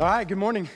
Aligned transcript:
All 0.00 0.08
right, 0.08 0.26
good 0.26 0.38
morning. 0.38 0.68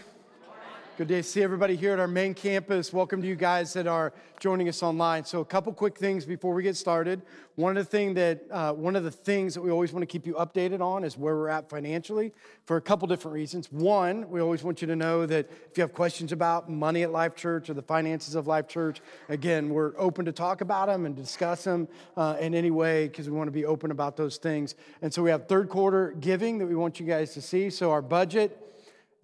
Good 0.96 1.08
day 1.08 1.16
to 1.16 1.22
see 1.24 1.42
everybody 1.42 1.74
here 1.74 1.92
at 1.92 1.98
our 1.98 2.06
main 2.06 2.34
campus. 2.34 2.92
Welcome 2.92 3.20
to 3.20 3.26
you 3.26 3.34
guys 3.34 3.72
that 3.72 3.88
are 3.88 4.12
joining 4.38 4.68
us 4.68 4.80
online. 4.80 5.24
So, 5.24 5.40
a 5.40 5.44
couple 5.44 5.72
quick 5.72 5.98
things 5.98 6.24
before 6.24 6.54
we 6.54 6.62
get 6.62 6.76
started. 6.76 7.22
One 7.56 7.76
of 7.76 7.84
the 7.84 7.90
thing 7.90 8.14
that 8.14 8.44
uh, 8.48 8.74
one 8.74 8.94
of 8.94 9.02
the 9.02 9.10
things 9.10 9.54
that 9.54 9.60
we 9.60 9.72
always 9.72 9.92
want 9.92 10.02
to 10.02 10.06
keep 10.06 10.24
you 10.24 10.34
updated 10.34 10.80
on 10.80 11.02
is 11.02 11.18
where 11.18 11.34
we're 11.34 11.48
at 11.48 11.68
financially 11.68 12.32
for 12.64 12.76
a 12.76 12.80
couple 12.80 13.08
different 13.08 13.34
reasons. 13.34 13.72
One, 13.72 14.30
we 14.30 14.40
always 14.40 14.62
want 14.62 14.80
you 14.82 14.86
to 14.86 14.94
know 14.94 15.26
that 15.26 15.50
if 15.68 15.76
you 15.76 15.80
have 15.80 15.92
questions 15.92 16.30
about 16.30 16.70
money 16.70 17.02
at 17.02 17.10
Life 17.10 17.34
Church 17.34 17.68
or 17.68 17.74
the 17.74 17.82
finances 17.82 18.36
of 18.36 18.46
Life 18.46 18.68
Church, 18.68 19.00
again, 19.28 19.70
we're 19.70 19.94
open 19.98 20.26
to 20.26 20.32
talk 20.32 20.60
about 20.60 20.86
them 20.86 21.06
and 21.06 21.16
discuss 21.16 21.64
them 21.64 21.88
uh, 22.16 22.36
in 22.38 22.54
any 22.54 22.70
way 22.70 23.08
because 23.08 23.28
we 23.28 23.36
want 23.36 23.48
to 23.48 23.52
be 23.52 23.64
open 23.64 23.90
about 23.90 24.16
those 24.16 24.36
things. 24.36 24.76
And 25.02 25.12
so, 25.12 25.24
we 25.24 25.30
have 25.30 25.48
third 25.48 25.70
quarter 25.70 26.14
giving 26.20 26.58
that 26.58 26.66
we 26.66 26.76
want 26.76 27.00
you 27.00 27.06
guys 27.06 27.34
to 27.34 27.42
see. 27.42 27.68
So, 27.68 27.90
our 27.90 28.02
budget 28.02 28.64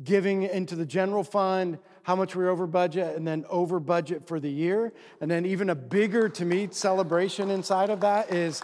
giving 0.02 0.42
into 0.42 0.74
the 0.74 0.86
general 0.86 1.22
fund, 1.22 1.78
how 2.02 2.16
much 2.16 2.34
we're 2.34 2.48
over 2.48 2.66
budget, 2.66 3.16
and 3.16 3.26
then 3.26 3.44
over 3.48 3.78
budget 3.80 4.26
for 4.26 4.40
the 4.40 4.50
year. 4.50 4.92
And 5.20 5.30
then, 5.30 5.46
even 5.46 5.70
a 5.70 5.74
bigger 5.74 6.28
to 6.28 6.44
me 6.44 6.68
celebration 6.70 7.50
inside 7.50 7.90
of 7.90 8.00
that 8.00 8.32
is 8.32 8.62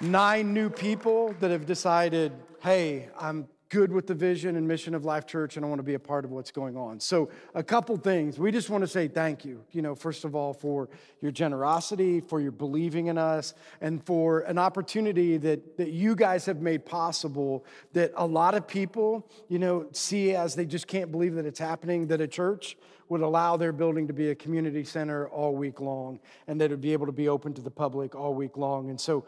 nine 0.00 0.52
new 0.52 0.68
people 0.70 1.34
that 1.40 1.50
have 1.50 1.66
decided, 1.66 2.32
hey, 2.60 3.08
I'm 3.18 3.48
good 3.68 3.92
with 3.92 4.06
the 4.06 4.14
vision 4.14 4.56
and 4.56 4.66
mission 4.68 4.94
of 4.94 5.04
Life 5.04 5.26
Church, 5.26 5.56
and 5.56 5.64
I 5.64 5.68
want 5.68 5.78
to 5.78 5.84
be 5.84 5.94
a 5.94 5.98
part 5.98 6.24
of 6.24 6.30
what's 6.30 6.50
going 6.50 6.76
on. 6.76 7.00
So, 7.00 7.30
a 7.54 7.62
couple 7.62 7.96
things. 7.96 8.38
We 8.38 8.52
just 8.52 8.70
want 8.70 8.82
to 8.82 8.88
say 8.88 9.08
thank 9.08 9.44
you, 9.44 9.64
you 9.72 9.82
know, 9.82 9.94
first 9.94 10.24
of 10.24 10.34
all, 10.34 10.52
for 10.52 10.88
your 11.20 11.32
generosity, 11.32 12.20
for 12.20 12.40
your 12.40 12.52
believing 12.52 13.06
in 13.08 13.18
us, 13.18 13.54
and 13.80 14.04
for 14.04 14.40
an 14.40 14.58
opportunity 14.58 15.36
that, 15.38 15.76
that 15.76 15.90
you 15.90 16.14
guys 16.14 16.46
have 16.46 16.60
made 16.60 16.84
possible 16.84 17.64
that 17.92 18.12
a 18.16 18.26
lot 18.26 18.54
of 18.54 18.66
people, 18.66 19.28
you 19.48 19.58
know, 19.58 19.86
see 19.92 20.34
as 20.34 20.54
they 20.54 20.66
just 20.66 20.86
can't 20.86 21.10
believe 21.10 21.34
that 21.34 21.46
it's 21.46 21.58
happening, 21.58 22.06
that 22.08 22.20
a 22.20 22.28
church 22.28 22.76
would 23.08 23.20
allow 23.20 23.56
their 23.56 23.72
building 23.72 24.06
to 24.06 24.12
be 24.12 24.30
a 24.30 24.34
community 24.34 24.84
center 24.84 25.28
all 25.28 25.54
week 25.54 25.80
long 25.80 26.18
and 26.46 26.60
that 26.60 26.66
it 26.66 26.70
would 26.70 26.80
be 26.80 26.92
able 26.92 27.06
to 27.06 27.12
be 27.12 27.28
open 27.28 27.52
to 27.52 27.60
the 27.60 27.70
public 27.70 28.14
all 28.14 28.34
week 28.34 28.56
long. 28.56 28.90
And 28.90 29.00
so 29.00 29.24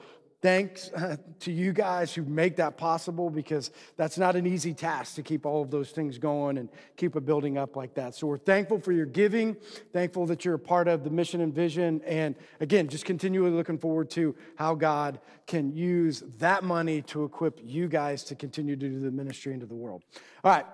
Thanks 0.46 0.92
uh, 0.92 1.16
to 1.40 1.50
you 1.50 1.72
guys 1.72 2.14
who 2.14 2.22
make 2.22 2.54
that 2.54 2.76
possible 2.76 3.30
because 3.30 3.72
that's 3.96 4.16
not 4.16 4.36
an 4.36 4.46
easy 4.46 4.74
task 4.74 5.16
to 5.16 5.22
keep 5.24 5.44
all 5.44 5.60
of 5.60 5.72
those 5.72 5.90
things 5.90 6.18
going 6.18 6.58
and 6.58 6.68
keep 6.96 7.16
a 7.16 7.20
building 7.20 7.58
up 7.58 7.74
like 7.74 7.94
that. 7.94 8.14
So 8.14 8.28
we're 8.28 8.38
thankful 8.38 8.78
for 8.78 8.92
your 8.92 9.06
giving, 9.06 9.56
thankful 9.92 10.24
that 10.26 10.44
you're 10.44 10.54
a 10.54 10.58
part 10.60 10.86
of 10.86 11.02
the 11.02 11.10
mission 11.10 11.40
and 11.40 11.52
vision, 11.52 12.00
and 12.06 12.36
again, 12.60 12.86
just 12.86 13.04
continually 13.04 13.50
looking 13.50 13.76
forward 13.76 14.08
to 14.10 14.36
how 14.54 14.76
God 14.76 15.18
can 15.48 15.72
use 15.72 16.22
that 16.38 16.62
money 16.62 17.02
to 17.02 17.24
equip 17.24 17.58
you 17.64 17.88
guys 17.88 18.22
to 18.22 18.36
continue 18.36 18.76
to 18.76 18.88
do 18.88 19.00
the 19.00 19.10
ministry 19.10 19.52
into 19.52 19.66
the 19.66 19.74
world. 19.74 20.04
All 20.44 20.52
right. 20.52 20.66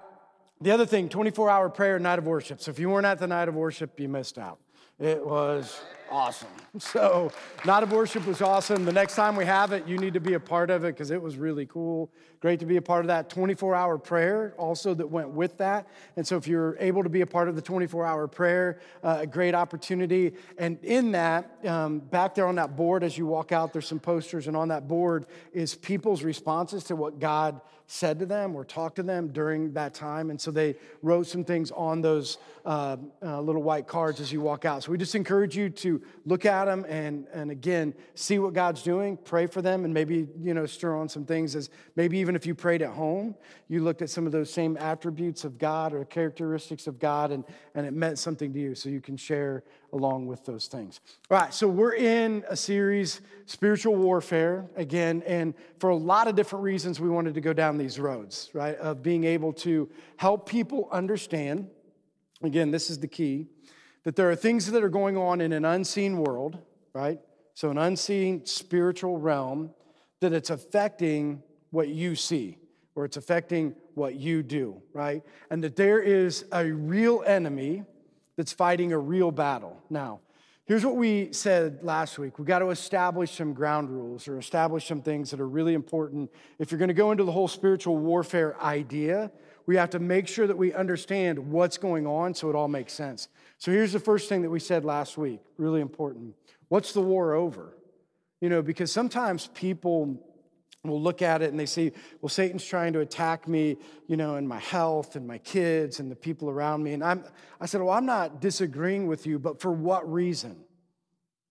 The 0.61 0.70
other 0.70 0.84
thing 0.84 1.09
24 1.09 1.48
hour 1.48 1.70
prayer, 1.70 1.98
night 1.98 2.19
of 2.19 2.27
worship. 2.27 2.61
So 2.61 2.70
if 2.70 2.79
you 2.79 2.91
weren't 2.91 3.07
at 3.07 3.19
the 3.19 3.27
night 3.27 3.48
of 3.48 3.55
worship, 3.55 3.98
you 3.98 4.11
missed 4.11 4.36
out. 4.36 4.59
It 4.98 5.25
was 5.25 5.81
awesome. 6.13 6.49
So, 6.79 7.33
Night 7.65 7.83
of 7.83 7.91
Worship 7.91 8.27
was 8.27 8.43
awesome. 8.43 8.85
The 8.85 8.93
next 8.93 9.17
time 9.17 9.35
we 9.35 9.47
have 9.47 9.73
it, 9.73 9.87
you 9.87 9.97
need 9.99 10.15
to 10.15 10.21
be 10.21 10.35
a 10.35 10.41
part 10.41 10.71
of 10.71 10.85
it 10.85 10.95
because 10.95 11.11
it 11.11 11.21
was 11.21 11.37
really 11.37 11.65
cool. 11.67 12.11
Great 12.41 12.61
to 12.61 12.67
be 12.67 12.77
a 12.77 12.83
part 12.83 13.01
of 13.01 13.09
that 13.09 13.31
24 13.31 13.75
hour 13.75 13.99
prayer 13.99 14.55
also 14.59 14.95
that 14.95 15.07
went 15.07 15.31
with 15.31 15.57
that. 15.59 15.89
And 16.17 16.27
so, 16.27 16.37
if 16.37 16.47
you're 16.47 16.77
able 16.79 17.03
to 17.03 17.09
be 17.09 17.23
a 17.23 17.27
part 17.27 17.49
of 17.49 17.57
the 17.57 17.63
24 17.63 18.05
hour 18.05 18.29
prayer, 18.29 18.81
uh, 19.03 19.19
a 19.21 19.27
great 19.27 19.55
opportunity. 19.55 20.35
And 20.59 20.79
in 20.83 21.13
that, 21.13 21.51
um, 21.65 21.99
back 21.99 22.35
there 22.35 22.47
on 22.47 22.57
that 22.57 22.77
board 22.77 23.03
as 23.03 23.17
you 23.17 23.27
walk 23.27 23.51
out, 23.51 23.73
there's 23.73 23.89
some 23.89 24.01
posters, 24.01 24.47
and 24.47 24.57
on 24.57 24.69
that 24.69 24.87
board 24.87 25.27
is 25.53 25.75
people's 25.75 26.23
responses 26.23 26.85
to 26.85 26.97
what 26.97 27.19
God 27.19 27.61
said 27.87 28.19
to 28.19 28.27
them 28.27 28.57
or 28.57 28.65
talked 28.65 28.97
to 28.97 29.03
them 29.03 29.29
during 29.29 29.73
that 29.75 29.93
time. 29.93 30.31
And 30.31 30.41
so 30.41 30.51
they 30.51 30.77
wrote 31.03 31.27
some 31.27 31.45
things 31.45 31.71
on 31.71 32.01
those 32.01 32.39
uh, 32.65 32.97
uh, 33.23 33.41
little 33.41 33.63
white 33.63 33.87
cards 33.87 34.21
as 34.21 34.33
you 34.33 34.41
walk 34.41 34.65
out. 34.65 34.83
So 34.83 34.93
we 34.93 34.99
just 34.99 35.15
encourage 35.15 35.57
you 35.57 35.69
to 35.69 36.02
look 36.25 36.47
at 36.47 36.67
them 36.67 36.84
and, 36.89 37.27
and 37.33 37.50
again, 37.50 37.95
see 38.14 38.39
what 38.39 38.52
God's 38.52 38.83
doing, 38.83 39.17
pray 39.17 39.46
for 39.46 39.63
them, 39.63 39.85
and 39.85 39.92
maybe, 39.92 40.29
you 40.40 40.55
know, 40.55 40.67
stir 40.67 40.96
on 40.96 41.08
some 41.08 41.24
things 41.24 41.57
as 41.57 41.70
maybe 41.96 42.18
even 42.18 42.36
if 42.36 42.46
you 42.46 42.55
prayed 42.55 42.83
at 42.83 42.90
home, 42.90 43.35
you 43.68 43.83
looked 43.83 44.02
at 44.02 44.11
some 44.11 44.27
of 44.27 44.33
those 44.33 44.52
same 44.52 44.77
attributes 44.77 45.45
of 45.45 45.58
God 45.58 45.92
or 45.92 46.05
characteristics 46.05 46.86
of 46.86 46.98
God 46.98 47.33
and, 47.33 47.45
and 47.74 47.86
it 47.86 47.92
meant 47.92 48.18
something 48.18 48.52
to 48.52 48.58
you. 48.58 48.74
So 48.74 48.89
you 48.89 49.01
can 49.01 49.17
share 49.17 49.64
along 49.92 50.27
with 50.27 50.45
those 50.45 50.67
things. 50.67 51.01
All 51.30 51.39
right, 51.39 51.52
so 51.52 51.68
we're 51.68 51.95
in 51.95 52.45
a 52.48 52.57
series, 52.57 53.20
Spiritual 53.46 53.96
Warfare, 53.96 54.67
again, 54.77 55.23
and 55.27 55.55
for 55.79 55.91
a 55.91 55.96
lot 55.96 56.29
of 56.29 56.35
different 56.35 56.64
reasons, 56.64 56.98
we 57.01 57.11
wanted 57.11 57.35
to 57.35 57.41
go 57.41 57.52
down 57.52 57.77
these 57.77 57.98
roads, 57.98 58.51
right, 58.55 58.77
of 58.77 59.02
being 59.02 59.24
able 59.24 59.52
to 59.52 59.91
help 60.17 60.48
people 60.48 60.89
understand. 60.91 61.68
Again, 62.42 62.70
this 62.70 62.91
is 62.91 62.98
the 62.98 63.08
key 63.08 63.46
that 64.05 64.17
there 64.17 64.30
are 64.30 64.36
things 64.36 64.70
that 64.70 64.83
are 64.83 64.89
going 64.89 65.17
on 65.17 65.40
in 65.40 65.52
an 65.52 65.64
unseen 65.64 66.18
world, 66.18 66.58
right? 66.92 67.18
So, 67.55 67.70
an 67.70 67.79
unseen 67.79 68.46
spiritual 68.46 69.18
realm 69.18 69.70
that 70.20 70.33
it's 70.33 70.51
affecting 70.51 71.42
what 71.70 71.89
you 71.89 72.14
see 72.14 72.58
or 72.95 73.05
it's 73.05 73.17
affecting 73.17 73.74
what 73.95 74.14
you 74.14 74.42
do, 74.42 74.80
right? 74.92 75.23
And 75.51 75.62
that 75.64 75.77
there 75.77 76.01
is 76.01 76.45
a 76.52 76.70
real 76.70 77.23
enemy 77.27 77.85
that's 78.36 78.52
fighting 78.52 78.92
a 78.92 78.98
real 78.98 79.30
battle. 79.30 79.83
Now, 79.91 80.20
here's 80.64 80.85
what 80.85 80.96
we 80.96 81.33
said 81.33 81.80
last 81.83 82.18
week 82.18 82.39
we 82.39 82.45
got 82.45 82.61
to 82.61 82.70
establish 82.70 83.33
some 83.33 83.52
ground 83.52 83.91
rules 83.91 84.29
or 84.29 84.39
establish 84.39 84.86
some 84.86 85.02
things 85.02 85.30
that 85.30 85.41
are 85.41 85.48
really 85.48 85.74
important. 85.74 86.30
If 86.58 86.70
you're 86.70 86.79
going 86.79 86.89
to 86.89 86.95
go 86.95 87.11
into 87.11 87.24
the 87.24 87.33
whole 87.33 87.48
spiritual 87.48 87.96
warfare 87.96 88.61
idea, 88.62 89.30
we 89.67 89.77
have 89.77 89.91
to 89.91 89.98
make 89.98 90.27
sure 90.29 90.46
that 90.46 90.57
we 90.57 90.73
understand 90.73 91.39
what's 91.39 91.79
going 91.79 92.07
on 92.07 92.35
so 92.35 92.48
it 92.51 92.57
all 92.57 92.68
makes 92.68 92.92
sense. 92.92 93.29
So 93.62 93.70
here's 93.70 93.92
the 93.92 94.00
first 94.00 94.28
thing 94.28 94.42
that 94.42 94.50
we 94.50 94.58
said 94.58 94.84
last 94.84 95.17
week, 95.17 95.39
really 95.56 95.80
important. 95.80 96.34
What's 96.67 96.92
the 96.95 97.00
war 97.00 97.34
over? 97.34 97.78
You 98.40 98.48
know, 98.48 98.61
because 98.61 98.90
sometimes 98.90 99.50
people 99.55 100.20
will 100.83 101.00
look 101.00 101.23
at 101.23 101.42
it 101.42 101.50
and 101.52 101.61
they 101.61 101.67
say, 101.67 101.92
well, 102.20 102.28
Satan's 102.28 102.64
trying 102.64 102.92
to 102.95 102.98
attack 102.98 103.46
me, 103.46 103.77
you 104.08 104.17
know, 104.17 104.34
and 104.34 104.48
my 104.48 104.58
health 104.58 105.14
and 105.14 105.28
my 105.28 105.39
kids 105.39 106.00
and 106.00 106.11
the 106.11 106.17
people 106.17 106.50
around 106.50 106.83
me. 106.83 106.92
And 106.92 107.05
I'm, 107.05 107.23
I 107.61 107.67
said, 107.67 107.80
well, 107.83 107.95
I'm 107.95 108.05
not 108.05 108.40
disagreeing 108.40 109.06
with 109.06 109.28
you, 109.28 109.39
but 109.39 109.61
for 109.61 109.70
what 109.70 110.12
reason? 110.12 110.56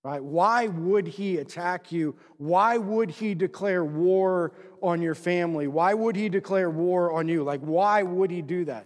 Right? 0.04 0.22
Why 0.22 0.68
would 0.68 1.08
he 1.08 1.38
attack 1.38 1.94
you? 1.94 2.18
Why 2.36 2.78
would 2.78 3.10
he 3.10 3.36
declare 3.36 3.86
war 3.86 4.52
on 4.84 5.02
your 5.02 5.16
family? 5.16 5.70
Why 5.70 5.94
would 5.94 6.18
he 6.18 6.28
declare 6.28 6.70
war 6.70 7.14
on 7.14 7.30
you? 7.30 7.46
Like, 7.46 7.62
why 7.62 8.04
would 8.04 8.32
he 8.32 8.42
do 8.42 8.66
that? 8.66 8.86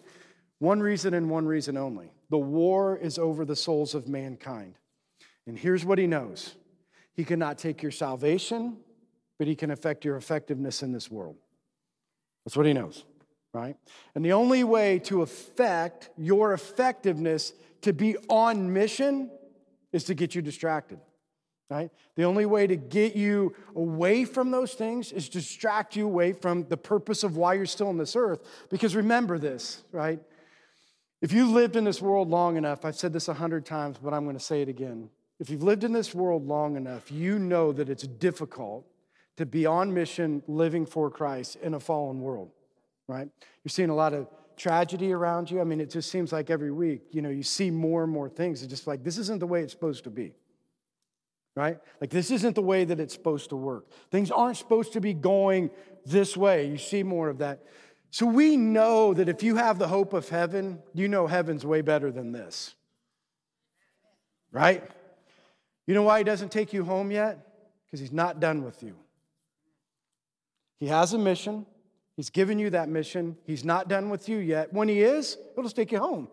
One 0.59 0.79
reason 0.79 1.15
and 1.15 1.27
one 1.27 1.47
reason 1.47 1.75
only 1.75 2.11
the 2.29 2.37
war 2.37 2.97
is 2.97 3.17
over 3.17 3.45
the 3.45 3.55
souls 3.55 3.95
of 3.95 4.07
mankind. 4.07 4.75
And 5.47 5.57
here's 5.57 5.85
what 5.85 5.97
he 5.97 6.07
knows 6.07 6.55
He 7.13 7.23
cannot 7.23 7.57
take 7.57 7.81
your 7.81 7.91
salvation, 7.91 8.77
but 9.37 9.47
he 9.47 9.55
can 9.55 9.71
affect 9.71 10.05
your 10.05 10.17
effectiveness 10.17 10.81
in 10.83 10.91
this 10.91 11.09
world. 11.09 11.35
That's 12.45 12.55
what 12.55 12.65
he 12.65 12.73
knows, 12.73 13.03
right? 13.53 13.75
And 14.13 14.23
the 14.23 14.33
only 14.33 14.63
way 14.63 14.99
to 14.99 15.21
affect 15.23 16.09
your 16.17 16.53
effectiveness 16.53 17.53
to 17.81 17.93
be 17.93 18.17
on 18.29 18.71
mission 18.71 19.31
is 19.91 20.03
to 20.05 20.13
get 20.13 20.35
you 20.35 20.41
distracted, 20.41 20.99
right? 21.69 21.89
The 22.15 22.23
only 22.23 22.45
way 22.45 22.67
to 22.67 22.75
get 22.75 23.15
you 23.15 23.55
away 23.75 24.25
from 24.25 24.51
those 24.51 24.73
things 24.73 25.11
is 25.11 25.29
distract 25.29 25.95
you 25.95 26.05
away 26.05 26.33
from 26.33 26.67
the 26.67 26.77
purpose 26.77 27.23
of 27.23 27.37
why 27.37 27.55
you're 27.55 27.65
still 27.65 27.87
on 27.87 27.97
this 27.97 28.15
earth. 28.15 28.41
Because 28.69 28.95
remember 28.95 29.39
this, 29.39 29.83
right? 29.91 30.19
If 31.25 31.33
you 31.33 31.51
lived 31.51 31.75
in 31.75 31.85
this 31.85 32.03
world 32.03 32.29
long 32.29 32.55
enough, 32.55 32.85
I've 32.85 32.95
said 32.95 33.11
this 33.11 33.29
a 33.29 33.33
hundred 33.33 33.65
times, 33.65 33.97
but 33.97 34.13
I'm 34.13 34.25
going 34.25 34.37
to 34.37 34.43
say 34.43 34.61
it 34.61 34.69
again. 34.69 35.09
If 35.39 35.49
you've 35.49 35.63
lived 35.63 35.83
in 35.83 35.91
this 35.91 36.13
world 36.13 36.45
long 36.45 36.75
enough, 36.77 37.11
you 37.11 37.39
know 37.39 37.71
that 37.71 37.89
it's 37.89 38.03
difficult 38.03 38.85
to 39.37 39.45
be 39.47 39.65
on 39.65 39.91
mission 39.91 40.43
living 40.45 40.85
for 40.85 41.09
Christ 41.09 41.55
in 41.63 41.73
a 41.73 41.79
fallen 41.79 42.21
world, 42.21 42.51
right? 43.07 43.27
You're 43.63 43.69
seeing 43.69 43.89
a 43.89 43.95
lot 43.95 44.13
of 44.13 44.27
tragedy 44.55 45.13
around 45.13 45.49
you. 45.49 45.59
I 45.59 45.63
mean, 45.63 45.81
it 45.81 45.89
just 45.89 46.11
seems 46.11 46.31
like 46.31 46.51
every 46.51 46.71
week, 46.71 47.01
you 47.09 47.23
know, 47.23 47.31
you 47.31 47.41
see 47.41 47.71
more 47.71 48.03
and 48.03 48.13
more 48.13 48.29
things. 48.29 48.61
It's 48.61 48.69
just 48.69 48.85
like, 48.85 49.03
this 49.03 49.17
isn't 49.17 49.39
the 49.39 49.47
way 49.47 49.63
it's 49.63 49.73
supposed 49.73 50.03
to 50.03 50.11
be, 50.11 50.35
right? 51.55 51.79
Like, 51.99 52.11
this 52.11 52.29
isn't 52.29 52.53
the 52.53 52.61
way 52.61 52.85
that 52.85 52.99
it's 52.99 53.15
supposed 53.15 53.49
to 53.49 53.55
work. 53.55 53.87
Things 54.11 54.29
aren't 54.29 54.57
supposed 54.57 54.93
to 54.93 55.01
be 55.01 55.15
going 55.15 55.71
this 56.05 56.37
way. 56.37 56.67
You 56.67 56.77
see 56.77 57.01
more 57.01 57.29
of 57.29 57.39
that. 57.39 57.63
So 58.11 58.25
we 58.25 58.55
know 58.55 59.13
that 59.13 59.27
if 59.27 59.43
you 59.43 59.55
have 59.57 59.77
the 59.77 59.87
hope 59.87 60.13
of 60.13 60.29
heaven, 60.29 60.81
you 60.93 61.07
know 61.07 61.27
heaven's 61.27 61.65
way 61.65 61.81
better 61.81 62.11
than 62.11 62.31
this, 62.31 62.73
right? 64.51 64.83
You 65.85 65.93
know 65.93 66.03
why 66.03 66.19
he 66.19 66.23
doesn't 66.23 66.49
take 66.49 66.73
you 66.73 66.83
home 66.83 67.11
yet? 67.11 67.39
Because 67.85 67.99
he's 67.99 68.13
not 68.13 68.39
done 68.39 68.63
with 68.63 68.81
you. 68.81 68.95
He 70.79 70.87
has 70.87 71.13
a 71.13 71.17
mission. 71.17 71.65
He's 72.15 72.29
given 72.29 72.59
you 72.59 72.69
that 72.69 72.87
mission. 72.87 73.37
He's 73.45 73.65
not 73.65 73.89
done 73.89 74.09
with 74.09 74.29
you 74.29 74.37
yet. 74.37 74.71
When 74.71 74.87
he 74.87 75.01
is, 75.01 75.37
he'll 75.53 75.63
just 75.63 75.75
take 75.75 75.91
you 75.91 75.99
home, 75.99 76.29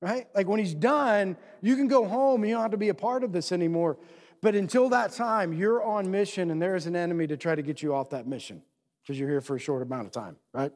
right? 0.00 0.26
Like 0.34 0.46
when 0.46 0.58
he's 0.58 0.74
done, 0.74 1.36
you 1.62 1.76
can 1.76 1.88
go 1.88 2.06
home. 2.06 2.44
You 2.44 2.54
don't 2.54 2.62
have 2.62 2.70
to 2.72 2.76
be 2.76 2.90
a 2.90 2.94
part 2.94 3.24
of 3.24 3.32
this 3.32 3.52
anymore. 3.52 3.98
But 4.42 4.54
until 4.54 4.88
that 4.90 5.12
time, 5.12 5.52
you're 5.52 5.82
on 5.82 6.10
mission, 6.10 6.50
and 6.50 6.60
there 6.60 6.74
is 6.74 6.86
an 6.86 6.96
enemy 6.96 7.26
to 7.28 7.36
try 7.36 7.54
to 7.54 7.62
get 7.62 7.80
you 7.80 7.94
off 7.94 8.10
that 8.10 8.26
mission 8.26 8.62
because 9.02 9.18
you're 9.18 9.28
here 9.28 9.40
for 9.40 9.56
a 9.56 9.58
short 9.58 9.82
amount 9.82 10.06
of 10.06 10.12
time, 10.12 10.36
right? 10.52 10.72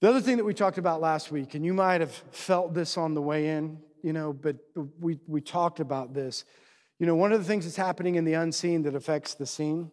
The 0.00 0.08
other 0.08 0.20
thing 0.20 0.36
that 0.36 0.44
we 0.44 0.54
talked 0.54 0.78
about 0.78 1.00
last 1.00 1.32
week, 1.32 1.54
and 1.54 1.64
you 1.64 1.74
might 1.74 2.00
have 2.00 2.12
felt 2.30 2.72
this 2.72 2.96
on 2.96 3.14
the 3.14 3.22
way 3.22 3.48
in, 3.48 3.78
you 4.00 4.12
know, 4.12 4.32
but 4.32 4.56
we, 5.00 5.18
we 5.26 5.40
talked 5.40 5.80
about 5.80 6.14
this. 6.14 6.44
You 7.00 7.06
know, 7.06 7.16
one 7.16 7.32
of 7.32 7.40
the 7.40 7.44
things 7.44 7.64
that's 7.64 7.76
happening 7.76 8.14
in 8.14 8.24
the 8.24 8.34
unseen 8.34 8.84
that 8.84 8.94
affects 8.94 9.34
the 9.34 9.44
seen 9.44 9.90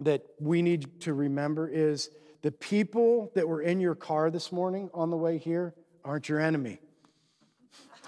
that 0.00 0.24
we 0.40 0.60
need 0.60 1.00
to 1.02 1.14
remember 1.14 1.68
is 1.68 2.10
the 2.42 2.50
people 2.50 3.30
that 3.36 3.46
were 3.46 3.62
in 3.62 3.78
your 3.78 3.94
car 3.94 4.28
this 4.28 4.50
morning 4.50 4.90
on 4.92 5.10
the 5.10 5.16
way 5.16 5.38
here 5.38 5.72
aren't 6.04 6.28
your 6.28 6.40
enemy. 6.40 6.80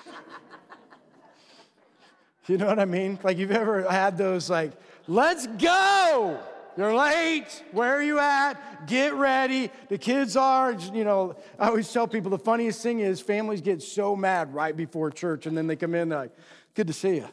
you 2.49 2.59
know 2.59 2.67
what 2.67 2.81
I 2.81 2.87
mean? 2.87 3.21
Like, 3.23 3.39
you've 3.39 3.53
ever 3.53 3.89
had 3.89 4.19
those, 4.19 4.51
like, 4.51 4.73
let's 5.07 5.47
go! 5.47 6.41
You're 6.77 6.95
late. 6.95 7.63
Where 7.71 7.97
are 7.97 8.03
you 8.03 8.19
at? 8.19 8.87
Get 8.89 9.15
ready. 9.15 9.71
The 9.89 9.99
kids 9.99 10.37
are, 10.37 10.73
you 10.73 11.05
know, 11.05 11.37
I 11.59 11.69
always 11.69 11.93
tell 11.93 12.09
people 12.09 12.31
the 12.31 12.39
funniest 12.39 12.83
thing 12.83 13.01
is 13.01 13.21
families 13.21 13.61
get 13.61 13.81
so 13.81 14.17
mad 14.17 14.53
right 14.53 14.77
before 14.77 15.11
church 15.11 15.47
and 15.47 15.57
then 15.57 15.69
they 15.69 15.77
come 15.77 15.95
in 15.95 16.09
like, 16.09 16.33
good 16.75 16.89
to 16.89 16.93
see 16.93 17.17
you. 17.17 17.29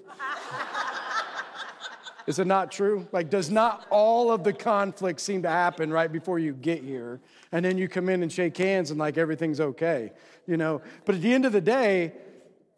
is 2.27 2.37
it 2.37 2.45
not 2.45 2.71
true? 2.71 3.07
Like, 3.11 3.31
does 3.31 3.49
not 3.49 3.87
all 3.89 4.31
of 4.31 4.43
the 4.43 4.53
conflict 4.53 5.19
seem 5.19 5.41
to 5.41 5.49
happen 5.49 5.91
right 5.91 6.11
before 6.11 6.37
you 6.37 6.53
get 6.53 6.83
here? 6.83 7.19
And 7.51 7.65
then 7.65 7.79
you 7.79 7.87
come 7.87 8.09
in 8.09 8.21
and 8.21 8.31
shake 8.31 8.55
hands 8.57 8.91
and 8.91 8.99
like 8.99 9.17
everything's 9.17 9.59
okay, 9.59 10.11
you 10.45 10.57
know? 10.57 10.83
But 11.05 11.15
at 11.15 11.21
the 11.21 11.33
end 11.33 11.45
of 11.45 11.51
the 11.51 11.61
day, 11.61 12.13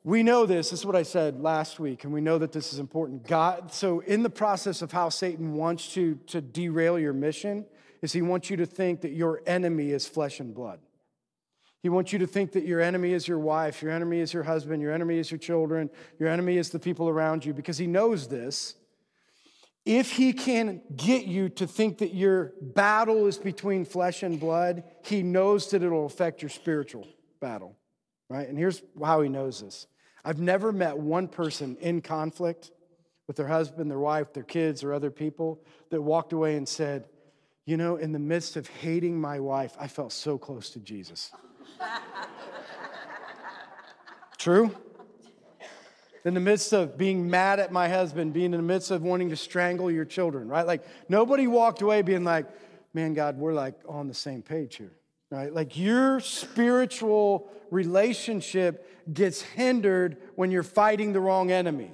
we 0.04 0.22
know 0.22 0.46
this. 0.46 0.70
This 0.70 0.82
is 0.82 0.86
what 0.86 0.96
I 0.96 1.04
said 1.04 1.40
last 1.42 1.80
week, 1.80 2.04
and 2.04 2.12
we 2.12 2.20
know 2.20 2.38
that 2.38 2.52
this 2.52 2.74
is 2.74 2.80
important. 2.80 3.26
God, 3.26 3.72
so 3.72 4.02
in 4.02 4.22
the 4.22 4.30
process 4.30 4.82
of 4.82 4.92
how 4.92 5.10
Satan 5.10 5.54
wants 5.54 5.94
to, 5.94 6.16
to 6.28 6.42
derail 6.42 7.00
your 7.00 7.14
mission, 7.14 7.66
is 8.02 8.12
he 8.12 8.22
wants 8.22 8.50
you 8.50 8.58
to 8.58 8.66
think 8.66 9.02
that 9.02 9.14
your 9.14 9.42
enemy 9.48 9.92
is 9.92 10.06
flesh 10.06 10.42
and 10.42 10.54
blood. 10.54 10.80
He 11.82 11.90
wants 11.90 12.12
you 12.12 12.20
to 12.20 12.28
think 12.28 12.52
that 12.54 12.66
your 12.66 12.82
enemy 12.82 13.14
is 13.14 13.28
your 13.28 13.40
wife, 13.40 13.82
your 13.82 13.92
enemy 13.92 14.20
is 14.20 14.34
your 14.34 14.44
husband, 14.44 14.82
your 14.82 14.92
enemy 14.92 15.20
is 15.20 15.32
your 15.32 15.38
children, 15.38 15.90
your 16.20 16.28
enemy 16.28 16.58
is 16.58 16.70
the 16.70 16.80
people 16.80 17.08
around 17.08 17.46
you, 17.46 17.54
because 17.54 17.78
he 17.78 17.88
knows 17.88 18.28
this. 18.28 18.76
If 19.86 20.12
he 20.12 20.32
can 20.32 20.82
get 20.96 21.26
you 21.26 21.50
to 21.50 21.68
think 21.68 21.98
that 21.98 22.14
your 22.14 22.54
battle 22.62 23.28
is 23.28 23.38
between 23.38 23.84
flesh 23.84 24.24
and 24.24 24.40
blood, 24.40 24.84
he 25.04 25.24
knows 25.24 25.70
that 25.72 25.84
it'll 25.84 26.06
affect 26.06 26.42
your 26.42 26.50
spiritual 26.50 27.08
battle, 27.42 27.78
right? 28.30 28.48
And 28.48 28.58
here's 28.58 28.82
how 29.02 29.22
he 29.22 29.30
knows 29.30 29.62
this 29.62 29.88
I've 30.26 30.40
never 30.40 30.72
met 30.72 30.98
one 30.98 31.28
person 31.28 31.78
in 31.82 32.02
conflict 32.02 32.72
with 33.28 33.36
their 33.36 33.48
husband, 33.48 33.92
their 33.92 34.00
wife, 34.00 34.34
their 34.34 34.44
kids, 34.44 34.84
or 34.84 34.94
other 34.94 35.12
people 35.12 35.60
that 35.90 36.02
walked 36.02 36.34
away 36.34 36.56
and 36.56 36.68
said, 36.68 37.08
You 37.66 37.78
know, 37.78 37.98
in 37.98 38.12
the 38.12 38.20
midst 38.20 38.56
of 38.56 38.68
hating 38.68 39.20
my 39.20 39.40
wife, 39.40 39.76
I 39.80 39.88
felt 39.88 40.14
so 40.14 40.38
close 40.38 40.70
to 40.72 40.80
Jesus. 40.80 41.32
True? 44.38 44.72
In 46.26 46.34
the 46.34 46.40
midst 46.40 46.72
of 46.72 46.98
being 46.98 47.30
mad 47.30 47.60
at 47.60 47.74
my 47.74 47.90
husband, 47.90 48.34
being 48.34 48.54
in 48.54 48.60
the 48.60 48.62
midst 48.62 48.92
of 48.92 49.02
wanting 49.02 49.30
to 49.30 49.36
strangle 49.36 49.92
your 49.92 50.06
children, 50.06 50.48
right? 50.48 50.66
Like 50.66 50.86
nobody 51.10 51.48
walked 51.48 51.82
away 51.82 52.02
being 52.02 52.24
like, 52.24 52.46
man, 52.94 53.14
God, 53.14 53.38
we're 53.38 53.54
like 53.54 53.76
on 53.90 54.08
the 54.08 54.14
same 54.14 54.42
page 54.42 54.78
here 54.78 54.94
right? 55.34 55.54
Like 55.54 55.78
your 55.78 56.20
spiritual 56.20 57.50
relationship 57.72 58.88
gets 59.12 59.42
hindered 59.42 60.18
when 60.36 60.52
you're 60.52 60.64
fighting 60.64 61.12
the 61.12 61.20
wrong 61.20 61.52
enemy. 61.52 61.92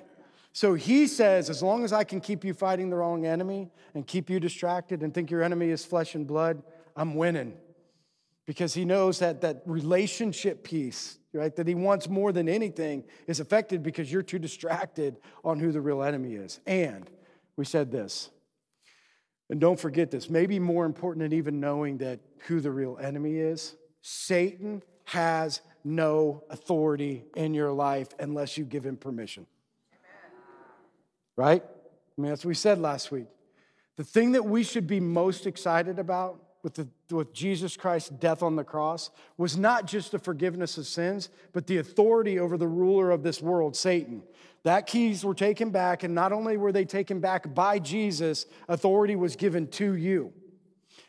So 0.51 0.73
he 0.73 1.07
says, 1.07 1.49
as 1.49 1.63
long 1.63 1.85
as 1.85 1.93
I 1.93 2.03
can 2.03 2.19
keep 2.19 2.43
you 2.43 2.53
fighting 2.53 2.89
the 2.89 2.97
wrong 2.97 3.25
enemy 3.25 3.69
and 3.95 4.05
keep 4.05 4.29
you 4.29 4.41
distracted 4.41 5.03
and 5.03 5.13
think 5.13 5.31
your 5.31 5.41
enemy 5.41 5.69
is 5.69 5.85
flesh 5.85 6.15
and 6.15 6.27
blood, 6.27 6.61
I'm 6.97 7.15
winning. 7.15 7.53
Because 8.45 8.73
he 8.73 8.83
knows 8.83 9.19
that 9.19 9.41
that 9.41 9.61
relationship 9.65 10.63
piece, 10.63 11.17
right, 11.31 11.55
that 11.55 11.67
he 11.67 11.75
wants 11.75 12.09
more 12.09 12.33
than 12.33 12.49
anything 12.49 13.05
is 13.27 13.39
affected 13.39 13.83
because 13.83 14.11
you're 14.11 14.21
too 14.21 14.39
distracted 14.39 15.17
on 15.45 15.59
who 15.59 15.71
the 15.71 15.79
real 15.79 16.03
enemy 16.03 16.33
is. 16.33 16.59
And 16.67 17.09
we 17.55 17.63
said 17.63 17.89
this 17.89 18.31
and 19.49 19.59
don't 19.59 19.79
forget 19.79 20.11
this, 20.11 20.29
maybe 20.29 20.59
more 20.59 20.85
important 20.85 21.23
than 21.23 21.33
even 21.33 21.59
knowing 21.59 21.97
that 21.99 22.19
who 22.47 22.59
the 22.59 22.71
real 22.71 22.97
enemy 23.01 23.37
is, 23.37 23.75
Satan 24.01 24.83
has 25.05 25.61
no 25.83 26.43
authority 26.49 27.25
in 27.35 27.53
your 27.53 27.71
life 27.71 28.09
unless 28.19 28.57
you 28.57 28.63
give 28.63 28.85
him 28.85 28.95
permission. 28.95 29.47
Right? 31.35 31.63
I 31.63 32.21
mean, 32.21 32.29
that's 32.29 32.43
what 32.43 32.49
we 32.49 32.55
said 32.55 32.79
last 32.79 33.11
week. 33.11 33.27
The 33.95 34.03
thing 34.03 34.33
that 34.33 34.45
we 34.45 34.63
should 34.63 34.87
be 34.87 34.99
most 34.99 35.47
excited 35.47 35.99
about 35.99 36.41
with, 36.63 36.73
the, 36.75 36.87
with 37.09 37.33
Jesus 37.33 37.77
Christ's 37.77 38.09
death 38.09 38.43
on 38.43 38.55
the 38.55 38.63
cross 38.63 39.09
was 39.37 39.57
not 39.57 39.85
just 39.85 40.11
the 40.11 40.19
forgiveness 40.19 40.77
of 40.77 40.85
sins, 40.85 41.29
but 41.53 41.67
the 41.67 41.77
authority 41.77 42.39
over 42.39 42.57
the 42.57 42.67
ruler 42.67 43.11
of 43.11 43.23
this 43.23 43.41
world, 43.41 43.75
Satan. 43.75 44.23
That 44.63 44.87
keys 44.87 45.23
were 45.23 45.33
taken 45.33 45.69
back, 45.69 46.03
and 46.03 46.13
not 46.13 46.33
only 46.33 46.57
were 46.57 46.71
they 46.71 46.85
taken 46.85 47.19
back 47.21 47.53
by 47.53 47.79
Jesus, 47.79 48.45
authority 48.67 49.15
was 49.15 49.35
given 49.35 49.67
to 49.67 49.95
you. 49.95 50.33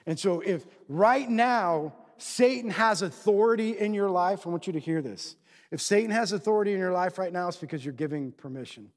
And 0.07 0.19
so, 0.19 0.41
if 0.41 0.67
right 0.89 1.29
now 1.29 1.95
Satan 2.17 2.71
has 2.71 3.03
authority 3.03 3.77
in 3.77 3.93
your 3.93 4.09
life, 4.09 4.47
I 4.47 4.51
want 4.51 4.67
you 4.67 4.73
to 4.75 4.81
hear 4.81 5.03
this. 5.03 5.37
If 5.71 5.81
Satan 5.81 6.11
has 6.11 6.33
authority 6.33 6.73
in 6.73 6.79
your 6.79 6.93
life 6.93 7.19
right 7.19 7.33
now, 7.33 7.49
it's 7.49 7.57
because 7.57 7.85
you're 7.85 7.93
giving 7.95 8.33
permission. 8.33 8.91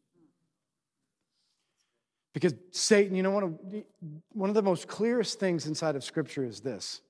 Because 2.34 2.56
Satan, 2.72 3.16
you 3.16 3.24
know, 3.24 3.32
one 3.32 3.44
of, 3.44 3.84
one 4.34 4.50
of 4.50 4.56
the 4.56 4.64
most 4.64 4.88
clearest 4.88 5.40
things 5.40 5.68
inside 5.68 5.96
of 5.96 6.04
Scripture 6.04 6.44
is 6.44 6.62
this 6.62 7.02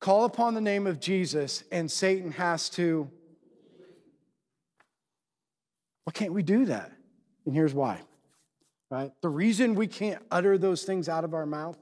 call 0.00 0.24
upon 0.24 0.54
the 0.54 0.60
name 0.60 0.86
of 0.86 0.98
Jesus, 0.98 1.64
and 1.70 1.90
Satan 1.90 2.32
has 2.32 2.70
to 2.70 3.10
why 6.04 6.12
can't 6.12 6.32
we 6.32 6.42
do 6.42 6.64
that? 6.64 6.90
And 7.46 7.54
here's 7.54 7.72
why, 7.72 8.00
right? 8.90 9.12
The 9.22 9.28
reason 9.28 9.76
we 9.76 9.86
can't 9.86 10.20
utter 10.30 10.58
those 10.58 10.82
things 10.82 11.08
out 11.08 11.22
of 11.22 11.34
our 11.34 11.46
mouth 11.46 11.78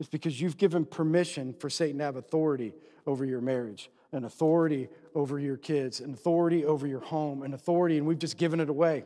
is 0.00 0.06
because 0.06 0.38
you've 0.38 0.58
given 0.58 0.84
permission 0.84 1.54
for 1.54 1.70
Satan 1.70 1.98
to 1.98 2.04
have 2.04 2.16
authority 2.16 2.74
over 3.06 3.24
your 3.24 3.40
marriage, 3.40 3.90
and 4.12 4.26
authority 4.26 4.88
over 5.14 5.38
your 5.38 5.56
kids, 5.56 6.00
and 6.00 6.14
authority 6.14 6.64
over 6.64 6.86
your 6.86 7.00
home, 7.00 7.42
and 7.42 7.54
authority, 7.54 7.96
and 7.96 8.06
we've 8.06 8.18
just 8.18 8.36
given 8.36 8.60
it 8.60 8.68
away. 8.68 9.04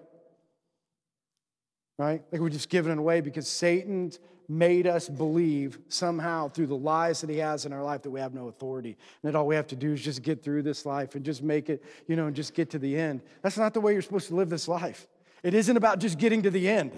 Right? 1.99 2.23
Like 2.31 2.41
we're 2.41 2.49
just 2.49 2.69
giving 2.69 2.93
it 2.93 2.99
away 2.99 3.21
because 3.21 3.49
Satan 3.49 4.13
made 4.49 4.87
us 4.87 5.09
believe 5.09 5.79
somehow 5.89 6.49
through 6.49 6.69
the 6.69 6.77
lies 6.77 7.21
that 7.21 7.29
he 7.29 7.37
has 7.37 7.67
in 7.67 7.73
our 7.73 7.83
life 7.83 8.03
that 8.03 8.11
we 8.11 8.21
have 8.21 8.33
no 8.33 8.49
authority. 8.49 8.97
And 9.23 9.33
that 9.33 9.37
all 9.37 9.47
we 9.47 9.57
have 9.57 9.67
to 9.69 9.77
do 9.77 9.93
is 9.93 10.01
just 10.01 10.23
get 10.23 10.43
through 10.43 10.63
this 10.63 10.87
life 10.87 11.15
and 11.17 11.25
just 11.25 11.43
make 11.43 11.69
it, 11.69 11.85
you 12.07 12.17
know, 12.17 12.27
and 12.27 12.35
just 12.35 12.55
get 12.55 12.71
to 12.71 12.79
the 12.79 12.97
end. 12.97 13.21
That's 13.43 13.59
not 13.59 13.75
the 13.75 13.81
way 13.81 13.93
you're 13.93 14.03
supposed 14.03 14.29
to 14.29 14.35
live 14.35 14.49
this 14.49 14.67
life. 14.69 15.07
It 15.43 15.53
isn't 15.55 15.77
about 15.77 15.99
just 15.99 16.19
getting 16.19 16.43
to 16.43 16.51
the 16.51 16.69
end, 16.69 16.93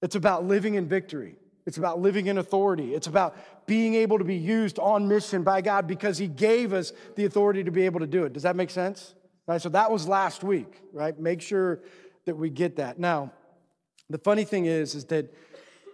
it's 0.00 0.16
about 0.16 0.44
living 0.44 0.74
in 0.74 0.88
victory. 0.88 1.36
It's 1.64 1.78
about 1.78 2.00
living 2.00 2.26
in 2.26 2.38
authority. 2.38 2.92
It's 2.92 3.06
about 3.06 3.36
being 3.66 3.94
able 3.94 4.18
to 4.18 4.24
be 4.24 4.34
used 4.34 4.80
on 4.80 5.06
mission 5.06 5.44
by 5.44 5.60
God 5.60 5.86
because 5.86 6.18
He 6.18 6.26
gave 6.26 6.72
us 6.72 6.92
the 7.14 7.24
authority 7.24 7.62
to 7.62 7.70
be 7.70 7.84
able 7.86 8.00
to 8.00 8.06
do 8.08 8.24
it. 8.24 8.32
Does 8.32 8.42
that 8.42 8.56
make 8.56 8.68
sense? 8.68 9.14
Right? 9.46 9.62
So 9.62 9.68
that 9.68 9.88
was 9.88 10.08
last 10.08 10.42
week, 10.42 10.80
right? 10.92 11.16
Make 11.16 11.40
sure 11.40 11.78
that 12.24 12.36
we 12.36 12.50
get 12.50 12.76
that. 12.76 12.98
Now, 12.98 13.30
the 14.12 14.18
funny 14.18 14.44
thing 14.44 14.66
is, 14.66 14.94
is 14.94 15.04
that 15.06 15.32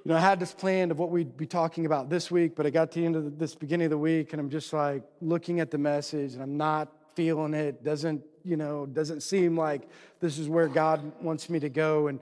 you 0.05 0.15
know, 0.15 0.17
I 0.17 0.21
had 0.21 0.41
this 0.41 0.53
plan 0.53 0.91
of 0.91 0.99
what 0.99 1.11
we'd 1.11 1.37
be 1.37 1.47
talking 1.47 1.85
about 1.85 2.09
this 2.09 2.31
week, 2.31 2.55
but 2.57 2.67
I 2.67 2.71
got 2.71 2.93
to 2.93 3.01
the 3.01 3.07
end 3.07 3.17
of 3.17 3.39
this 3.39 3.55
beginning 3.55 3.87
of 3.87 3.91
the 3.91 3.99
week 3.99 4.33
and 4.33 4.41
I'm 4.41 4.51
just 4.51 4.73
like 4.73 5.03
looking 5.21 5.61
at 5.61 5.71
the 5.71 5.79
message 5.79 6.35
and 6.35 6.43
I'm 6.43 6.57
not 6.57 6.89
feeling 7.15 7.53
it. 7.53 7.85
Doesn't, 7.85 8.23
you 8.45 8.57
know, 8.57 8.87
doesn't 8.87 9.23
seem 9.23 9.57
like 9.57 9.89
this 10.21 10.39
is 10.39 10.49
where 10.49 10.69
God 10.69 11.13
wants 11.21 11.51
me 11.51 11.59
to 11.61 11.69
go. 11.69 12.07
And 12.07 12.21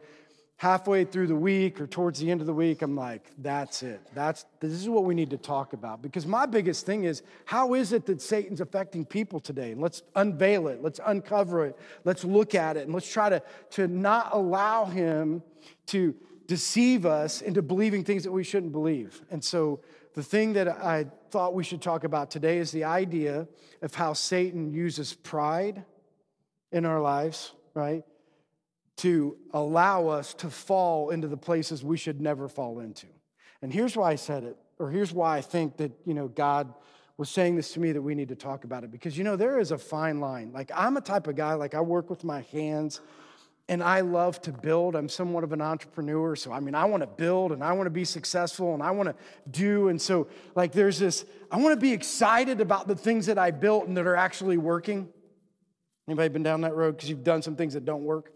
halfway 0.57 1.05
through 1.05 1.27
the 1.27 1.37
week 1.37 1.81
or 1.81 1.87
towards 1.87 2.19
the 2.19 2.31
end 2.31 2.41
of 2.41 2.47
the 2.47 2.55
week, 2.55 2.81
I'm 2.83 2.97
like, 2.97 3.31
that's 3.39 3.83
it. 3.83 4.01
That's 4.15 4.47
this 4.59 4.73
is 4.73 4.89
what 4.89 5.05
we 5.05 5.15
need 5.15 5.31
to 5.31 5.37
talk 5.37 5.75
about. 5.75 6.01
Because 6.03 6.27
my 6.27 6.47
biggest 6.47 6.87
thing 6.87 7.05
is 7.05 7.23
how 7.45 7.75
is 7.75 7.93
it 7.93 8.07
that 8.07 8.23
Satan's 8.23 8.61
affecting 8.61 9.05
people 9.05 9.39
today? 9.39 9.73
And 9.73 9.81
let's 9.81 10.03
unveil 10.15 10.69
it, 10.69 10.83
let's 10.83 10.99
uncover 11.05 11.67
it, 11.67 11.79
let's 12.05 12.25
look 12.25 12.55
at 12.55 12.77
it, 12.77 12.87
and 12.87 12.95
let's 12.95 13.11
try 13.11 13.29
to, 13.29 13.43
to 13.73 13.87
not 13.87 14.31
allow 14.33 14.87
him 14.87 15.43
to 15.87 16.15
deceive 16.47 17.05
us 17.05 17.43
into 17.43 17.63
believing 17.63 18.05
things 18.05 18.25
that 18.25 18.33
we 18.33 18.45
shouldn't 18.45 18.73
believe. 18.73 19.23
And 19.31 19.43
so, 19.43 19.81
the 20.15 20.23
thing 20.23 20.55
that 20.55 20.67
I 20.67 21.07
thought 21.31 21.53
we 21.53 21.63
should 21.63 21.83
talk 21.83 22.05
about 22.05 22.31
today 22.31 22.57
is 22.57 22.71
the 22.73 22.85
idea 22.85 23.47
of 23.83 23.95
how 23.95 24.15
Satan 24.15 24.73
uses 24.73 25.13
pride 25.13 25.85
in 26.73 26.87
our 26.87 27.03
lives, 27.03 27.53
right? 27.75 28.03
To 28.99 29.37
allow 29.53 30.09
us 30.09 30.33
to 30.35 30.49
fall 30.49 31.11
into 31.11 31.29
the 31.29 31.37
places 31.37 31.85
we 31.85 31.99
should 31.99 32.19
never 32.19 32.49
fall 32.49 32.81
into. 32.81 33.07
And 33.61 33.71
here's 33.71 33.95
why 33.95 34.13
I 34.13 34.15
said 34.15 34.43
it, 34.43 34.57
or 34.79 34.91
here's 34.91 35.13
why 35.13 35.37
I 35.37 35.43
think 35.43 35.77
that, 35.77 35.93
you 36.07 36.15
know, 36.15 36.29
God 36.29 36.73
was 37.19 37.29
saying 37.29 37.57
this 37.57 37.73
to 37.73 37.81
me 37.81 37.93
that 37.93 38.03
we 38.03 38.15
need 38.15 38.29
to 38.29 38.37
talk 38.37 38.65
about 38.65 38.85
it 38.85 38.91
because, 38.91 39.19
you 39.19 39.25
know, 39.25 39.37
there 39.37 39.59
is 39.59 39.71
a 39.71 39.79
fine 39.79 40.21
line. 40.21 40.51
Like, 40.53 40.71
I'm 40.75 40.97
a 40.97 41.03
type 41.03 41.27
of 41.27 41.37
guy, 41.37 41.55
like, 41.55 41.75
I 41.75 41.81
work 41.83 42.09
with 42.09 42.25
my 42.25 42.41
hands 42.53 43.01
and 43.69 43.83
I 43.83 44.01
love 44.01 44.41
to 44.43 44.53
build. 44.53 44.95
I'm 44.95 45.09
somewhat 45.09 45.43
of 45.43 45.53
an 45.53 45.61
entrepreneur. 45.61 46.37
So, 46.37 46.53
I 46.53 46.61
mean, 46.61 46.75
I 46.75 46.85
want 46.85 47.03
to 47.03 47.07
build 47.07 47.53
and 47.53 47.65
I 47.65 47.73
want 47.73 47.87
to 47.87 47.91
be 47.91 48.05
successful 48.05 48.75
and 48.75 48.83
I 48.83 48.93
want 48.93 49.09
to 49.09 49.15
do. 49.51 49.89
And 49.89 50.01
so, 50.01 50.29
like, 50.55 50.73
there's 50.73 50.99
this, 50.99 51.25
I 51.51 51.57
want 51.57 51.75
to 51.75 51.81
be 51.81 51.93
excited 51.93 52.61
about 52.61 52.87
the 52.87 52.95
things 52.95 53.27
that 53.27 53.39
I 53.39 53.51
built 53.51 53.89
and 53.89 53.97
that 53.97 54.07
are 54.07 54.17
actually 54.17 54.57
working. 54.57 55.09
Anybody 56.07 56.29
been 56.29 56.45
down 56.45 56.61
that 56.61 56.77
road 56.77 56.97
because 56.97 57.11
you've 57.11 57.25
done 57.25 57.43
some 57.43 57.57
things 57.57 57.75
that 57.75 57.85
don't 57.85 58.05
work? 58.05 58.31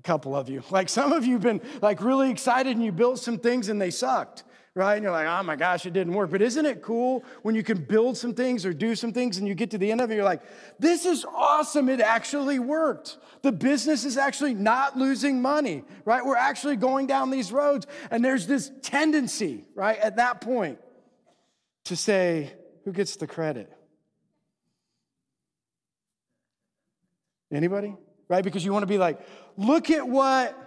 A 0.00 0.02
couple 0.02 0.34
of 0.34 0.48
you. 0.48 0.64
Like, 0.70 0.88
some 0.88 1.12
of 1.12 1.24
you 1.24 1.34
have 1.34 1.42
been 1.42 1.60
like 1.80 2.02
really 2.02 2.30
excited 2.30 2.74
and 2.74 2.84
you 2.84 2.90
built 2.90 3.20
some 3.20 3.38
things 3.38 3.68
and 3.68 3.80
they 3.80 3.90
sucked 3.90 4.42
right? 4.74 4.94
And 4.94 5.02
you're 5.04 5.12
like, 5.12 5.26
oh 5.26 5.42
my 5.44 5.54
gosh, 5.54 5.86
it 5.86 5.92
didn't 5.92 6.14
work. 6.14 6.30
But 6.30 6.42
isn't 6.42 6.66
it 6.66 6.82
cool 6.82 7.24
when 7.42 7.54
you 7.54 7.62
can 7.62 7.84
build 7.84 8.16
some 8.16 8.34
things 8.34 8.66
or 8.66 8.72
do 8.72 8.96
some 8.96 9.12
things 9.12 9.38
and 9.38 9.46
you 9.46 9.54
get 9.54 9.70
to 9.70 9.78
the 9.78 9.90
end 9.90 10.00
of 10.00 10.10
it, 10.10 10.16
you're 10.16 10.24
like, 10.24 10.42
this 10.80 11.06
is 11.06 11.24
awesome. 11.24 11.88
It 11.88 12.00
actually 12.00 12.58
worked. 12.58 13.18
The 13.42 13.52
business 13.52 14.04
is 14.04 14.16
actually 14.16 14.54
not 14.54 14.96
losing 14.96 15.40
money, 15.40 15.84
right? 16.04 16.24
We're 16.24 16.36
actually 16.36 16.76
going 16.76 17.06
down 17.06 17.30
these 17.30 17.52
roads. 17.52 17.86
And 18.10 18.24
there's 18.24 18.46
this 18.46 18.70
tendency, 18.82 19.64
right, 19.74 19.98
at 19.98 20.16
that 20.16 20.40
point 20.40 20.78
to 21.84 21.96
say, 21.96 22.52
who 22.84 22.92
gets 22.92 23.16
the 23.16 23.26
credit? 23.26 23.70
Anybody? 27.52 27.94
Right? 28.28 28.42
Because 28.42 28.64
you 28.64 28.72
want 28.72 28.82
to 28.82 28.88
be 28.88 28.98
like, 28.98 29.20
look 29.56 29.90
at 29.90 30.08
what 30.08 30.58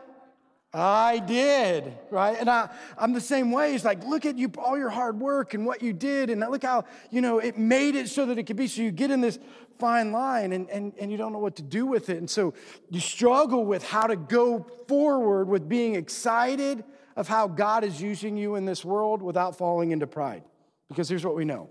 I 0.78 1.18
did, 1.20 1.98
right? 2.12 2.38
And 2.40 2.48
I, 2.48 2.70
I'm 3.00 3.14
the 3.14 3.22
same 3.22 3.52
way. 3.52 3.74
It's 3.74 3.84
like, 3.84 4.04
look 4.04 4.28
at 4.28 4.38
you, 4.38 4.52
all 4.60 4.78
your 4.78 4.92
hard 4.92 5.20
work 5.20 5.56
and 5.56 5.66
what 5.66 5.82
you 5.82 5.92
did, 5.92 6.30
and 6.30 6.40
look 6.42 6.64
how, 6.64 6.86
you 7.10 7.20
know, 7.20 7.40
it 7.40 7.58
made 7.58 7.96
it 7.96 8.10
so 8.10 8.28
that 8.28 8.38
it 8.38 8.44
could 8.44 8.58
be. 8.58 8.68
So 8.68 8.84
you 8.84 8.92
get 8.92 9.10
in 9.10 9.20
this 9.20 9.40
fine 9.80 10.12
line 10.12 10.54
and, 10.54 10.70
and, 10.70 10.94
and 11.00 11.12
you 11.12 11.18
don't 11.18 11.34
know 11.34 11.40
what 11.40 11.56
to 11.56 11.64
do 11.64 11.88
with 11.88 12.10
it. 12.10 12.18
And 12.18 12.30
so 12.30 12.54
you 12.92 13.00
struggle 13.00 13.66
with 13.66 13.84
how 13.84 14.06
to 14.06 14.16
go 14.16 14.68
forward 14.88 15.48
with 15.48 15.68
being 15.68 15.96
excited 15.96 16.84
of 17.16 17.28
how 17.28 17.48
God 17.48 17.84
is 17.84 18.00
using 18.00 18.38
you 18.38 18.54
in 18.56 18.66
this 18.66 18.86
world 18.86 19.24
without 19.24 19.58
falling 19.58 19.90
into 19.92 20.06
pride. 20.06 20.44
Because 20.90 21.10
here's 21.10 21.26
what 21.26 21.36
we 21.36 21.44
know 21.44 21.70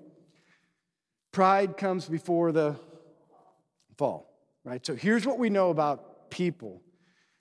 pride 1.30 1.76
comes 1.76 2.06
before 2.08 2.50
the 2.50 2.74
fall, 3.96 4.32
right? 4.64 4.84
So 4.84 4.96
here's 4.96 5.24
what 5.24 5.38
we 5.38 5.48
know 5.48 5.70
about 5.70 6.30
people 6.30 6.82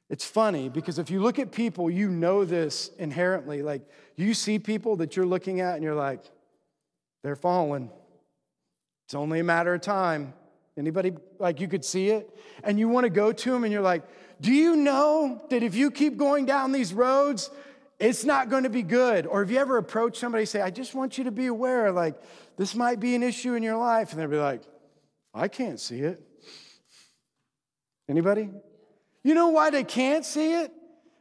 it's 0.09 0.25
funny 0.25 0.69
because 0.69 0.99
if 0.99 1.09
you 1.09 1.21
look 1.21 1.39
at 1.39 1.51
people, 1.51 1.89
you 1.89 2.09
know 2.09 2.45
this 2.45 2.91
inherently. 2.99 3.61
Like 3.61 3.81
you 4.15 4.33
see 4.33 4.59
people 4.59 4.97
that 4.97 5.15
you're 5.15 5.25
looking 5.25 5.61
at 5.61 5.75
and 5.75 5.83
you're 5.83 5.95
like, 5.95 6.23
they're 7.23 7.35
falling. 7.35 7.89
It's 9.07 9.15
only 9.15 9.39
a 9.39 9.43
matter 9.43 9.73
of 9.73 9.81
time. 9.81 10.33
Anybody 10.77 11.13
like 11.39 11.59
you 11.59 11.67
could 11.67 11.85
see 11.85 12.09
it? 12.09 12.29
And 12.63 12.77
you 12.77 12.87
want 12.89 13.05
to 13.05 13.09
go 13.09 13.31
to 13.31 13.51
them 13.51 13.63
and 13.63 13.73
you're 13.73 13.81
like, 13.81 14.03
do 14.41 14.51
you 14.51 14.75
know 14.75 15.41
that 15.49 15.63
if 15.63 15.73
you 15.73 15.89
keep 15.89 16.17
going 16.17 16.45
down 16.45 16.71
these 16.71 16.93
roads, 16.93 17.49
it's 17.99 18.25
not 18.25 18.49
going 18.49 18.63
to 18.63 18.69
be 18.69 18.83
good? 18.83 19.25
Or 19.25 19.39
have 19.39 19.49
you 19.49 19.57
ever 19.57 19.77
approached 19.77 20.17
somebody 20.17 20.45
say, 20.45 20.61
I 20.61 20.69
just 20.69 20.93
want 20.93 21.17
you 21.17 21.23
to 21.23 21.31
be 21.31 21.45
aware, 21.45 21.91
like, 21.91 22.15
this 22.57 22.75
might 22.75 22.99
be 22.99 23.15
an 23.15 23.23
issue 23.23 23.53
in 23.53 23.63
your 23.63 23.77
life? 23.77 24.11
And 24.11 24.19
they'll 24.19 24.27
be 24.27 24.37
like, 24.37 24.61
I 25.33 25.47
can't 25.47 25.79
see 25.79 26.01
it. 26.01 26.21
Anybody? 28.09 28.49
You 29.25 29.33
know 29.33 29.47
why 29.47 29.71
they 29.71 29.83
can't 29.83 30.23
see 30.23 30.53
it? 30.53 30.71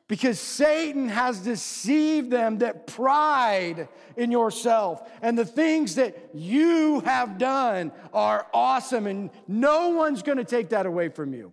Because 0.09 0.39
Satan 0.39 1.09
has 1.09 1.39
deceived 1.39 2.31
them 2.31 2.59
that 2.59 2.87
pride 2.87 3.89
in 4.19 4.31
yourself 4.31 5.11
and 5.23 5.39
the 5.39 5.47
things 5.47 5.95
that 5.95 6.15
you 6.35 7.01
have 7.01 7.39
done 7.39 7.93
are 8.13 8.47
awesome, 8.53 9.07
and 9.07 9.31
no 9.49 9.89
one's 9.89 10.23
gonna 10.23 10.45
take 10.45 10.69
that 10.69 10.85
away 10.85 11.09
from 11.09 11.33
you. 11.33 11.51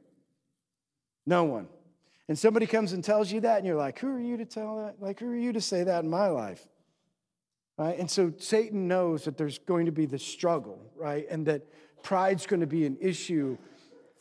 No 1.25 1.45
one. 1.45 1.69
And 2.27 2.37
somebody 2.37 2.65
comes 2.65 2.91
and 2.91 3.01
tells 3.01 3.31
you 3.31 3.39
that, 3.41 3.59
and 3.59 3.65
you're 3.65 3.77
like, 3.77 3.99
Who 3.99 4.09
are 4.09 4.19
you 4.19 4.35
to 4.35 4.45
tell 4.45 4.83
that? 4.83 5.01
Like, 5.01 5.21
who 5.21 5.31
are 5.31 5.37
you 5.37 5.53
to 5.53 5.61
say 5.61 5.83
that 5.85 6.03
in 6.03 6.09
my 6.09 6.27
life? 6.27 6.67
Right? 7.77 7.97
And 7.97 8.11
so 8.11 8.33
Satan 8.37 8.89
knows 8.89 9.23
that 9.23 9.37
there's 9.37 9.57
going 9.59 9.85
to 9.85 9.93
be 9.93 10.05
this 10.05 10.27
struggle, 10.27 10.91
right? 10.97 11.25
And 11.29 11.45
that 11.45 11.61
pride's 12.03 12.45
going 12.45 12.59
to 12.59 12.67
be 12.67 12.85
an 12.85 12.97
issue 12.99 13.57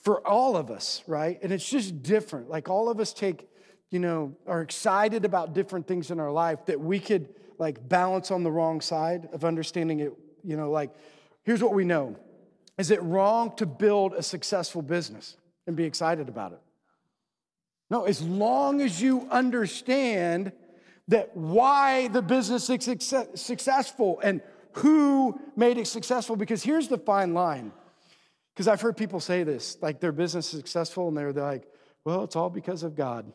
for 0.02 0.26
all 0.26 0.56
of 0.56 0.70
us, 0.70 1.02
right? 1.06 1.38
And 1.42 1.52
it's 1.52 1.68
just 1.68 2.02
different. 2.02 2.48
Like 2.48 2.68
all 2.68 2.88
of 2.88 3.00
us 3.00 3.12
take, 3.12 3.48
you 3.90 3.98
know, 3.98 4.34
are 4.46 4.62
excited 4.62 5.24
about 5.24 5.52
different 5.52 5.86
things 5.86 6.10
in 6.10 6.18
our 6.18 6.30
life 6.32 6.64
that 6.66 6.80
we 6.80 6.98
could 6.98 7.28
like 7.58 7.86
balance 7.88 8.30
on 8.30 8.42
the 8.42 8.50
wrong 8.50 8.80
side 8.80 9.28
of 9.32 9.44
understanding 9.44 10.00
it. 10.00 10.12
You 10.42 10.56
know, 10.56 10.70
like 10.70 10.90
here's 11.42 11.62
what 11.62 11.74
we 11.74 11.84
know 11.84 12.16
Is 12.78 12.90
it 12.90 13.02
wrong 13.02 13.54
to 13.56 13.66
build 13.66 14.14
a 14.14 14.22
successful 14.22 14.80
business 14.80 15.36
and 15.66 15.76
be 15.76 15.84
excited 15.84 16.28
about 16.28 16.52
it? 16.52 16.60
No, 17.90 18.04
as 18.04 18.22
long 18.22 18.80
as 18.80 19.02
you 19.02 19.26
understand 19.30 20.52
that 21.08 21.36
why 21.36 22.08
the 22.08 22.22
business 22.22 22.70
is 22.70 23.14
successful 23.34 24.20
and 24.22 24.40
who 24.74 25.38
made 25.56 25.76
it 25.76 25.88
successful, 25.88 26.36
because 26.36 26.62
here's 26.62 26.86
the 26.86 26.98
fine 26.98 27.34
line 27.34 27.72
because 28.54 28.68
I've 28.68 28.80
heard 28.80 28.96
people 28.96 29.20
say 29.20 29.42
this, 29.42 29.78
like 29.80 30.00
their 30.00 30.12
business 30.12 30.52
is 30.52 30.58
successful, 30.58 31.08
and 31.08 31.16
they're, 31.16 31.32
they're 31.32 31.44
like, 31.44 31.68
well, 32.04 32.24
it's 32.24 32.36
all 32.36 32.50
because 32.50 32.82
of 32.82 32.96
God. 32.96 33.30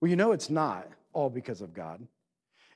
Well, 0.00 0.10
you 0.10 0.16
know, 0.16 0.32
it's 0.32 0.50
not 0.50 0.88
all 1.12 1.30
because 1.30 1.60
of 1.60 1.74
God. 1.74 2.06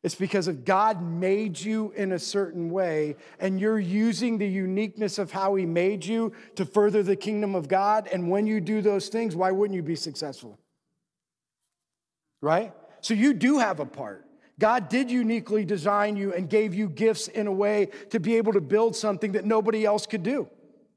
It's 0.03 0.15
because 0.15 0.47
of 0.47 0.65
God 0.65 1.03
made 1.03 1.59
you 1.59 1.93
in 1.97 2.13
a 2.13 2.19
certain 2.19 2.71
way, 2.71 3.17
and 3.41 3.61
you're 3.61 3.81
using 3.81 4.39
the 4.39 4.47
uniqueness 4.47 5.19
of 5.19 5.33
how 5.33 5.57
He 5.57 5.67
made 5.67 6.05
you 6.05 6.33
to 6.55 6.65
further 6.65 7.03
the 7.03 7.17
kingdom 7.17 7.55
of 7.57 7.67
God. 7.67 8.09
And 8.13 8.31
when 8.31 8.47
you 8.47 8.61
do 8.61 8.81
those 8.81 9.09
things, 9.09 9.35
why 9.35 9.51
wouldn't 9.51 9.75
you 9.75 9.83
be 9.83 9.97
successful? 9.97 10.59
Right? 12.41 12.73
So 13.01 13.15
you 13.15 13.35
do 13.35 13.59
have 13.59 13.81
a 13.81 13.87
part. 13.87 14.25
God 14.61 14.89
did 14.89 15.11
uniquely 15.11 15.65
design 15.65 16.17
you 16.17 16.33
and 16.33 16.49
gave 16.49 16.75
you 16.75 16.89
gifts 16.89 17.27
in 17.29 17.47
a 17.47 17.53
way 17.53 17.89
to 18.11 18.21
be 18.21 18.37
able 18.37 18.53
to 18.53 18.61
build 18.61 18.95
something 18.95 19.33
that 19.33 19.45
nobody 19.45 19.85
else 19.85 20.07
could 20.07 20.23
do 20.23 20.49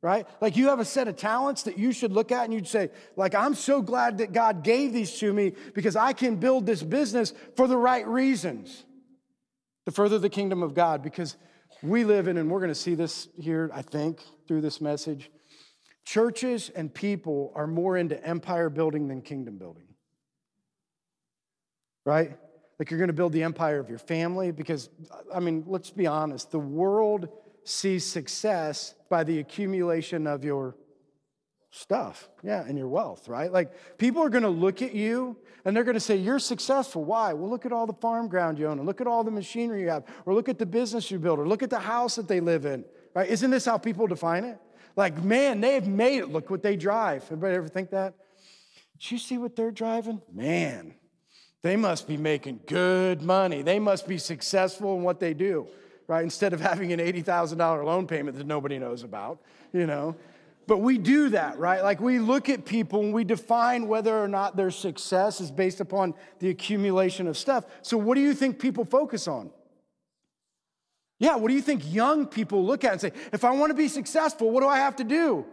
right? 0.02 0.28
Like 0.40 0.58
you 0.58 0.70
have 0.70 0.80
a 0.80 0.86
set 0.86 1.08
of 1.08 1.16
talents 1.16 1.64
that 1.64 1.78
you 1.78 1.92
should 1.92 2.12
look 2.12 2.32
at 2.32 2.46
and 2.46 2.54
you'd 2.54 2.68
say, 2.68 2.90
like, 3.16 3.36
I'm 3.36 3.54
so 3.54 3.82
glad 3.82 4.18
that 4.18 4.34
God 4.34 4.64
gave 4.64 4.94
these 4.94 5.18
to 5.20 5.32
me 5.32 5.54
because 5.74 5.96
I 5.96 6.14
can 6.14 6.38
build 6.38 6.66
this 6.66 6.82
business 6.82 7.34
for 7.56 7.68
the 7.68 7.78
right 7.78 8.06
reasons 8.08 8.84
to 9.86 9.92
further 9.92 10.18
the 10.18 10.30
kingdom 10.30 10.64
of 10.64 10.74
God. 10.74 11.04
Because 11.04 11.38
we 11.84 12.04
live 12.04 12.28
in, 12.28 12.38
and 12.38 12.50
we're 12.50 12.60
going 12.60 12.70
to 12.70 12.76
see 12.76 12.96
this 12.96 13.28
here, 13.40 13.70
I 13.74 13.82
think, 13.82 14.22
through 14.48 14.62
this 14.62 14.82
message. 14.82 15.32
Churches 16.04 16.72
and 16.76 16.92
people 16.92 17.52
are 17.56 17.68
more 17.68 17.96
into 17.96 18.24
empire 18.26 18.70
building 18.70 19.08
than 19.08 19.22
kingdom 19.22 19.58
building. 19.58 19.86
Right? 22.06 22.36
Like 22.80 22.90
you're 22.90 22.98
going 22.98 23.10
to 23.10 23.14
build 23.14 23.34
the 23.34 23.44
empire 23.44 23.80
of 23.80 23.90
your 23.90 24.00
family 24.00 24.52
because, 24.52 24.90
I 25.34 25.40
mean, 25.40 25.64
let's 25.68 25.92
be 25.92 26.08
honest, 26.08 26.50
the 26.50 26.58
world 26.58 27.30
sees 27.64 28.06
success 28.06 28.96
by 29.10 29.24
the 29.24 29.40
accumulation 29.40 30.28
of 30.28 30.44
your 30.44 30.76
stuff, 31.72 32.30
yeah, 32.44 32.64
and 32.66 32.78
your 32.78 32.88
wealth, 32.88 33.28
right? 33.28 33.52
Like 33.52 33.98
people 33.98 34.22
are 34.22 34.30
gonna 34.30 34.50
look 34.50 34.82
at 34.82 34.94
you 34.94 35.38
and 35.64 35.76
they're 35.76 35.84
gonna 35.84 36.00
say, 36.00 36.18
You're 36.18 36.40
successful. 36.40 37.04
Why? 37.04 37.34
Well, 37.34 37.50
look 37.50 37.66
at 37.66 37.72
all 37.72 37.88
the 37.88 37.94
farm 37.94 38.28
ground 38.28 38.60
you 38.60 38.68
own, 38.68 38.78
and 38.78 38.86
look 38.86 39.02
at 39.02 39.08
all 39.08 39.24
the 39.24 39.32
machinery 39.32 39.82
you 39.82 39.90
have, 39.90 40.04
or 40.26 40.34
look 40.34 40.50
at 40.50 40.60
the 40.60 40.66
business 40.66 41.10
you 41.10 41.20
build, 41.20 41.40
or 41.40 41.48
look 41.48 41.64
at 41.64 41.70
the 41.70 41.80
house 41.80 42.16
that 42.16 42.28
they 42.28 42.40
live 42.40 42.66
in, 42.66 42.84
right? 43.16 43.30
Isn't 43.30 43.52
this 43.52 43.66
how 43.66 43.78
people 43.78 44.08
define 44.08 44.44
it? 44.44 44.60
Like, 44.96 45.24
man, 45.24 45.62
they've 45.62 45.88
made 45.88 46.18
it. 46.18 46.28
Look 46.28 46.50
what 46.50 46.62
they 46.62 46.76
drive. 46.76 47.24
Everybody 47.24 47.56
ever 47.56 47.70
think 47.70 47.92
that? 47.92 48.14
Did 49.00 49.12
you 49.12 49.18
see 49.18 49.38
what 49.38 49.56
they're 49.56 49.72
driving? 49.72 50.22
Man, 50.32 50.94
they 51.62 51.78
must 51.78 52.08
be 52.08 52.18
making 52.18 52.60
good 52.68 53.22
money. 53.22 53.62
They 53.62 53.80
must 53.80 54.08
be 54.08 54.18
successful 54.18 54.98
in 54.98 55.04
what 55.04 55.20
they 55.22 55.34
do 55.34 55.68
right? 56.08 56.24
Instead 56.24 56.54
of 56.54 56.62
having 56.62 56.92
an 56.94 57.00
$80,000 57.00 57.86
loan 57.86 58.08
payment 58.08 58.38
that 58.38 58.48
nobody 58.48 58.80
knows 58.80 59.04
about, 59.04 59.40
you 59.74 59.86
know. 59.86 60.16
But 60.68 60.78
we 60.78 60.98
do 60.98 61.30
that, 61.30 61.58
right? 61.58 61.84
Like 61.84 62.00
we 62.00 62.20
look 62.20 62.48
at 62.48 62.66
people 62.66 63.02
and 63.02 63.14
we 63.14 63.24
define 63.24 63.88
whether 63.88 64.18
or 64.18 64.28
not 64.28 64.56
their 64.56 64.72
success 64.72 65.42
is 65.42 65.52
based 65.52 65.82
upon 65.82 66.14
the 66.40 66.50
accumulation 66.50 67.28
of 67.28 67.38
stuff. 67.38 67.66
So, 67.82 67.98
what 67.98 68.16
do 68.16 68.22
you 68.22 68.34
think 68.34 68.60
people 68.60 68.86
focus 68.86 69.28
on? 69.28 69.50
Yeah, 71.20 71.36
what 71.36 71.50
do 71.50 71.54
you 71.54 71.62
think 71.62 71.94
young 71.94 72.26
people 72.26 72.66
look 72.66 72.84
at 72.84 72.94
and 72.94 73.02
say, 73.02 73.12
if 73.32 73.44
I 73.44 73.52
want 73.52 73.70
to 73.70 73.76
be 73.76 73.88
successful, 73.88 74.50
what 74.50 74.62
do 74.62 74.68
I 74.68 74.78
have 74.78 74.96
to 74.96 75.04
do? 75.04 75.46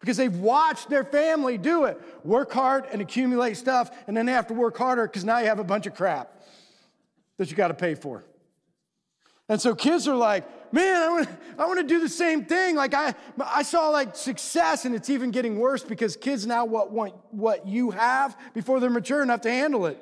Because 0.00 0.16
they've 0.16 0.36
watched 0.36 0.88
their 0.88 1.04
family 1.04 1.58
do 1.58 1.84
it. 1.84 2.00
Work 2.24 2.52
hard 2.52 2.86
and 2.92 3.02
accumulate 3.02 3.56
stuff, 3.56 3.90
and 4.06 4.16
then 4.16 4.26
they 4.26 4.32
have 4.32 4.46
to 4.46 4.54
work 4.54 4.76
harder 4.78 5.06
because 5.06 5.24
now 5.24 5.38
you 5.38 5.46
have 5.46 5.58
a 5.58 5.64
bunch 5.64 5.86
of 5.86 5.94
crap 5.94 6.40
that 7.36 7.50
you 7.50 7.56
got 7.56 7.68
to 7.68 7.74
pay 7.74 7.94
for. 7.94 8.24
And 9.50 9.60
so 9.60 9.74
kids 9.74 10.06
are 10.06 10.14
like, 10.14 10.72
man, 10.72 11.02
I 11.02 11.08
want, 11.08 11.28
I 11.58 11.66
want 11.66 11.80
to 11.80 11.86
do 11.86 11.98
the 11.98 12.08
same 12.08 12.44
thing. 12.44 12.76
Like 12.76 12.94
I, 12.94 13.16
I 13.44 13.64
saw 13.64 13.88
like 13.88 14.14
success 14.14 14.84
and 14.84 14.94
it's 14.94 15.10
even 15.10 15.32
getting 15.32 15.58
worse 15.58 15.82
because 15.82 16.16
kids 16.16 16.46
now 16.46 16.64
what 16.64 16.92
want 16.92 17.14
what 17.32 17.66
you 17.66 17.90
have 17.90 18.38
before 18.54 18.78
they're 18.78 18.88
mature 18.88 19.24
enough 19.24 19.40
to 19.40 19.50
handle 19.50 19.86
it. 19.86 19.98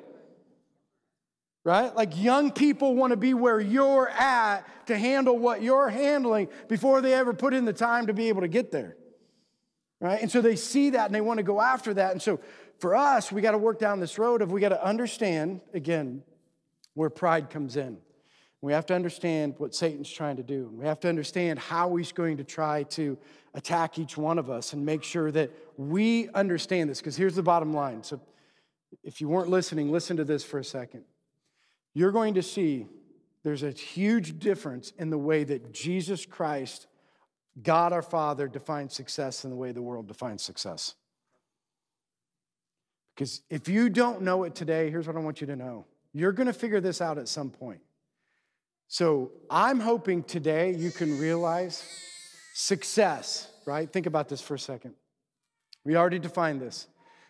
Right? 1.63 1.93
Like 1.95 2.15
young 2.15 2.51
people 2.51 2.95
want 2.95 3.09
to 3.09 3.17
be 3.17 3.33
where 3.33 3.59
you're 3.59 4.07
at 4.07 4.67
to 4.85 4.95
handle 4.95 5.35
what 5.35 5.63
you're 5.63 5.89
handling 5.89 6.49
before 6.67 7.01
they 7.01 7.15
ever 7.15 7.33
put 7.33 7.55
in 7.55 7.65
the 7.65 7.73
time 7.73 8.05
to 8.05 8.13
be 8.13 8.29
able 8.29 8.41
to 8.41 8.47
get 8.47 8.71
there. 8.71 8.95
right? 9.99 10.21
And 10.21 10.29
so 10.29 10.41
they 10.41 10.57
see 10.57 10.91
that 10.91 11.07
and 11.07 11.15
they 11.15 11.21
want 11.21 11.39
to 11.39 11.43
go 11.43 11.59
after 11.59 11.91
that. 11.95 12.11
And 12.11 12.21
so 12.21 12.39
for 12.77 12.95
us, 12.95 13.31
we 13.31 13.41
got 13.41 13.51
to 13.51 13.57
work 13.57 13.79
down 13.79 13.99
this 13.99 14.19
road 14.19 14.43
of 14.43 14.51
we 14.51 14.61
got 14.61 14.69
to 14.69 14.85
understand, 14.85 15.61
again, 15.73 16.21
where 16.93 17.09
pride 17.09 17.49
comes 17.49 17.77
in. 17.77 17.97
We 18.61 18.73
have 18.73 18.85
to 18.87 18.95
understand 18.95 19.55
what 19.57 19.73
Satan's 19.73 20.11
trying 20.11 20.35
to 20.35 20.43
do. 20.43 20.69
We 20.73 20.85
have 20.85 20.99
to 21.01 21.09
understand 21.09 21.59
how 21.59 21.95
he's 21.95 22.11
going 22.11 22.37
to 22.37 22.43
try 22.43 22.83
to 22.83 23.17
attack 23.53 23.97
each 23.97 24.17
one 24.17 24.37
of 24.37 24.49
us 24.49 24.73
and 24.73 24.85
make 24.85 25.03
sure 25.03 25.31
that 25.31 25.51
we 25.77 26.27
understand 26.29 26.89
this. 26.89 26.99
Because 26.99 27.15
here's 27.15 27.35
the 27.35 27.43
bottom 27.43 27.73
line. 27.73 28.03
So 28.03 28.19
if 29.03 29.21
you 29.21 29.29
weren't 29.29 29.49
listening, 29.49 29.91
listen 29.91 30.17
to 30.17 30.25
this 30.25 30.43
for 30.43 30.59
a 30.59 30.63
second. 30.63 31.03
You're 31.93 32.11
going 32.11 32.33
to 32.33 32.43
see 32.43 32.87
there's 33.43 33.63
a 33.63 33.71
huge 33.71 34.39
difference 34.39 34.91
in 34.97 35.09
the 35.09 35.17
way 35.17 35.45
that 35.45 35.73
Jesus 35.73 36.25
Christ, 36.25 36.87
God 37.63 37.93
our 37.93 38.01
Father, 38.01 38.47
defines 38.49 38.93
success 38.93 39.45
and 39.45 39.53
the 39.53 39.57
way 39.57 39.71
the 39.71 39.81
world 39.81 40.07
defines 40.07 40.43
success. 40.43 40.95
Because 43.15 43.41
if 43.49 43.69
you 43.69 43.89
don't 43.89 44.21
know 44.21 44.43
it 44.43 44.55
today, 44.55 44.89
here's 44.89 45.07
what 45.07 45.15
I 45.15 45.19
want 45.19 45.41
you 45.41 45.47
to 45.47 45.55
know 45.55 45.85
you're 46.11 46.31
going 46.31 46.47
to 46.47 46.53
figure 46.53 46.81
this 46.81 47.01
out 47.01 47.17
at 47.17 47.27
some 47.27 47.49
point. 47.49 47.79
So 48.91 49.31
I'm 49.51 49.79
hoping 49.79 50.23
today 50.23 50.73
you 50.73 50.89
can 50.89 51.19
realize 51.19 51.83
success, 52.55 53.47
right? 53.67 53.91
Think 53.91 54.07
about 54.07 54.27
this 54.27 54.41
for 54.41 54.55
a 54.55 54.59
second. 54.59 54.95
We 55.85 55.95
already 55.95 56.17
defined 56.17 56.59
this. 56.59 56.87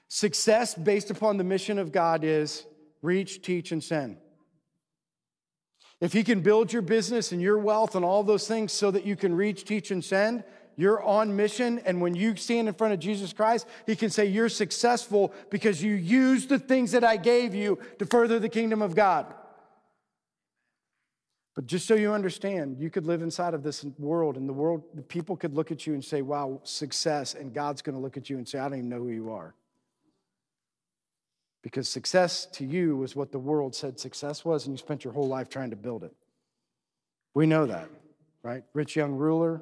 Success 0.08 0.74
based 0.74 1.12
upon 1.12 1.36
the 1.36 1.44
mission 1.44 1.78
of 1.78 1.92
God 1.92 2.24
is 2.24 2.66
reach, 3.02 3.42
teach, 3.42 3.74
and 3.74 3.84
send. 3.84 4.18
If 6.00 6.14
He 6.14 6.24
can 6.24 6.40
build 6.40 6.72
your 6.72 6.82
business 6.82 7.34
and 7.34 7.42
your 7.42 7.60
wealth 7.60 7.94
and 7.94 8.06
all 8.06 8.24
those 8.24 8.48
things 8.48 8.72
so 8.72 8.90
that 8.92 9.06
you 9.06 9.18
can 9.18 9.36
reach, 9.36 9.66
teach, 9.66 9.92
and 9.92 10.04
send, 10.04 10.46
you're 10.78 11.04
on 11.04 11.36
mission. 11.36 11.80
And 11.80 12.00
when 12.00 12.16
you 12.16 12.38
stand 12.38 12.70
in 12.70 12.74
front 12.74 12.94
of 12.94 13.02
Jesus 13.02 13.34
Christ, 13.34 13.68
He 13.86 13.98
can 13.98 14.10
say, 14.10 14.26
You're 14.28 14.48
successful 14.48 15.34
because 15.50 15.84
you 15.84 15.94
used 15.94 16.48
the 16.48 16.58
things 16.58 16.94
that 16.94 17.04
I 17.04 17.18
gave 17.18 17.54
you 17.54 17.80
to 18.00 18.06
further 18.06 18.40
the 18.40 18.48
kingdom 18.48 18.82
of 18.82 18.96
God. 18.96 19.26
But 21.56 21.66
just 21.66 21.88
so 21.88 21.96
you 21.96 22.14
understand, 22.14 22.78
you 22.80 22.90
could 22.90 23.06
live 23.06 23.22
inside 23.22 23.54
of 23.54 23.64
this 23.64 23.84
world, 23.98 24.38
and 24.38 24.48
the 24.48 24.54
world, 24.54 24.84
the 24.94 25.02
people 25.02 25.36
could 25.36 25.54
look 25.54 25.72
at 25.72 25.86
you 25.86 25.94
and 25.94 26.04
say, 26.04 26.22
Wow, 26.22 26.62
success. 26.64 27.34
And 27.34 27.54
God's 27.54 27.82
going 27.82 27.96
to 27.96 28.02
look 28.02 28.18
at 28.18 28.30
you 28.30 28.38
and 28.38 28.48
say, 28.48 28.60
I 28.60 28.70
don't 28.70 28.78
even 28.78 28.90
know 28.90 29.00
who 29.00 29.10
you 29.10 29.32
are. 29.32 29.56
Because 31.62 31.90
success 31.90 32.46
to 32.54 32.66
you 32.66 32.96
was 32.96 33.16
what 33.16 33.32
the 33.32 33.40
world 33.40 33.76
said 33.76 34.00
success 34.00 34.46
was, 34.46 34.66
and 34.66 34.74
you 34.74 34.78
spent 34.78 35.04
your 35.04 35.14
whole 35.14 35.28
life 35.28 35.50
trying 35.50 35.72
to 35.72 35.76
build 35.76 36.04
it. 36.04 36.14
We 37.34 37.46
know 37.46 37.66
that, 37.66 37.90
right? 38.44 38.64
Rich 38.74 38.96
young 38.96 39.14
ruler, 39.14 39.62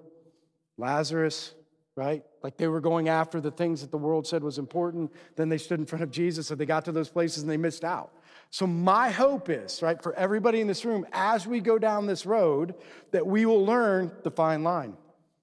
Lazarus, 0.77 1.56
right? 1.98 2.24
Like 2.44 2.58
they 2.58 2.68
were 2.68 2.80
going 2.80 3.10
after 3.10 3.42
the 3.42 3.50
things 3.50 3.82
that 3.82 3.89
the 3.89 3.98
world 3.98 4.27
said 4.27 4.44
was 4.44 4.60
important. 4.60 5.12
Then 5.36 5.50
they 5.50 5.58
stood 5.58 5.80
in 5.80 5.86
front 5.86 6.04
of 6.04 6.12
Jesus, 6.12 6.48
so 6.48 6.56
they 6.56 6.66
got 6.66 6.86
to 6.86 6.92
those 6.92 7.10
places 7.10 7.42
and 7.42 7.51
they 7.51 7.58
missed 7.58 7.84
out. 7.84 8.13
So, 8.51 8.66
my 8.66 9.10
hope 9.10 9.50
is, 9.50 9.82
right, 9.82 10.01
for 10.01 10.13
everybody 10.13 10.62
in 10.62 10.68
this 10.68 10.86
room, 10.86 11.06
as 11.12 11.46
we 11.46 11.60
go 11.60 11.77
down 11.77 12.06
this 12.06 12.25
road, 12.25 12.75
that 13.12 13.25
we 13.25 13.46
will 13.46 13.66
learn 13.66 14.12
the 14.24 14.32
fine 14.32 14.63
line. 14.63 14.96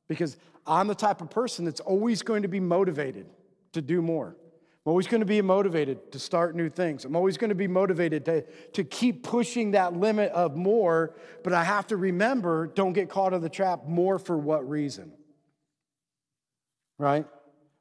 Because 0.09 0.39
I'm 0.67 0.87
the 0.87 0.95
type 0.95 1.21
of 1.21 1.29
person 1.29 1.65
that's 1.65 1.81
always 1.81 2.23
going 2.23 2.43
to 2.43 2.49
be 2.49 2.61
motivated 2.61 3.27
to 3.73 3.83
do 3.83 4.01
more. 4.01 4.29
I'm 4.87 4.91
always 4.91 5.07
going 5.07 5.21
to 5.21 5.27
be 5.27 5.43
motivated 5.43 6.13
to 6.13 6.19
start 6.19 6.55
new 6.55 6.71
things. 6.71 7.05
I'm 7.05 7.17
always 7.17 7.37
going 7.37 7.49
to 7.49 7.55
be 7.55 7.69
motivated 7.69 8.25
to, 8.27 8.43
to 8.73 8.85
keep 8.85 9.23
pushing 9.23 9.73
that 9.73 9.95
limit 9.95 10.31
of 10.33 10.57
more, 10.57 11.15
but 11.43 11.53
I 11.53 11.65
have 11.65 11.87
to 11.89 11.97
remember 11.97 12.69
don't 12.69 12.93
get 12.93 13.09
caught 13.09 13.35
in 13.35 13.41
the 13.41 13.49
trap. 13.49 13.87
More 13.87 14.19
for 14.19 14.39
what 14.39 14.69
reason? 14.69 15.13
Right? 16.99 17.27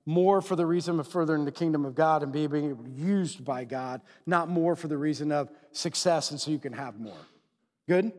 More 0.05 0.41
for 0.41 0.55
the 0.55 0.65
reason 0.65 0.99
of 0.99 1.07
furthering 1.07 1.45
the 1.45 1.51
kingdom 1.51 1.85
of 1.85 1.95
God 1.95 2.23
and 2.23 2.31
being 2.31 2.93
used 2.95 3.45
by 3.45 3.63
God, 3.63 4.01
not 4.25 4.49
more 4.49 4.75
for 4.75 4.87
the 4.87 4.97
reason 4.97 5.31
of 5.31 5.49
success 5.71 6.31
and 6.31 6.39
so 6.39 6.51
you 6.51 6.59
can 6.59 6.73
have 6.73 6.99
more. 6.99 7.17
Good? 7.87 8.11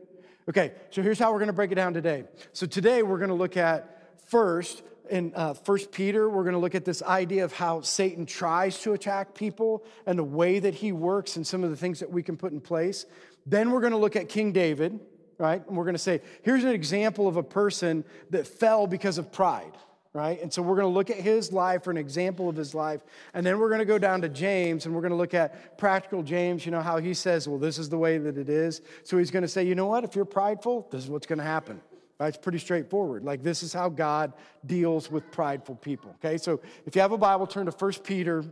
Okay, 0.49 0.73
so 0.89 1.01
here's 1.01 1.19
how 1.19 1.31
we're 1.31 1.39
to 1.47 1.53
break 1.53 1.71
it 1.71 1.75
down 1.75 1.93
today. 1.93 2.23
So 2.53 2.65
today 2.65 3.03
we're 3.03 3.17
to 3.29 3.35
look 3.35 3.57
at 3.57 4.19
first 4.29 4.83
in 5.09 5.33
uh, 5.35 5.53
1 5.53 5.79
Peter, 5.91 6.29
we're 6.29 6.43
going 6.43 6.53
to 6.53 6.59
look 6.59 6.75
at 6.75 6.85
this 6.85 7.01
idea 7.03 7.43
of 7.43 7.53
how 7.53 7.81
Satan 7.81 8.25
tries 8.25 8.79
to 8.81 8.93
attack 8.93 9.35
people 9.35 9.83
and 10.05 10.17
the 10.17 10.23
way 10.23 10.59
that 10.59 10.75
he 10.75 10.91
works 10.91 11.35
and 11.35 11.45
some 11.45 11.63
of 11.63 11.69
the 11.69 11.75
things 11.75 11.99
that 11.99 12.09
we 12.09 12.23
can 12.23 12.37
put 12.37 12.51
in 12.51 12.61
place. 12.61 13.05
Then 13.45 13.71
we're 13.71 13.81
going 13.81 13.91
to 13.91 13.97
look 13.97 14.15
at 14.15 14.29
King 14.29 14.51
David, 14.51 14.99
right? 15.37 15.65
And 15.67 15.77
we're 15.77 15.83
going 15.83 15.95
to 15.95 15.99
say, 15.99 16.21
here's 16.41 16.63
an 16.63 16.71
example 16.71 17.27
of 17.27 17.37
a 17.37 17.43
person 17.43 18.03
that 18.31 18.47
fell 18.47 18.87
because 18.87 19.17
of 19.17 19.31
pride, 19.31 19.73
right? 20.15 20.41
And 20.41 20.51
so 20.51 20.61
we're 20.61 20.77
going 20.77 20.87
to 20.87 20.93
look 20.93 21.09
at 21.09 21.17
his 21.17 21.51
life 21.51 21.85
or 21.85 21.91
an 21.91 21.97
example 21.97 22.47
of 22.47 22.55
his 22.55 22.73
life. 22.73 23.01
And 23.33 23.45
then 23.45 23.59
we're 23.59 23.67
going 23.67 23.79
to 23.79 23.85
go 23.85 23.99
down 23.99 24.21
to 24.21 24.29
James 24.29 24.85
and 24.85 24.95
we're 24.95 25.01
going 25.01 25.11
to 25.11 25.17
look 25.17 25.33
at 25.33 25.77
practical 25.77 26.23
James, 26.23 26.65
you 26.65 26.71
know, 26.71 26.79
how 26.79 26.99
he 26.99 27.13
says, 27.13 27.49
well, 27.49 27.59
this 27.59 27.77
is 27.77 27.89
the 27.89 27.97
way 27.97 28.17
that 28.17 28.37
it 28.37 28.47
is. 28.47 28.81
So 29.03 29.17
he's 29.17 29.29
going 29.29 29.41
to 29.41 29.47
say, 29.49 29.65
you 29.65 29.75
know 29.75 29.87
what? 29.87 30.05
If 30.05 30.15
you're 30.15 30.23
prideful, 30.23 30.87
this 30.89 31.03
is 31.03 31.09
what's 31.09 31.27
going 31.27 31.39
to 31.39 31.45
happen. 31.45 31.81
Right? 32.17 32.29
It's 32.29 32.37
pretty 32.37 32.59
straightforward. 32.59 33.25
Like, 33.25 33.43
this 33.43 33.61
is 33.61 33.73
how 33.73 33.89
God 33.89 34.31
deals 34.65 35.11
with 35.11 35.29
prideful 35.31 35.75
people. 35.75 36.15
Okay, 36.23 36.37
so 36.37 36.61
if 36.85 36.95
you 36.95 37.01
have 37.01 37.11
a 37.11 37.17
Bible, 37.17 37.45
turn 37.45 37.65
to 37.65 37.73
1 37.73 37.93
Peter. 38.05 38.45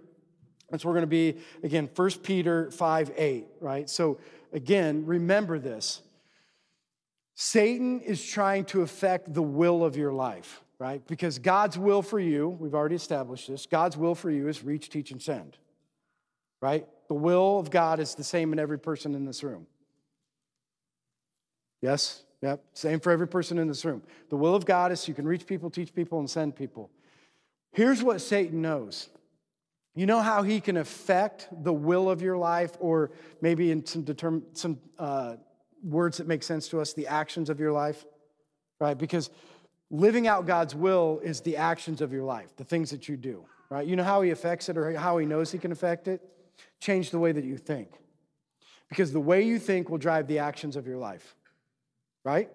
And 0.70 0.82
so 0.82 0.90
we're 0.90 0.96
going 0.96 1.04
to 1.04 1.08
be 1.08 1.38
again, 1.64 1.90
1 1.96 2.12
Peter 2.24 2.72
5 2.72 3.12
8, 3.16 3.46
right? 3.62 3.90
So, 3.90 4.18
again, 4.52 5.06
remember 5.06 5.60
this 5.60 6.02
Satan 7.36 8.02
is 8.02 8.22
trying 8.22 8.66
to 8.66 8.82
affect 8.82 9.34
the 9.34 9.42
will 9.42 9.86
of 9.86 9.96
your 9.96 10.12
life, 10.12 10.63
right? 10.80 11.06
Because 11.08 11.40
God's 11.40 11.78
will 11.78 12.02
for 12.02 12.20
you, 12.20 12.50
we've 12.50 12.74
already 12.74 12.96
established 12.96 13.48
this, 13.48 13.66
God's 13.66 13.98
will 13.98 14.16
for 14.16 14.30
you 14.30 14.48
is 14.48 14.64
reach, 14.64 14.90
teach, 14.90 15.12
and 15.12 15.22
send, 15.22 15.58
right? 16.62 16.88
The 17.08 17.14
will 17.14 17.60
of 17.60 17.70
God 17.70 18.00
is 18.00 18.16
the 18.16 18.24
same 18.24 18.54
in 18.54 18.60
every 18.60 18.80
person 18.80 19.16
in 19.16 19.26
this 19.26 19.44
room. 19.44 19.68
Yes? 21.82 22.24
Yep, 22.42 22.62
same 22.74 23.00
for 23.00 23.12
every 23.12 23.28
person 23.28 23.58
in 23.58 23.70
this 23.70 23.86
room. 23.86 24.02
The 24.30 24.36
will 24.36 24.54
of 24.54 24.66
God 24.66 24.92
is 24.92 25.08
you 25.08 25.14
can 25.14 25.26
reach 25.26 25.48
people, 25.48 25.70
teach 25.70 25.96
people, 25.96 26.20
and 26.20 26.30
send 26.30 26.58
people. 26.58 26.90
Here's 27.72 28.04
what 28.04 28.20
Satan 28.20 28.62
knows. 28.62 29.08
You 29.96 30.06
know 30.06 30.20
how 30.20 30.44
he 30.44 30.60
can 30.60 30.76
affect 30.76 31.48
the 31.64 31.72
will 31.72 32.10
of 32.10 32.22
your 32.22 32.36
life, 32.36 32.72
or 32.80 33.12
maybe 33.42 33.72
in 33.72 33.86
some, 33.86 34.04
determ- 34.04 34.44
some 34.52 34.78
uh, 35.00 35.36
words 35.84 36.18
that 36.18 36.28
make 36.28 36.44
sense 36.44 36.68
to 36.70 36.82
us, 36.82 36.94
the 36.94 37.08
actions 37.08 37.50
of 37.50 37.62
your 37.62 37.72
life, 37.72 38.06
right? 38.80 38.98
Because 38.98 39.30
living 39.94 40.28
out 40.28 40.46
God's 40.46 40.76
will 40.76 41.22
is 41.24 41.40
the 41.40 41.56
actions 41.56 42.02
of 42.02 42.12
your 42.12 42.24
life, 42.24 42.54
the 42.58 42.66
things 42.66 42.90
that 42.90 43.08
you 43.08 43.16
do, 43.16 43.46
right? 43.70 43.88
You 43.88 43.96
know 43.96 44.04
how 44.04 44.22
he 44.22 44.32
affects 44.32 44.68
it 44.68 44.78
or 44.78 44.98
how 44.98 45.18
he 45.18 45.26
knows 45.26 45.52
he 45.52 45.58
can 45.58 45.72
affect 45.72 46.10
it? 46.10 46.22
Change 46.82 47.12
the 47.12 47.20
way 47.20 47.32
that 47.32 47.46
you 47.46 47.58
think. 47.58 47.90
Because 48.90 49.14
the 49.14 49.22
way 49.22 49.44
you 49.44 49.58
think 49.58 49.90
will 49.90 49.98
drive 49.98 50.28
the 50.28 50.40
actions 50.40 50.76
of 50.76 50.86
your 50.86 50.98
life 50.98 51.36
right? 52.24 52.50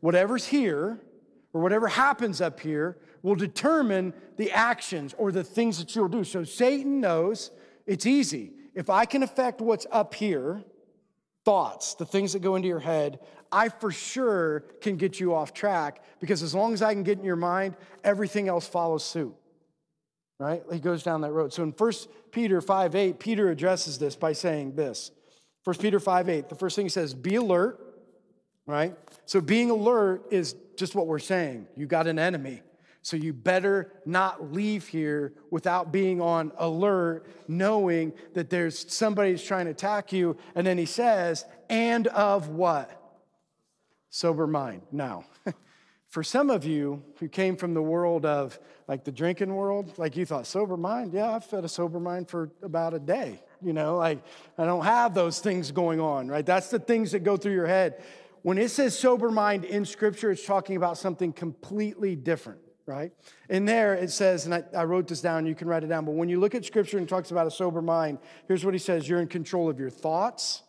Whatever's 0.00 0.46
here 0.46 1.00
or 1.52 1.60
whatever 1.60 1.88
happens 1.88 2.40
up 2.40 2.60
here 2.60 2.98
will 3.22 3.34
determine 3.34 4.12
the 4.36 4.50
actions 4.50 5.14
or 5.18 5.30
the 5.30 5.44
things 5.44 5.78
that 5.78 5.94
you'll 5.94 6.08
do. 6.08 6.24
So 6.24 6.44
Satan 6.44 7.00
knows 7.00 7.50
it's 7.86 8.06
easy. 8.06 8.52
If 8.74 8.88
I 8.88 9.04
can 9.04 9.22
affect 9.22 9.60
what's 9.60 9.86
up 9.90 10.14
here, 10.14 10.64
thoughts, 11.44 11.94
the 11.94 12.06
things 12.06 12.32
that 12.32 12.40
go 12.40 12.56
into 12.56 12.68
your 12.68 12.80
head, 12.80 13.20
I 13.50 13.68
for 13.68 13.90
sure 13.90 14.60
can 14.80 14.96
get 14.96 15.20
you 15.20 15.34
off 15.34 15.52
track 15.52 16.02
because 16.20 16.42
as 16.42 16.54
long 16.54 16.72
as 16.72 16.82
I 16.82 16.94
can 16.94 17.02
get 17.02 17.18
in 17.18 17.24
your 17.24 17.36
mind, 17.36 17.76
everything 18.04 18.48
else 18.48 18.66
follows 18.66 19.04
suit. 19.04 19.34
Right? 20.38 20.62
He 20.72 20.80
goes 20.80 21.02
down 21.02 21.20
that 21.20 21.32
road. 21.32 21.52
So 21.52 21.62
in 21.62 21.70
1 21.70 21.92
Peter 22.32 22.60
5 22.60 22.94
8, 22.94 23.18
Peter 23.18 23.50
addresses 23.50 23.98
this 23.98 24.16
by 24.16 24.32
saying 24.32 24.74
this. 24.74 25.12
1 25.64 25.76
Peter 25.76 26.00
5 26.00 26.28
8, 26.28 26.48
the 26.48 26.54
first 26.54 26.74
thing 26.74 26.86
he 26.86 26.90
says, 26.90 27.14
be 27.14 27.36
alert 27.36 27.92
right? 28.66 28.96
So 29.26 29.40
being 29.40 29.70
alert 29.70 30.26
is 30.30 30.54
just 30.76 30.94
what 30.94 31.06
we're 31.06 31.18
saying. 31.18 31.66
You 31.76 31.86
got 31.86 32.06
an 32.06 32.18
enemy. 32.18 32.62
So 33.02 33.16
you 33.16 33.32
better 33.32 33.92
not 34.06 34.52
leave 34.52 34.86
here 34.86 35.34
without 35.50 35.92
being 35.92 36.20
on 36.20 36.52
alert, 36.56 37.26
knowing 37.48 38.12
that 38.34 38.48
there's 38.48 38.92
somebody 38.92 39.32
who's 39.32 39.44
trying 39.44 39.66
to 39.66 39.72
attack 39.72 40.12
you. 40.12 40.36
And 40.54 40.66
then 40.66 40.78
he 40.78 40.86
says, 40.86 41.44
and 41.68 42.06
of 42.08 42.48
what? 42.48 42.98
Sober 44.08 44.46
mind. 44.46 44.82
Now, 44.92 45.24
for 46.08 46.22
some 46.22 46.48
of 46.50 46.64
you 46.64 47.02
who 47.18 47.28
came 47.28 47.56
from 47.56 47.74
the 47.74 47.82
world 47.82 48.24
of 48.24 48.58
like 48.86 49.04
the 49.04 49.12
drinking 49.12 49.54
world, 49.54 49.98
like 49.98 50.16
you 50.16 50.26
thought, 50.26 50.46
sober 50.46 50.76
mind? 50.76 51.14
Yeah, 51.14 51.34
I've 51.34 51.44
fed 51.44 51.64
a 51.64 51.68
sober 51.68 51.98
mind 51.98 52.28
for 52.28 52.50
about 52.62 52.94
a 52.94 52.98
day. 52.98 53.42
You 53.62 53.72
know, 53.72 53.96
like 53.96 54.22
I 54.58 54.64
don't 54.64 54.84
have 54.84 55.14
those 55.14 55.40
things 55.40 55.72
going 55.72 55.98
on, 55.98 56.28
right? 56.28 56.44
That's 56.44 56.68
the 56.68 56.78
things 56.78 57.12
that 57.12 57.20
go 57.20 57.36
through 57.36 57.54
your 57.54 57.66
head. 57.66 58.02
When 58.42 58.58
it 58.58 58.70
says 58.70 58.98
sober 58.98 59.30
mind 59.30 59.64
in 59.64 59.84
Scripture, 59.84 60.30
it's 60.30 60.44
talking 60.44 60.76
about 60.76 60.98
something 60.98 61.32
completely 61.32 62.16
different, 62.16 62.60
right? 62.86 63.12
In 63.48 63.64
there, 63.64 63.94
it 63.94 64.10
says, 64.10 64.44
and 64.44 64.54
I, 64.54 64.64
I, 64.76 64.84
wrote 64.84 65.06
this 65.06 65.20
down, 65.20 65.46
you 65.46 65.54
can 65.54 65.68
write 65.68 65.84
it 65.84 65.88
down, 65.88 66.04
but 66.04 66.12
when 66.12 66.28
you 66.28 66.40
look 66.40 66.54
at 66.54 66.64
Scripture 66.64 66.98
and 66.98 67.08
talks 67.08 67.30
about 67.30 67.46
a 67.46 67.50
sober 67.50 67.80
mind, 67.80 68.18
here's 68.48 68.64
what 68.64 68.74
he 68.74 68.78
says 68.78 69.08
you're 69.08 69.20
in 69.20 69.28
control 69.28 69.68
of 69.70 69.78
your 69.78 69.90
thoughts, 69.90 70.62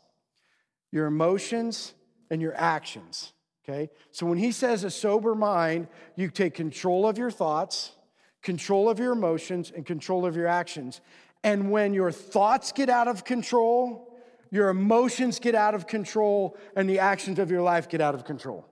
your 0.92 1.08
emotions, 1.08 1.94
and 2.30 2.42
your 2.42 2.56
actions, 2.56 3.34
okay? 3.64 3.90
So 4.12 4.26
when 4.26 4.38
he 4.38 4.52
says 4.52 4.84
a 4.84 4.92
sober 4.92 5.36
mind, 5.36 5.88
you 6.16 6.30
take 6.30 6.54
control 6.54 7.08
of 7.08 7.18
your 7.18 7.32
thoughts, 7.32 7.94
control 8.42 8.90
of 8.90 9.00
your 9.00 9.14
emotions, 9.14 9.72
and 9.76 9.86
control 9.86 10.26
of 10.26 10.36
your 10.36 10.48
actions. 10.48 11.02
And 11.44 11.72
when 11.72 11.94
your 11.94 12.12
thoughts 12.12 12.72
get 12.72 12.90
out 12.90 13.08
of 13.08 13.26
control, 13.26 14.18
your 14.52 14.70
emotions 14.70 15.40
get 15.40 15.56
out 15.56 15.74
of 15.74 15.88
control, 15.88 16.58
and 16.76 16.88
the 16.88 17.00
actions 17.00 17.40
of 17.40 17.50
your 17.50 17.62
life 17.62 17.90
get 17.90 18.02
out 18.02 18.14
of 18.14 18.24
control. 18.24 18.68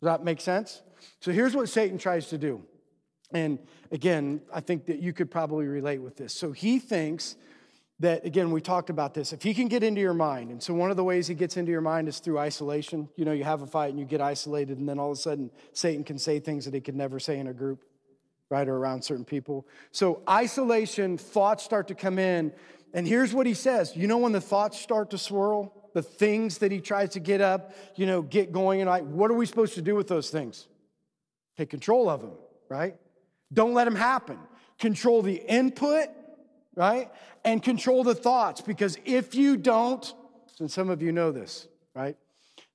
Does 0.00 0.06
that 0.06 0.24
make 0.24 0.40
sense? 0.40 0.82
So 1.20 1.30
here's 1.30 1.54
what 1.54 1.68
Satan 1.68 1.96
tries 1.98 2.28
to 2.28 2.38
do. 2.38 2.62
And 3.32 3.58
again, 3.90 4.42
I 4.52 4.60
think 4.60 4.86
that 4.86 5.00
you 5.00 5.12
could 5.12 5.30
probably 5.30 5.66
relate 5.66 5.98
with 5.98 6.16
this. 6.16 6.32
So 6.34 6.52
he 6.52 6.78
thinks 6.78 7.36
that, 8.00 8.26
again, 8.26 8.50
we 8.50 8.60
talked 8.60 8.90
about 8.90 9.14
this. 9.14 9.32
If 9.32 9.42
he 9.42 9.54
can 9.54 9.68
get 9.68 9.82
into 9.82 10.00
your 10.00 10.14
mind, 10.14 10.50
and 10.50 10.62
so 10.62 10.74
one 10.74 10.90
of 10.90 10.96
the 10.96 11.04
ways 11.04 11.28
he 11.28 11.34
gets 11.34 11.56
into 11.56 11.70
your 11.70 11.80
mind 11.80 12.08
is 12.08 12.18
through 12.18 12.38
isolation. 12.38 13.08
You 13.16 13.24
know, 13.24 13.32
you 13.32 13.44
have 13.44 13.62
a 13.62 13.66
fight 13.66 13.90
and 13.90 13.98
you 13.98 14.04
get 14.04 14.20
isolated, 14.20 14.78
and 14.78 14.88
then 14.88 14.98
all 14.98 15.12
of 15.12 15.18
a 15.18 15.20
sudden, 15.20 15.50
Satan 15.72 16.02
can 16.02 16.18
say 16.18 16.40
things 16.40 16.64
that 16.64 16.74
he 16.74 16.80
could 16.80 16.96
never 16.96 17.20
say 17.20 17.38
in 17.38 17.46
a 17.46 17.52
group, 17.52 17.84
right, 18.50 18.68
or 18.68 18.76
around 18.76 19.02
certain 19.04 19.24
people. 19.24 19.66
So, 19.92 20.22
isolation, 20.28 21.16
thoughts 21.16 21.62
start 21.62 21.88
to 21.88 21.94
come 21.94 22.18
in. 22.18 22.52
And 22.92 23.06
here's 23.06 23.32
what 23.32 23.46
he 23.46 23.54
says 23.54 23.96
You 23.96 24.08
know, 24.08 24.18
when 24.18 24.32
the 24.32 24.40
thoughts 24.40 24.80
start 24.80 25.10
to 25.10 25.18
swirl, 25.18 25.72
the 25.94 26.02
things 26.02 26.58
that 26.58 26.72
he 26.72 26.80
tries 26.80 27.10
to 27.10 27.20
get 27.20 27.40
up, 27.40 27.72
you 27.94 28.06
know, 28.06 28.20
get 28.22 28.50
going, 28.50 28.80
and 28.80 28.90
like, 28.90 29.04
what 29.04 29.30
are 29.30 29.34
we 29.34 29.46
supposed 29.46 29.74
to 29.74 29.82
do 29.82 29.94
with 29.94 30.08
those 30.08 30.28
things? 30.30 30.66
Take 31.56 31.70
control 31.70 32.08
of 32.08 32.20
them, 32.20 32.32
right? 32.68 32.96
Don't 33.52 33.74
let 33.74 33.84
them 33.84 33.96
happen. 33.96 34.38
Control 34.78 35.22
the 35.22 35.36
input 35.36 36.08
right? 36.74 37.10
And 37.44 37.62
control 37.62 38.04
the 38.04 38.14
thoughts 38.14 38.60
because 38.60 38.96
if 39.04 39.34
you 39.34 39.56
don't, 39.56 40.12
and 40.60 40.70
some 40.70 40.90
of 40.90 41.02
you 41.02 41.12
know 41.12 41.32
this, 41.32 41.66
right? 41.94 42.16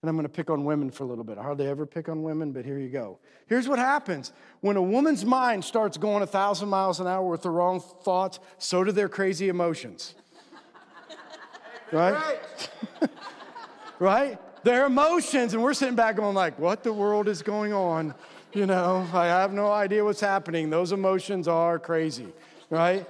And 0.01 0.09
I'm 0.09 0.15
going 0.15 0.25
to 0.27 0.29
pick 0.33 0.49
on 0.49 0.63
women 0.63 0.91
for 0.91 1.03
a 1.03 1.07
little 1.07 1.23
bit. 1.23 1.37
I 1.37 1.43
hardly 1.43 1.67
ever 1.67 1.85
pick 1.85 2.07
on 2.07 2.21
women, 2.21 2.51
but 2.51 2.65
here 2.65 2.77
you 2.77 2.89
go. 2.89 3.17
Here's 3.47 3.67
what 3.67 3.79
happens 3.79 4.31
when 4.61 4.77
a 4.77 4.81
woman's 4.81 5.25
mind 5.25 5.65
starts 5.65 5.97
going 5.97 6.21
a 6.21 6.27
thousand 6.27 6.69
miles 6.69 6.99
an 6.99 7.07
hour 7.07 7.27
with 7.27 7.41
the 7.41 7.49
wrong 7.49 7.79
thoughts, 7.79 8.39
so 8.57 8.83
do 8.83 8.91
their 8.91 9.09
crazy 9.09 9.49
emotions. 9.49 10.13
right? 11.91 12.39
right? 13.99 14.63
Their 14.63 14.85
emotions, 14.85 15.53
and 15.53 15.63
we're 15.63 15.73
sitting 15.73 15.95
back 15.95 16.15
and 16.15 16.19
going 16.19 16.35
like, 16.35 16.59
what 16.59 16.83
the 16.83 16.93
world 16.93 17.27
is 17.27 17.41
going 17.41 17.73
on? 17.73 18.13
You 18.53 18.65
know, 18.65 19.07
I 19.13 19.25
have 19.25 19.51
no 19.51 19.69
idea 19.71 20.03
what's 20.03 20.21
happening. 20.21 20.69
Those 20.69 20.93
emotions 20.93 21.47
are 21.47 21.77
crazy, 21.77 22.27
right? 22.69 23.05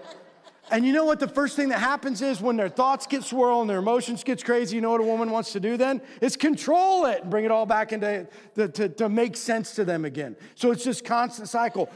And 0.71 0.85
you 0.85 0.91
know 0.91 1.05
what 1.05 1.19
the 1.19 1.27
first 1.27 1.55
thing 1.55 1.69
that 1.69 1.79
happens 1.79 2.21
is 2.21 2.41
when 2.41 2.57
their 2.57 2.69
thoughts 2.69 3.07
get 3.07 3.23
swirled 3.23 3.61
and 3.61 3.69
their 3.69 3.77
emotions 3.77 4.23
gets 4.23 4.43
crazy, 4.43 4.75
you 4.75 4.81
know 4.81 4.91
what 4.91 4.99
a 4.99 5.05
woman 5.05 5.31
wants 5.31 5.53
to 5.53 5.59
do 5.59 5.77
then? 5.77 6.01
Is 6.21 6.35
control 6.35 7.05
it 7.05 7.21
and 7.21 7.29
bring 7.31 7.45
it 7.45 7.51
all 7.51 7.65
back 7.65 7.93
into 7.93 8.27
the, 8.55 8.67
to, 8.69 8.89
to 8.89 9.09
make 9.09 9.37
sense 9.37 9.75
to 9.75 9.85
them 9.85 10.05
again. 10.05 10.35
So 10.55 10.71
it's 10.71 10.83
just 10.83 11.05
constant 11.05 11.47
cycle. 11.47 11.89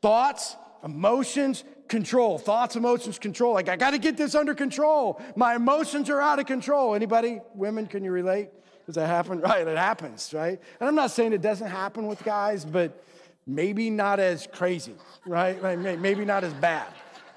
Thoughts, 0.00 0.56
emotions, 0.84 1.64
control. 1.88 2.38
Thoughts, 2.38 2.76
emotions, 2.76 3.18
control. 3.18 3.52
Like 3.52 3.68
I 3.68 3.76
got 3.76 3.90
to 3.90 3.98
get 3.98 4.16
this 4.16 4.34
under 4.34 4.54
control. 4.54 5.20
My 5.36 5.56
emotions 5.56 6.08
are 6.08 6.20
out 6.20 6.38
of 6.38 6.46
control. 6.46 6.94
Anybody, 6.94 7.40
women, 7.54 7.86
can 7.86 8.04
you 8.04 8.12
relate? 8.12 8.48
Does 8.86 8.96
that 8.96 9.06
happen? 9.06 9.40
Right, 9.44 9.66
it 9.66 9.78
happens, 9.78 10.32
right? 10.34 10.60
And 10.80 10.88
I'm 10.88 10.94
not 10.94 11.10
saying 11.10 11.32
it 11.32 11.42
doesn't 11.42 11.68
happen 11.68 12.06
with 12.06 12.22
guys, 12.24 12.64
but 12.64 13.04
maybe 13.46 13.90
not 13.90 14.20
as 14.20 14.46
crazy, 14.46 14.94
right? 15.26 15.62
Like, 15.62 15.98
Maybe 15.98 16.24
not 16.24 16.44
as 16.44 16.52
bad 16.54 16.86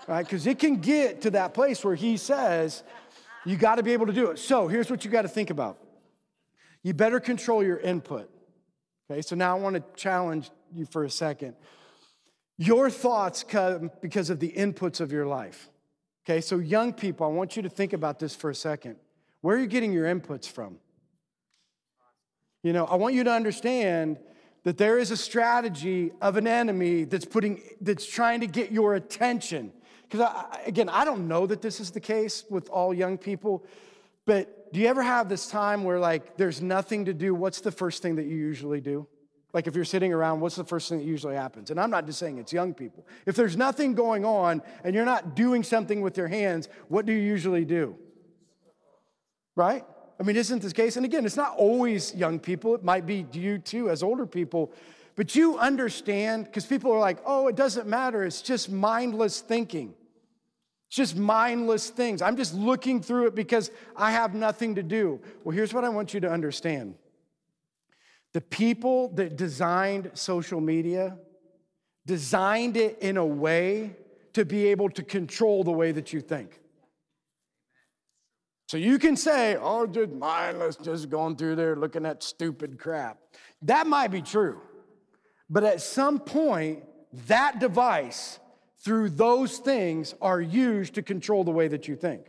right? 0.07 0.25
Because 0.25 0.47
it 0.47 0.57
can 0.57 0.77
get 0.77 1.21
to 1.21 1.31
that 1.31 1.53
place 1.53 1.83
where 1.83 1.95
he 1.95 2.17
says, 2.17 2.83
you 3.45 3.57
got 3.57 3.75
to 3.75 3.83
be 3.83 3.93
able 3.93 4.07
to 4.07 4.13
do 4.13 4.31
it. 4.31 4.39
So 4.39 4.67
here's 4.67 4.89
what 4.89 5.05
you 5.05 5.11
got 5.11 5.23
to 5.23 5.27
think 5.27 5.49
about 5.49 5.77
you 6.83 6.93
better 6.93 7.19
control 7.19 7.63
your 7.63 7.77
input. 7.77 8.29
Okay, 9.11 9.21
so 9.21 9.35
now 9.35 9.57
I 9.57 9.59
want 9.59 9.75
to 9.75 9.83
challenge 9.95 10.49
you 10.73 10.85
for 10.85 11.03
a 11.03 11.09
second. 11.09 11.55
Your 12.57 12.89
thoughts 12.89 13.43
come 13.43 13.91
because 14.01 14.29
of 14.29 14.39
the 14.39 14.51
inputs 14.51 15.01
of 15.01 15.11
your 15.11 15.25
life. 15.25 15.69
Okay, 16.25 16.41
so 16.41 16.57
young 16.57 16.93
people, 16.93 17.25
I 17.25 17.29
want 17.29 17.55
you 17.55 17.61
to 17.61 17.69
think 17.69 17.93
about 17.93 18.19
this 18.19 18.35
for 18.35 18.49
a 18.49 18.55
second. 18.55 18.95
Where 19.41 19.57
are 19.57 19.59
you 19.59 19.67
getting 19.67 19.93
your 19.93 20.05
inputs 20.05 20.49
from? 20.49 20.77
You 22.63 22.73
know, 22.73 22.85
I 22.85 22.95
want 22.95 23.15
you 23.15 23.23
to 23.23 23.31
understand 23.31 24.19
that 24.63 24.77
there 24.77 24.97
is 24.97 25.11
a 25.11 25.17
strategy 25.17 26.11
of 26.21 26.35
an 26.35 26.47
enemy 26.47 27.05
that's 27.05 27.25
putting 27.25 27.61
that's 27.79 28.05
trying 28.05 28.41
to 28.41 28.47
get 28.47 28.71
your 28.71 28.95
attention. 28.95 29.71
Because 30.09 30.29
again, 30.65 30.89
I 30.89 31.05
don't 31.05 31.27
know 31.27 31.45
that 31.47 31.61
this 31.61 31.79
is 31.79 31.91
the 31.91 31.99
case 31.99 32.43
with 32.49 32.69
all 32.69 32.93
young 32.93 33.17
people, 33.17 33.65
but 34.25 34.73
do 34.73 34.79
you 34.79 34.87
ever 34.87 35.03
have 35.03 35.29
this 35.29 35.47
time 35.47 35.83
where 35.83 35.99
like 35.99 36.37
there's 36.37 36.61
nothing 36.61 37.05
to 37.05 37.13
do? 37.13 37.33
What's 37.33 37.61
the 37.61 37.71
first 37.71 38.01
thing 38.01 38.15
that 38.15 38.25
you 38.25 38.35
usually 38.35 38.81
do? 38.81 39.07
Like 39.53 39.67
if 39.67 39.75
you're 39.75 39.85
sitting 39.85 40.13
around, 40.13 40.41
what's 40.41 40.55
the 40.55 40.65
first 40.65 40.89
thing 40.89 40.99
that 40.99 41.05
usually 41.05 41.35
happens? 41.35 41.71
And 41.71 41.79
I'm 41.79 41.89
not 41.89 42.05
just 42.05 42.19
saying 42.19 42.37
it's 42.37 42.51
young 42.51 42.73
people. 42.73 43.07
If 43.25 43.35
there's 43.35 43.55
nothing 43.55 43.93
going 43.93 44.25
on 44.25 44.61
and 44.83 44.93
you're 44.93 45.05
not 45.05 45.35
doing 45.35 45.63
something 45.63 46.01
with 46.01 46.17
your 46.17 46.27
hands, 46.27 46.67
what 46.89 47.05
do 47.05 47.13
you 47.13 47.19
usually 47.19 47.63
do? 47.63 47.95
Right? 49.55 49.85
I 50.19 50.23
mean, 50.23 50.35
isn't 50.35 50.61
this 50.61 50.73
case? 50.73 50.97
And 50.97 51.05
again, 51.05 51.25
it's 51.25 51.37
not 51.37 51.55
always 51.57 52.13
young 52.15 52.39
people. 52.39 52.73
It 52.75 52.83
might 52.83 53.05
be 53.05 53.25
you 53.33 53.59
too 53.59 53.89
as 53.89 54.01
older 54.01 54.25
people. 54.25 54.73
But 55.15 55.35
you 55.35 55.57
understand, 55.57 56.45
because 56.45 56.65
people 56.65 56.91
are 56.91 56.99
like, 56.99 57.19
oh, 57.25 57.47
it 57.47 57.55
doesn't 57.55 57.87
matter. 57.87 58.23
It's 58.23 58.41
just 58.41 58.71
mindless 58.71 59.41
thinking. 59.41 59.93
It's 60.87 60.95
just 60.95 61.15
mindless 61.15 61.89
things. 61.89 62.21
I'm 62.21 62.37
just 62.37 62.53
looking 62.53 63.01
through 63.01 63.27
it 63.27 63.35
because 63.35 63.71
I 63.95 64.11
have 64.11 64.33
nothing 64.33 64.75
to 64.75 64.83
do. 64.83 65.19
Well, 65.43 65.55
here's 65.55 65.73
what 65.73 65.83
I 65.83 65.89
want 65.89 66.13
you 66.13 66.19
to 66.21 66.29
understand 66.29 66.95
the 68.33 68.41
people 68.41 69.09
that 69.15 69.35
designed 69.35 70.11
social 70.13 70.61
media 70.61 71.17
designed 72.05 72.77
it 72.77 72.99
in 72.99 73.17
a 73.17 73.25
way 73.25 73.95
to 74.33 74.45
be 74.45 74.67
able 74.67 74.89
to 74.89 75.01
control 75.01 75.63
the 75.63 75.71
way 75.71 75.91
that 75.91 76.13
you 76.13 76.21
think. 76.21 76.59
So 78.67 78.75
you 78.75 78.99
can 78.99 79.15
say, 79.15 79.55
oh, 79.55 79.87
just 79.87 80.11
mindless, 80.11 80.75
just 80.75 81.09
going 81.09 81.37
through 81.37 81.55
there 81.55 81.77
looking 81.77 82.05
at 82.05 82.21
stupid 82.21 82.77
crap. 82.77 83.17
That 83.61 83.87
might 83.87 84.09
be 84.09 84.21
true. 84.21 84.61
But 85.49 85.63
at 85.63 85.81
some 85.81 86.19
point, 86.19 86.83
that 87.27 87.59
device, 87.59 88.39
through 88.79 89.11
those 89.11 89.59
things, 89.59 90.13
are 90.21 90.41
used 90.41 90.95
to 90.95 91.01
control 91.01 91.45
the 91.45 91.51
way 91.51 91.69
that 91.69 91.87
you 91.87 91.95
think. 91.95 92.25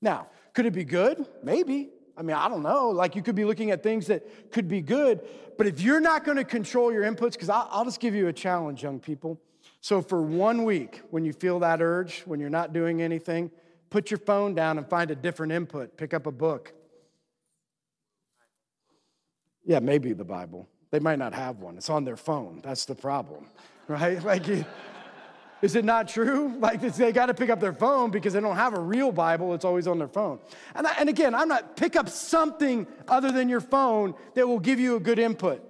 Now, 0.00 0.28
could 0.54 0.64
it 0.64 0.72
be 0.72 0.84
good? 0.84 1.26
Maybe. 1.42 1.90
I 2.16 2.22
mean, 2.22 2.36
I 2.36 2.48
don't 2.48 2.62
know. 2.62 2.88
Like 2.88 3.14
you 3.14 3.22
could 3.22 3.34
be 3.34 3.44
looking 3.44 3.70
at 3.70 3.82
things 3.82 4.06
that 4.06 4.50
could 4.50 4.68
be 4.68 4.80
good, 4.80 5.20
but 5.58 5.66
if 5.66 5.82
you're 5.82 6.00
not 6.00 6.24
going 6.24 6.38
to 6.38 6.44
control 6.44 6.90
your 6.90 7.02
inputs, 7.02 7.32
because 7.32 7.50
I'll, 7.50 7.68
I'll 7.70 7.84
just 7.84 8.00
give 8.00 8.14
you 8.14 8.28
a 8.28 8.32
challenge, 8.32 8.82
young 8.82 8.98
people. 8.98 9.38
So 9.82 10.00
for 10.00 10.22
one 10.22 10.64
week, 10.64 11.02
when 11.10 11.26
you 11.26 11.34
feel 11.34 11.58
that 11.60 11.82
urge, 11.82 12.22
when 12.22 12.40
you're 12.40 12.48
not 12.48 12.72
doing 12.72 13.02
anything, 13.02 13.50
put 13.90 14.10
your 14.10 14.18
phone 14.18 14.54
down 14.54 14.78
and 14.78 14.88
find 14.88 15.10
a 15.10 15.14
different 15.14 15.52
input. 15.52 15.96
Pick 15.96 16.14
up 16.14 16.26
a 16.26 16.32
book. 16.32 16.72
Yeah, 19.64 19.80
maybe 19.80 20.12
the 20.12 20.24
Bible. 20.24 20.68
They 20.90 21.00
might 21.00 21.18
not 21.18 21.34
have 21.34 21.58
one. 21.58 21.76
It's 21.76 21.90
on 21.90 22.04
their 22.04 22.16
phone. 22.16 22.60
That's 22.62 22.84
the 22.84 22.94
problem, 22.94 23.48
right? 23.88 24.22
Like, 24.22 24.44
is 25.62 25.74
it 25.74 25.84
not 25.84 26.08
true? 26.08 26.54
Like, 26.58 26.80
they 26.80 27.12
got 27.12 27.26
to 27.26 27.34
pick 27.34 27.50
up 27.50 27.60
their 27.60 27.72
phone 27.72 28.10
because 28.10 28.34
they 28.34 28.40
don't 28.40 28.56
have 28.56 28.74
a 28.74 28.80
real 28.80 29.10
Bible. 29.10 29.54
It's 29.54 29.64
always 29.64 29.86
on 29.86 29.98
their 29.98 30.08
phone. 30.08 30.38
And, 30.74 30.86
I, 30.86 30.94
and 31.00 31.08
again, 31.08 31.34
I'm 31.34 31.48
not, 31.48 31.76
pick 31.76 31.96
up 31.96 32.08
something 32.08 32.86
other 33.08 33.32
than 33.32 33.48
your 33.48 33.60
phone 33.60 34.14
that 34.34 34.46
will 34.46 34.60
give 34.60 34.78
you 34.78 34.96
a 34.96 35.00
good 35.00 35.18
input, 35.18 35.62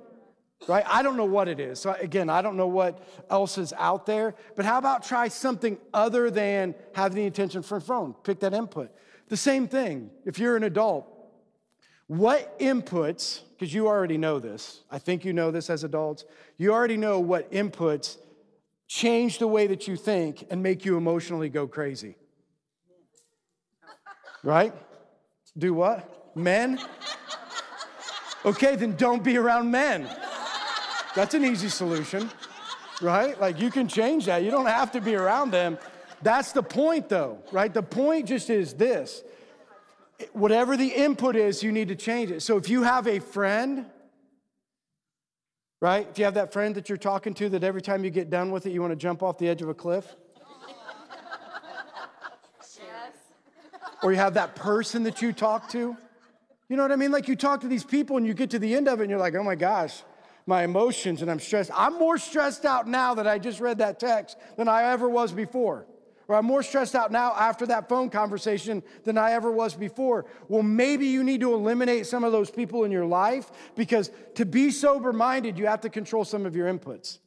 right? 0.69 0.85
I 0.87 1.03
don't 1.03 1.17
know 1.17 1.25
what 1.25 1.49
it 1.49 1.61
is. 1.61 1.81
So, 1.81 1.93
again, 2.01 2.29
I 2.29 2.43
don't 2.43 2.57
know 2.57 2.67
what 2.67 3.01
else 3.31 3.59
is 3.59 3.73
out 3.77 4.07
there. 4.07 4.35
But 4.55 4.65
how 4.65 4.79
about 4.79 5.05
try 5.05 5.29
something 5.29 5.79
other 5.93 6.31
than 6.31 6.75
having 6.95 7.17
the 7.17 7.27
attention 7.27 7.63
for 7.63 7.77
a 7.77 7.81
phone? 7.81 8.15
Pick 8.25 8.41
that 8.41 8.55
input. 8.55 8.91
The 9.29 9.37
same 9.37 9.69
thing, 9.69 10.11
if 10.25 10.39
you're 10.39 10.57
an 10.57 10.63
adult, 10.63 11.13
what 12.07 12.59
inputs, 12.61 13.41
because 13.53 13.75
you 13.75 13.89
already 13.89 14.17
know 14.17 14.39
this, 14.39 14.83
I 14.91 14.99
think 14.99 15.25
you 15.25 15.33
know 15.33 15.51
this 15.51 15.69
as 15.69 15.83
adults, 15.83 16.25
you 16.57 16.73
already 16.73 16.97
know 16.97 17.19
what 17.19 17.51
inputs 17.51 18.19
change 18.87 19.39
the 19.39 19.49
way 19.49 19.67
that 19.67 19.89
you 19.89 19.97
think 19.97 20.47
and 20.51 20.63
make 20.63 20.85
you 20.85 20.97
emotionally 20.97 21.49
go 21.49 21.67
crazy. 21.67 22.17
Right? 24.45 24.73
Do 25.59 25.75
what? 25.75 26.37
Men? 26.37 26.79
Okay, 28.45 28.77
then 28.77 28.95
don't 28.95 29.25
be 29.25 29.37
around 29.37 29.73
men. 29.73 30.09
That's 31.17 31.33
an 31.33 31.47
easy 31.47 31.71
solution, 31.71 32.31
right? 33.01 33.41
Like 33.41 33.59
you 33.59 33.71
can 33.71 33.89
change 33.89 34.27
that. 34.27 34.45
You 34.45 34.51
don't 34.51 34.67
have 34.67 34.93
to 34.93 35.01
be 35.01 35.15
around 35.15 35.51
them. 35.51 35.79
That's 36.21 36.53
the 36.53 36.63
point, 36.63 37.09
though, 37.09 37.39
right? 37.51 37.73
The 37.73 37.83
point 37.83 38.29
just 38.29 38.51
is 38.51 38.75
this 38.75 39.23
whatever 40.33 40.77
the 40.77 40.89
input 40.89 41.35
is, 41.35 41.63
you 41.63 41.73
need 41.73 41.89
to 41.89 41.97
change 41.97 42.31
it. 42.31 42.41
So 42.41 42.59
if 42.59 42.69
you 42.69 42.83
have 42.83 43.07
a 43.07 43.19
friend, 43.19 43.87
right? 45.81 46.07
If 46.11 46.19
you 46.19 46.27
have 46.27 46.35
that 46.35 46.53
friend 46.53 46.75
that 46.75 46.89
you're 46.89 46.99
talking 46.99 47.33
to 47.35 47.49
that 47.51 47.65
every 47.65 47.83
time 47.83 48.05
you 48.05 48.11
get 48.11 48.29
done 48.29 48.51
with 48.51 48.67
it, 48.67 48.73
you 48.73 48.83
want 48.83 48.93
to 48.93 48.97
jump 48.97 49.23
off 49.23 49.39
the 49.39 49.49
edge 49.49 49.63
of 49.63 49.71
a 49.71 49.75
cliff. 49.75 50.17
Yes. 52.61 52.83
Or 54.03 54.13
you 54.13 54.19
have 54.19 54.35
that 54.35 54.55
person 54.55 55.03
that 55.05 55.23
you 55.23 55.33
talk 55.33 55.71
to. 55.71 55.97
You 56.69 56.77
know 56.77 56.83
what 56.83 56.93
I 56.93 56.97
mean? 56.97 57.11
Like 57.11 57.27
you 57.27 57.37
talk 57.37 57.61
to 57.63 57.69
these 57.69 57.85
people 57.85 58.19
and 58.19 58.27
you 58.27 58.35
get 58.35 58.51
to 58.51 58.59
the 58.59 58.75
end 58.75 58.89
of 58.89 59.01
it 59.01 59.05
and 59.05 59.11
you're 59.11 59.21
like, 59.21 59.35
oh 59.35 59.43
my 59.43 59.55
gosh, 59.55 60.03
my 60.47 60.63
emotions 60.63 61.23
and 61.23 61.31
I'm 61.31 61.41
stressed. 61.41 61.71
I'm 61.75 61.99
more 61.99 62.19
stressed 62.19 62.65
out 62.65 62.87
now 62.87 63.15
that 63.15 63.27
I 63.27 63.39
just 63.39 63.61
read 63.61 63.79
that 63.79 63.99
text 63.99 64.39
than 64.57 64.69
I 64.69 64.85
ever 64.93 65.09
was 65.09 65.33
before. 65.33 65.87
Or 66.29 66.37
I'm 66.37 66.45
more 66.45 66.63
stressed 66.63 66.95
out 66.95 67.13
now 67.13 67.35
after 67.37 67.67
that 67.67 67.89
phone 67.89 68.11
conversation 68.11 68.83
than 69.05 69.17
I 69.17 69.33
ever 69.33 69.51
was 69.51 69.75
before. 69.75 70.27
Well, 70.49 70.63
maybe 70.63 71.07
you 71.07 71.23
need 71.23 71.41
to 71.43 71.55
eliminate 71.55 72.07
some 72.07 72.25
of 72.25 72.33
those 72.33 72.51
people 72.51 72.85
in 72.85 72.91
your 72.91 73.07
life 73.07 73.51
because 73.77 74.11
to 74.35 74.45
be 74.45 74.71
sober 74.71 75.13
minded, 75.13 75.59
you 75.59 75.67
have 75.67 75.83
to 75.83 75.89
control 75.89 76.25
some 76.25 76.47
of 76.47 76.57
your 76.57 76.73
inputs. 76.73 77.19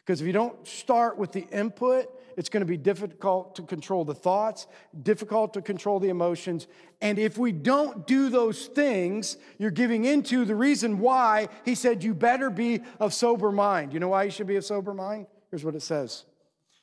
Because 0.00 0.20
if 0.20 0.26
you 0.26 0.32
don't 0.32 0.66
start 0.66 1.18
with 1.18 1.32
the 1.32 1.46
input, 1.52 2.06
it's 2.38 2.48
going 2.48 2.60
to 2.60 2.66
be 2.66 2.76
difficult 2.76 3.56
to 3.56 3.62
control 3.62 4.04
the 4.04 4.14
thoughts, 4.14 4.66
difficult 5.02 5.52
to 5.54 5.60
control 5.60 5.98
the 5.98 6.08
emotions. 6.08 6.68
And 7.00 7.18
if 7.18 7.36
we 7.36 7.52
don't 7.52 8.06
do 8.06 8.30
those 8.30 8.66
things, 8.66 9.36
you're 9.58 9.70
giving 9.70 10.04
into 10.04 10.44
the 10.44 10.54
reason 10.54 11.00
why 11.00 11.48
he 11.64 11.74
said 11.74 12.04
you 12.04 12.14
better 12.14 12.48
be 12.48 12.80
of 13.00 13.12
sober 13.12 13.52
mind. 13.52 13.92
You 13.92 14.00
know 14.00 14.08
why 14.08 14.22
you 14.22 14.30
should 14.30 14.46
be 14.46 14.56
of 14.56 14.64
sober 14.64 14.94
mind? 14.94 15.26
Here's 15.50 15.64
what 15.64 15.74
it 15.74 15.82
says 15.82 16.24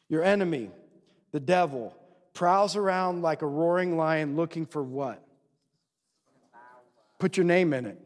Your 0.09 0.23
enemy, 0.23 0.69
the 1.31 1.39
devil, 1.39 1.95
prowls 2.33 2.75
around 2.75 3.21
like 3.21 3.41
a 3.41 3.47
roaring 3.47 3.97
lion 3.97 4.35
looking 4.35 4.65
for 4.65 4.83
what? 4.83 5.25
Put 7.17 7.37
your 7.37 7.45
name 7.45 7.73
in 7.73 7.85
it. 7.85 7.97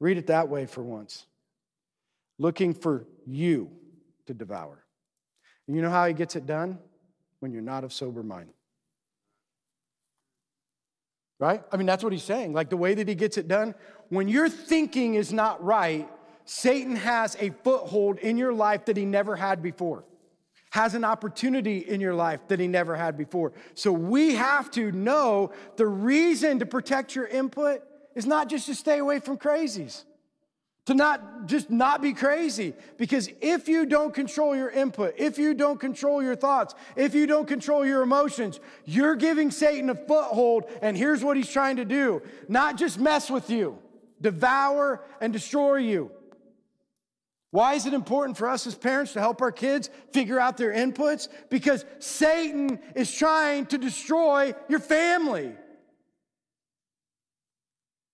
Read 0.00 0.16
it 0.16 0.28
that 0.28 0.48
way 0.48 0.66
for 0.66 0.82
once 0.82 1.26
looking 2.38 2.74
for 2.74 3.06
you 3.24 3.70
to 4.26 4.34
devour. 4.34 4.81
And 5.66 5.76
you 5.76 5.82
know 5.82 5.90
how 5.90 6.06
he 6.06 6.12
gets 6.12 6.36
it 6.36 6.46
done? 6.46 6.78
When 7.40 7.52
you're 7.52 7.62
not 7.62 7.84
of 7.84 7.92
sober 7.92 8.22
mind. 8.22 8.50
Right? 11.38 11.62
I 11.72 11.76
mean, 11.76 11.86
that's 11.86 12.04
what 12.04 12.12
he's 12.12 12.22
saying. 12.22 12.52
Like 12.52 12.70
the 12.70 12.76
way 12.76 12.94
that 12.94 13.08
he 13.08 13.14
gets 13.14 13.36
it 13.36 13.48
done, 13.48 13.74
when 14.10 14.28
your 14.28 14.48
thinking 14.48 15.14
is 15.14 15.32
not 15.32 15.62
right, 15.64 16.08
Satan 16.44 16.96
has 16.96 17.36
a 17.40 17.50
foothold 17.64 18.18
in 18.18 18.36
your 18.36 18.52
life 18.52 18.84
that 18.84 18.96
he 18.96 19.04
never 19.04 19.34
had 19.34 19.62
before, 19.62 20.04
has 20.70 20.94
an 20.94 21.04
opportunity 21.04 21.78
in 21.78 22.00
your 22.00 22.14
life 22.14 22.40
that 22.48 22.60
he 22.60 22.68
never 22.68 22.94
had 22.94 23.16
before. 23.16 23.52
So 23.74 23.92
we 23.92 24.34
have 24.34 24.70
to 24.72 24.92
know 24.92 25.52
the 25.76 25.86
reason 25.86 26.60
to 26.60 26.66
protect 26.66 27.14
your 27.16 27.26
input 27.26 27.82
is 28.14 28.26
not 28.26 28.48
just 28.48 28.66
to 28.66 28.74
stay 28.74 28.98
away 28.98 29.18
from 29.18 29.38
crazies 29.38 30.04
to 30.86 30.94
not 30.94 31.46
just 31.46 31.70
not 31.70 32.02
be 32.02 32.12
crazy. 32.12 32.74
Because 32.96 33.28
if 33.40 33.68
you 33.68 33.86
don't 33.86 34.12
control 34.12 34.56
your 34.56 34.70
input 34.70 35.14
if 35.16 35.38
you 35.38 35.54
don't 35.54 35.78
control 35.78 36.22
your 36.22 36.36
thoughts 36.36 36.74
if 36.96 37.14
you 37.14 37.26
don't 37.26 37.46
control 37.46 37.84
your 37.84 38.02
emotions 38.02 38.60
you're 38.84 39.16
giving 39.16 39.50
satan 39.50 39.90
a 39.90 39.94
foothold 39.94 40.64
and 40.80 40.96
here's 40.96 41.22
what 41.22 41.36
he's 41.36 41.50
trying 41.50 41.76
to 41.76 41.84
do. 41.84 42.22
Not 42.48 42.76
just 42.76 42.98
mess 42.98 43.30
with 43.30 43.50
you 43.50 43.78
devour 44.20 45.04
and 45.20 45.32
destroy 45.32 45.76
you. 45.76 46.10
Why 47.50 47.74
is 47.74 47.84
it 47.84 47.92
important 47.92 48.38
for 48.38 48.48
us 48.48 48.66
as 48.66 48.74
parents 48.74 49.12
to 49.12 49.20
help 49.20 49.42
our 49.42 49.52
kids 49.52 49.90
figure 50.12 50.40
out 50.40 50.56
their 50.56 50.72
inputs? 50.72 51.28
Because 51.50 51.84
satan 51.98 52.80
is 52.96 53.12
trying 53.12 53.66
to 53.66 53.78
destroy 53.78 54.54
your 54.68 54.80
family 54.80 55.52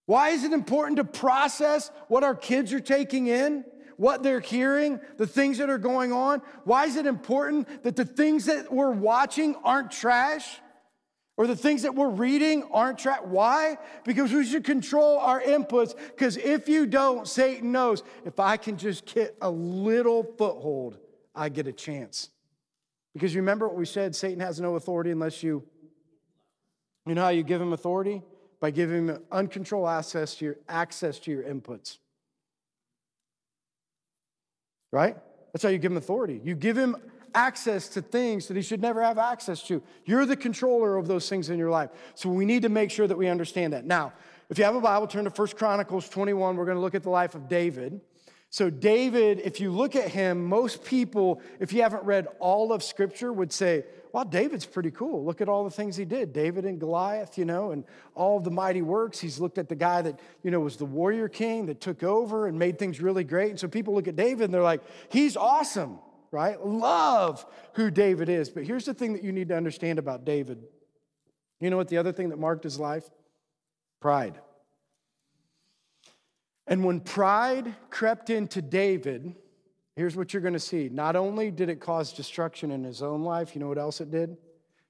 why 0.08 0.30
is 0.30 0.42
it 0.42 0.54
important 0.54 0.96
to 0.96 1.04
process 1.04 1.90
what 2.08 2.24
our 2.24 2.34
kids 2.34 2.72
are 2.72 2.80
taking 2.80 3.26
in, 3.26 3.62
what 3.98 4.22
they're 4.22 4.40
hearing, 4.40 5.00
the 5.18 5.26
things 5.26 5.58
that 5.58 5.68
are 5.68 5.76
going 5.76 6.14
on? 6.14 6.40
Why 6.64 6.86
is 6.86 6.96
it 6.96 7.04
important 7.04 7.82
that 7.82 7.94
the 7.94 8.06
things 8.06 8.46
that 8.46 8.72
we're 8.72 8.90
watching 8.90 9.54
aren't 9.56 9.90
trash? 9.90 10.60
Or 11.36 11.46
the 11.46 11.54
things 11.54 11.82
that 11.82 11.94
we're 11.94 12.08
reading 12.08 12.66
aren't 12.72 13.00
trash? 13.00 13.18
Why? 13.22 13.76
Because 14.06 14.32
we 14.32 14.46
should 14.46 14.64
control 14.64 15.18
our 15.18 15.42
inputs. 15.42 15.94
Because 15.94 16.38
if 16.38 16.70
you 16.70 16.86
don't, 16.86 17.28
Satan 17.28 17.70
knows 17.70 18.02
if 18.24 18.40
I 18.40 18.56
can 18.56 18.78
just 18.78 19.04
get 19.04 19.36
a 19.42 19.50
little 19.50 20.22
foothold, 20.38 20.96
I 21.34 21.50
get 21.50 21.66
a 21.66 21.72
chance. 21.72 22.30
Because 23.12 23.36
remember 23.36 23.68
what 23.68 23.76
we 23.76 23.84
said 23.84 24.16
Satan 24.16 24.40
has 24.40 24.58
no 24.58 24.76
authority 24.76 25.10
unless 25.10 25.42
you, 25.42 25.62
you 27.04 27.14
know 27.14 27.24
how 27.24 27.28
you 27.28 27.42
give 27.42 27.60
him 27.60 27.74
authority? 27.74 28.22
By 28.60 28.70
giving 28.70 29.08
him 29.08 29.22
uncontrolled 29.30 29.88
access 29.88 30.34
to 30.36 30.44
your, 30.44 30.56
access 30.68 31.18
to 31.20 31.30
your 31.30 31.42
inputs. 31.42 31.98
Right? 34.90 35.16
That's 35.52 35.62
how 35.62 35.68
you 35.68 35.78
give 35.78 35.92
him 35.92 35.98
authority. 35.98 36.40
You 36.42 36.54
give 36.54 36.76
him 36.76 36.96
access 37.34 37.88
to 37.90 38.02
things 38.02 38.48
that 38.48 38.56
he 38.56 38.62
should 38.62 38.80
never 38.80 39.02
have 39.02 39.18
access 39.18 39.62
to. 39.64 39.82
You're 40.04 40.26
the 40.26 40.36
controller 40.36 40.96
of 40.96 41.06
those 41.06 41.28
things 41.28 41.50
in 41.50 41.58
your 41.58 41.70
life. 41.70 41.90
So 42.14 42.28
we 42.28 42.44
need 42.44 42.62
to 42.62 42.68
make 42.68 42.90
sure 42.90 43.06
that 43.06 43.16
we 43.16 43.28
understand 43.28 43.72
that. 43.74 43.84
Now, 43.84 44.12
if 44.50 44.58
you 44.58 44.64
have 44.64 44.74
a 44.74 44.80
Bible, 44.80 45.06
turn 45.06 45.24
to 45.24 45.30
1 45.30 45.48
Chronicles 45.48 46.08
21. 46.08 46.56
We're 46.56 46.64
going 46.64 46.76
to 46.76 46.80
look 46.80 46.94
at 46.94 47.02
the 47.02 47.10
life 47.10 47.34
of 47.34 47.48
David. 47.48 48.00
So, 48.50 48.70
David, 48.70 49.42
if 49.44 49.60
you 49.60 49.70
look 49.70 49.94
at 49.94 50.08
him, 50.08 50.46
most 50.46 50.82
people, 50.82 51.42
if 51.60 51.70
you 51.70 51.82
haven't 51.82 52.04
read 52.04 52.28
all 52.38 52.72
of 52.72 52.82
Scripture, 52.82 53.30
would 53.30 53.52
say, 53.52 53.84
wow, 54.12 54.24
David's 54.24 54.66
pretty 54.66 54.90
cool. 54.90 55.24
Look 55.24 55.40
at 55.40 55.48
all 55.48 55.64
the 55.64 55.70
things 55.70 55.96
he 55.96 56.04
did. 56.04 56.32
David 56.32 56.64
and 56.64 56.78
Goliath, 56.78 57.38
you 57.38 57.44
know, 57.44 57.70
and 57.72 57.84
all 58.14 58.40
the 58.40 58.50
mighty 58.50 58.82
works. 58.82 59.18
He's 59.18 59.38
looked 59.38 59.58
at 59.58 59.68
the 59.68 59.76
guy 59.76 60.02
that, 60.02 60.18
you 60.42 60.50
know, 60.50 60.60
was 60.60 60.76
the 60.76 60.84
warrior 60.84 61.28
king 61.28 61.66
that 61.66 61.80
took 61.80 62.02
over 62.02 62.46
and 62.46 62.58
made 62.58 62.78
things 62.78 63.00
really 63.00 63.24
great. 63.24 63.50
And 63.50 63.60
so 63.60 63.68
people 63.68 63.94
look 63.94 64.08
at 64.08 64.16
David 64.16 64.44
and 64.44 64.54
they're 64.54 64.62
like, 64.62 64.82
he's 65.10 65.36
awesome, 65.36 65.98
right? 66.30 66.64
Love 66.64 67.44
who 67.74 67.90
David 67.90 68.28
is. 68.28 68.50
But 68.50 68.64
here's 68.64 68.84
the 68.84 68.94
thing 68.94 69.12
that 69.12 69.22
you 69.24 69.32
need 69.32 69.48
to 69.48 69.56
understand 69.56 69.98
about 69.98 70.24
David. 70.24 70.62
You 71.60 71.70
know 71.70 71.76
what 71.76 71.88
the 71.88 71.98
other 71.98 72.12
thing 72.12 72.28
that 72.30 72.38
marked 72.38 72.64
his 72.64 72.78
life? 72.78 73.04
Pride. 74.00 74.38
And 76.66 76.84
when 76.84 77.00
pride 77.00 77.74
crept 77.90 78.30
into 78.30 78.60
David, 78.62 79.34
Here's 79.98 80.14
what 80.14 80.32
you're 80.32 80.42
going 80.42 80.54
to 80.54 80.60
see. 80.60 80.88
Not 80.88 81.16
only 81.16 81.50
did 81.50 81.68
it 81.68 81.80
cause 81.80 82.12
destruction 82.12 82.70
in 82.70 82.84
his 82.84 83.02
own 83.02 83.24
life, 83.24 83.56
you 83.56 83.60
know 83.60 83.66
what 83.66 83.78
else 83.78 84.00
it 84.00 84.12
did? 84.12 84.30
It 84.30 84.38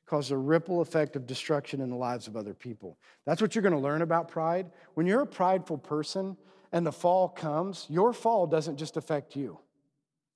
caused 0.04 0.32
a 0.32 0.36
ripple 0.36 0.82
effect 0.82 1.16
of 1.16 1.26
destruction 1.26 1.80
in 1.80 1.88
the 1.88 1.96
lives 1.96 2.26
of 2.26 2.36
other 2.36 2.52
people. 2.52 2.98
That's 3.24 3.40
what 3.40 3.54
you're 3.54 3.62
going 3.62 3.72
to 3.72 3.80
learn 3.80 4.02
about 4.02 4.28
pride. 4.28 4.70
When 4.92 5.06
you're 5.06 5.22
a 5.22 5.26
prideful 5.26 5.78
person 5.78 6.36
and 6.72 6.86
the 6.86 6.92
fall 6.92 7.30
comes, 7.30 7.86
your 7.88 8.12
fall 8.12 8.46
doesn't 8.46 8.76
just 8.76 8.98
affect 8.98 9.34
you. 9.34 9.58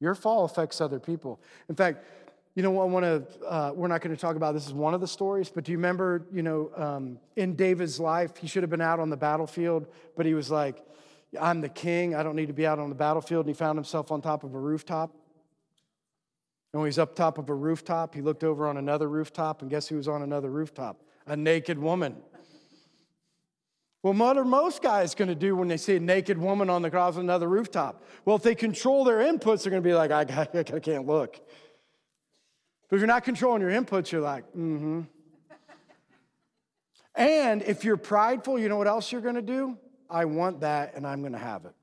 Your 0.01 0.15
fall 0.15 0.47
affects 0.47 0.81
other 0.81 0.99
people. 0.99 1.43
In 1.69 1.75
fact, 1.75 2.07
you 2.55 2.63
know, 2.63 2.71
what 2.71 2.85
I 2.85 2.87
want 2.87 3.05
to, 3.05 3.47
uh, 3.47 3.73
we're 3.75 3.89
not 3.89 4.01
going 4.01 4.17
to 4.17 4.21
talk 4.21 4.37
about 4.37 4.55
this 4.55 4.67
is 4.67 4.73
one 4.73 4.95
of 4.95 5.03
the 5.03 5.07
stories, 5.07 5.51
but 5.51 5.65
do 5.65 5.73
you 5.73 5.77
remember, 5.77 6.27
you 6.33 6.43
know, 6.43 6.71
um, 6.77 7.19
in 7.37 7.57
David's 7.57 8.01
life, 8.01 8.39
he 8.39 8.47
should 8.47 8.63
have 8.63 8.71
been 8.71 8.81
out 8.81 9.01
on 9.01 9.11
the 9.11 9.19
battlefield, 9.19 9.87
but 10.17 10.25
he 10.25 10.33
was 10.33 10.51
like, 10.51 10.83
I'm 11.41 11.61
the 11.61 11.69
king. 11.69 12.15
I 12.15 12.23
don't 12.23 12.37
need 12.37 12.49
to 12.49 12.53
be 12.53 12.67
out 12.67 12.79
on 12.79 12.89
the 12.89 12.95
battlefield. 12.95 13.47
And 13.47 13.55
he 13.55 13.59
found 13.59 13.77
himself 13.77 14.13
on 14.13 14.21
top 14.21 14.45
of 14.45 14.55
a 14.55 14.59
rooftop. 14.59 15.15
And 16.73 16.81
when 16.81 16.89
he's 16.89 16.99
up 16.99 17.15
top 17.15 17.39
of 17.39 17.49
a 17.51 17.55
rooftop, 17.55 18.15
he 18.15 18.23
looked 18.23 18.45
over 18.45 18.67
on 18.67 18.79
another 18.79 19.09
rooftop, 19.09 19.61
and 19.61 19.71
guess 19.71 19.89
who 19.89 19.97
was 19.97 20.09
on 20.09 20.23
another 20.23 20.51
rooftop? 20.51 21.03
A 21.27 21.37
naked 21.37 21.79
woman. 21.79 22.17
Well, 24.03 24.15
what 24.15 24.37
are 24.37 24.45
most 24.45 24.83
guys 24.83 25.15
going 25.15 25.29
to 25.29 25.35
do 25.35 25.55
when 25.55 25.69
they 25.69 25.77
see 25.77 25.97
a 25.97 26.01
naked 26.01 26.37
woman 26.37 26.69
on 26.69 26.83
the 26.83 26.91
cross 26.91 27.15
of 27.15 27.21
another 27.21 27.49
rooftop? 27.49 28.03
Well, 28.25 28.37
if 28.37 28.43
they 28.43 28.55
control 28.55 29.05
their 29.05 29.19
inputs, 29.19 29.63
they're 29.63 29.71
going 29.71 29.83
to 29.83 29.89
be 29.89 29.95
like, 29.95 30.11
I, 30.11 30.23
I, 30.55 30.59
I 30.59 30.81
can't 30.81 31.07
look. 31.07 31.39
But 32.89 32.97
if 32.97 33.01
you're 33.01 33.07
not 33.07 33.23
controlling 33.23 33.63
your 33.63 33.71
inputs, 33.71 34.11
you're 34.11 34.21
like, 34.21 34.45
mm 34.53 34.79
hmm. 34.79 35.01
And 37.15 37.63
if 37.63 37.85
you're 37.85 37.99
prideful, 37.99 38.59
you 38.59 38.71
know 38.71 38.79
what 38.79 38.89
else 38.89 39.13
you're 39.13 39.21
going 39.21 39.35
to 39.35 39.43
do? 39.43 39.77
I 40.13 40.27
want 40.27 40.61
that 40.61 40.95
and 40.95 41.07
I'm 41.07 41.21
going 41.21 41.33
to 41.33 41.39
have 41.39 41.65
it. 41.65 41.75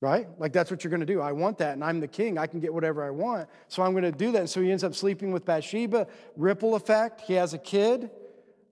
Right? 0.00 0.28
Like 0.38 0.52
that's 0.52 0.70
what 0.70 0.84
you're 0.84 0.90
going 0.90 1.00
to 1.00 1.06
do. 1.06 1.20
I 1.20 1.32
want 1.32 1.56
that 1.58 1.72
and 1.72 1.82
I'm 1.82 2.00
the 2.00 2.08
king. 2.08 2.36
I 2.36 2.46
can 2.46 2.60
get 2.60 2.74
whatever 2.74 3.02
I 3.02 3.10
want. 3.10 3.48
So 3.68 3.82
I'm 3.82 3.92
going 3.92 4.04
to 4.04 4.12
do 4.12 4.32
that. 4.32 4.40
And 4.40 4.50
so 4.50 4.60
he 4.60 4.70
ends 4.70 4.84
up 4.84 4.94
sleeping 4.94 5.32
with 5.32 5.46
Bathsheba. 5.46 6.06
Ripple 6.36 6.74
effect. 6.74 7.22
He 7.22 7.34
has 7.34 7.54
a 7.54 7.58
kid, 7.58 8.10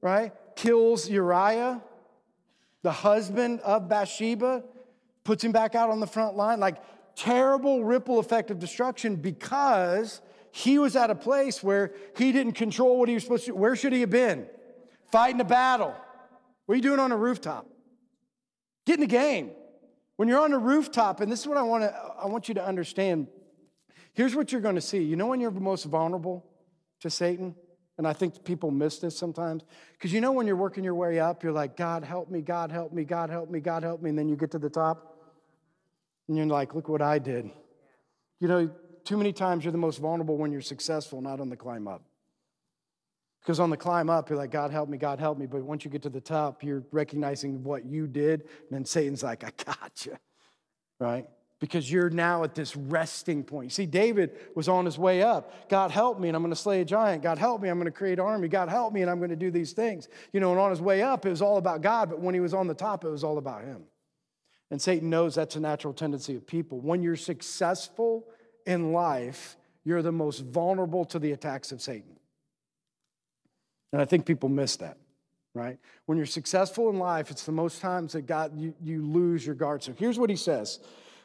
right? 0.03 0.33
Kills 0.57 1.09
Uriah, 1.09 1.81
the 2.83 2.93
husband 2.93 3.61
of 3.61 3.89
Bathsheba, 3.89 4.65
puts 5.25 5.43
him 5.43 5.53
back 5.53 5.75
out 5.75 5.89
on 5.89 6.01
the 6.01 6.07
front 6.07 6.37
line. 6.37 6.61
Like 6.61 6.83
terrible 7.15 7.85
ripple 7.85 8.19
effect 8.19 8.51
of 8.51 8.59
destruction 8.59 9.17
because 9.17 10.21
he 10.51 10.79
was 10.79 10.97
at 10.97 11.11
a 11.11 11.15
place 11.15 11.63
where 11.63 11.95
he 12.17 12.33
didn't 12.33 12.53
control 12.53 12.99
what 12.99 13.09
he 13.09 13.15
was 13.15 13.23
supposed 13.23 13.47
to. 13.47 13.53
Where 13.53 13.75
should 13.75 13.93
he 13.93 14.01
have 14.01 14.11
been? 14.11 14.47
Fighting 15.11 15.41
a 15.41 15.45
battle. 15.45 15.95
What 16.67 16.75
are 16.75 16.77
you 16.77 16.83
doing 16.83 17.01
on 17.01 17.13
a 17.13 17.17
rooftop? 17.17 17.67
Get 18.87 18.95
in 18.95 19.01
the 19.01 19.07
game. 19.07 19.51
When 20.17 20.29
you're 20.29 20.41
on 20.41 20.53
a 20.53 20.59
rooftop, 20.59 21.21
and 21.21 21.31
this 21.31 21.41
is 21.41 21.47
what 21.47 21.57
I 21.57 21.63
want 21.63 21.83
to 21.83 21.95
I 22.23 22.27
want 22.27 22.49
you 22.49 22.55
to 22.55 22.65
understand. 22.65 23.29
Here's 24.13 24.35
what 24.35 24.53
you're 24.53 24.61
going 24.61 24.75
to 24.75 24.81
see. 24.81 25.03
You 25.03 25.17
know 25.17 25.27
when 25.27 25.41
you're 25.41 25.51
most 25.51 25.85
vulnerable 25.85 26.45
to 27.01 27.11
Satan? 27.11 27.55
And 27.99 28.07
I 28.07 28.13
think 28.13 28.45
people 28.45 28.71
miss 28.71 28.99
this 28.99 29.17
sometimes. 29.17 29.65
Because 29.93 30.13
you 30.13 30.21
know 30.21 30.33
when 30.33 30.47
you're 30.47 30.57
working 30.57 30.85
your 30.85 30.95
way 30.95 31.21
up, 31.21 31.43
you're 31.43 31.53
like, 31.53 31.77
God 31.77 32.05
help 32.05 32.31
me, 32.31 32.41
God 32.41 32.71
help 32.71 32.93
me, 32.93 33.05
God 33.05 33.31
help 33.31 33.51
me, 33.51 33.61
God 33.61 33.83
help 33.83 34.03
me. 34.03 34.11
And 34.11 34.19
then 34.19 34.29
you 34.29 34.37
get 34.37 34.51
to 34.53 34.59
the 34.59 34.71
top, 34.71 35.19
and 36.29 36.37
you're 36.37 36.47
like, 36.47 36.75
look 36.75 36.89
what 36.89 37.03
I 37.03 37.19
did. 37.19 37.51
You 38.41 38.49
know, 38.49 38.71
too 39.05 39.17
many 39.17 39.33
times 39.33 39.65
you're 39.65 39.73
the 39.73 39.79
most 39.79 39.99
vulnerable 39.99 40.37
when 40.37 40.53
you're 40.53 40.61
successful, 40.61 41.21
not 41.21 41.41
on 41.41 41.49
the 41.49 41.57
climb 41.57 41.87
up. 41.87 42.03
Because 43.43 43.59
on 43.59 43.71
the 43.71 43.77
climb 43.77 44.09
up, 44.09 44.31
you're 44.31 44.39
like, 44.39 44.53
God 44.53 44.71
help 44.71 44.89
me, 44.89 44.97
God 44.97 45.19
help 45.19 45.37
me. 45.37 45.47
But 45.47 45.63
once 45.63 45.85
you 45.85 45.91
get 45.91 46.03
to 46.03 46.11
the 46.11 46.21
top, 46.21 46.63
you're 46.63 46.85
recognizing 46.93 47.65
what 47.65 47.85
you 47.85 48.07
did. 48.07 48.43
And 48.43 48.71
then 48.71 48.85
Satan's 48.85 49.23
like, 49.25 49.43
I 49.43 49.51
got 49.65 50.07
you, 50.07 50.17
right? 51.01 51.27
Because 51.59 51.91
you're 51.91 52.11
now 52.11 52.45
at 52.45 52.55
this 52.55 52.77
resting 52.77 53.43
point. 53.43 53.73
See, 53.73 53.87
David 53.87 54.37
was 54.55 54.69
on 54.69 54.85
his 54.85 54.97
way 54.97 55.23
up. 55.23 55.69
God 55.69 55.91
help 55.91 56.21
me, 56.21 56.29
and 56.29 56.37
I'm 56.37 56.43
going 56.43 56.55
to 56.55 56.61
slay 56.61 56.81
a 56.81 56.85
giant. 56.85 57.23
God 57.25 57.39
help 57.39 57.61
me, 57.61 57.69
I'm 57.69 57.79
going 57.79 57.87
to 57.87 57.91
create 57.91 58.21
an 58.21 58.25
army. 58.25 58.47
God 58.47 58.69
help 58.69 58.93
me, 58.93 59.03
and 59.03 59.11
I'm 59.11 59.19
going 59.19 59.31
to 59.31 59.37
do 59.37 59.51
these 59.51 59.73
things. 59.73 60.09
You 60.33 60.39
know, 60.39 60.53
and 60.53 60.61
on 60.61 60.71
his 60.71 60.81
way 60.81 61.03
up, 61.03 61.27
it 61.27 61.31
was 61.31 61.43
all 61.43 61.57
about 61.57 61.81
God. 61.81 62.11
But 62.11 62.21
when 62.21 62.35
he 62.35 62.41
was 62.41 62.55
on 62.55 62.69
the 62.69 62.75
top, 62.75 63.05
it 63.05 63.11
was 63.11 63.25
all 63.25 63.39
about 63.39 63.65
him. 63.65 63.83
And 64.71 64.81
Satan 64.81 65.11
knows 65.11 65.35
that's 65.35 65.57
a 65.57 65.61
natural 65.61 65.93
tendency 65.93 66.37
of 66.37 66.47
people. 66.47 66.81
When 66.81 67.03
you're 67.03 67.17
successful 67.17 68.25
in 68.67 68.93
life, 68.93 69.57
you're 69.85 70.03
the 70.03 70.13
most 70.13 70.41
vulnerable 70.41 71.05
to 71.07 71.19
the 71.19 71.33
attacks 71.33 71.73
of 71.73 71.83
Satan. 71.83 72.17
And 73.93 74.01
I 74.01 74.05
think 74.05 74.25
people 74.25 74.49
miss 74.49 74.77
that, 74.77 74.97
right? 75.55 75.79
When 76.07 76.17
you're 76.17 76.27
successful 76.27 76.89
in 76.89 76.99
life, 76.99 77.31
it's 77.31 77.45
the 77.45 77.53
most 77.53 77.81
times 77.81 78.15
that 78.15 78.23
God 78.23 78.59
you, 78.59 78.75
you 78.83 79.07
lose 79.07 79.45
your 79.45 79.55
guard. 79.55 79.83
So 79.83 79.93
here's 79.93 80.19
what 80.19 80.31
he 80.31 80.37
says. 80.37 80.81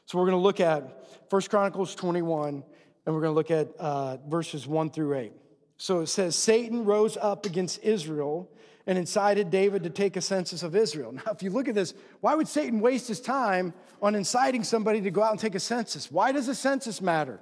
So 0.06 0.18
we're 0.18 0.26
going 0.26 0.38
to 0.38 0.44
look 0.44 0.60
at 0.60 1.30
First 1.30 1.50
Chronicles 1.50 1.96
21, 1.96 2.64
and 3.06 3.16
we're 3.16 3.22
going 3.22 3.32
to 3.32 3.36
look 3.36 3.52
at 3.52 3.70
uh, 3.78 4.18
verses 4.28 4.68
1 4.68 4.92
through 4.92 5.16
8. 5.16 5.32
So 5.78 6.02
it 6.02 6.08
says, 6.08 6.36
Satan 6.36 6.86
rose 6.86 7.18
up 7.18 7.46
against 7.46 7.84
Israel 7.84 8.50
and 8.88 8.98
incited 8.98 9.50
David 9.52 9.84
to 9.84 9.90
take 9.90 10.16
a 10.16 10.22
census 10.22 10.64
of 10.64 10.76
Israel. 10.76 11.12
Now, 11.12 11.32
if 11.32 11.44
you 11.44 11.50
look 11.52 11.68
at 11.68 11.76
this, 11.76 11.94
why 12.22 12.36
would 12.36 12.48
Satan 12.48 12.80
waste 12.80 13.08
his 13.08 13.20
time 13.20 13.74
on 14.02 14.16
inciting 14.16 14.64
somebody 14.64 15.02
to 15.02 15.12
go 15.12 15.22
out 15.22 15.32
and 15.32 15.40
take 15.40 15.56
a 15.56 15.60
census? 15.60 16.10
Why 16.10 16.32
does 16.32 16.48
a 16.48 16.56
census 16.56 17.02
matter? 17.02 17.40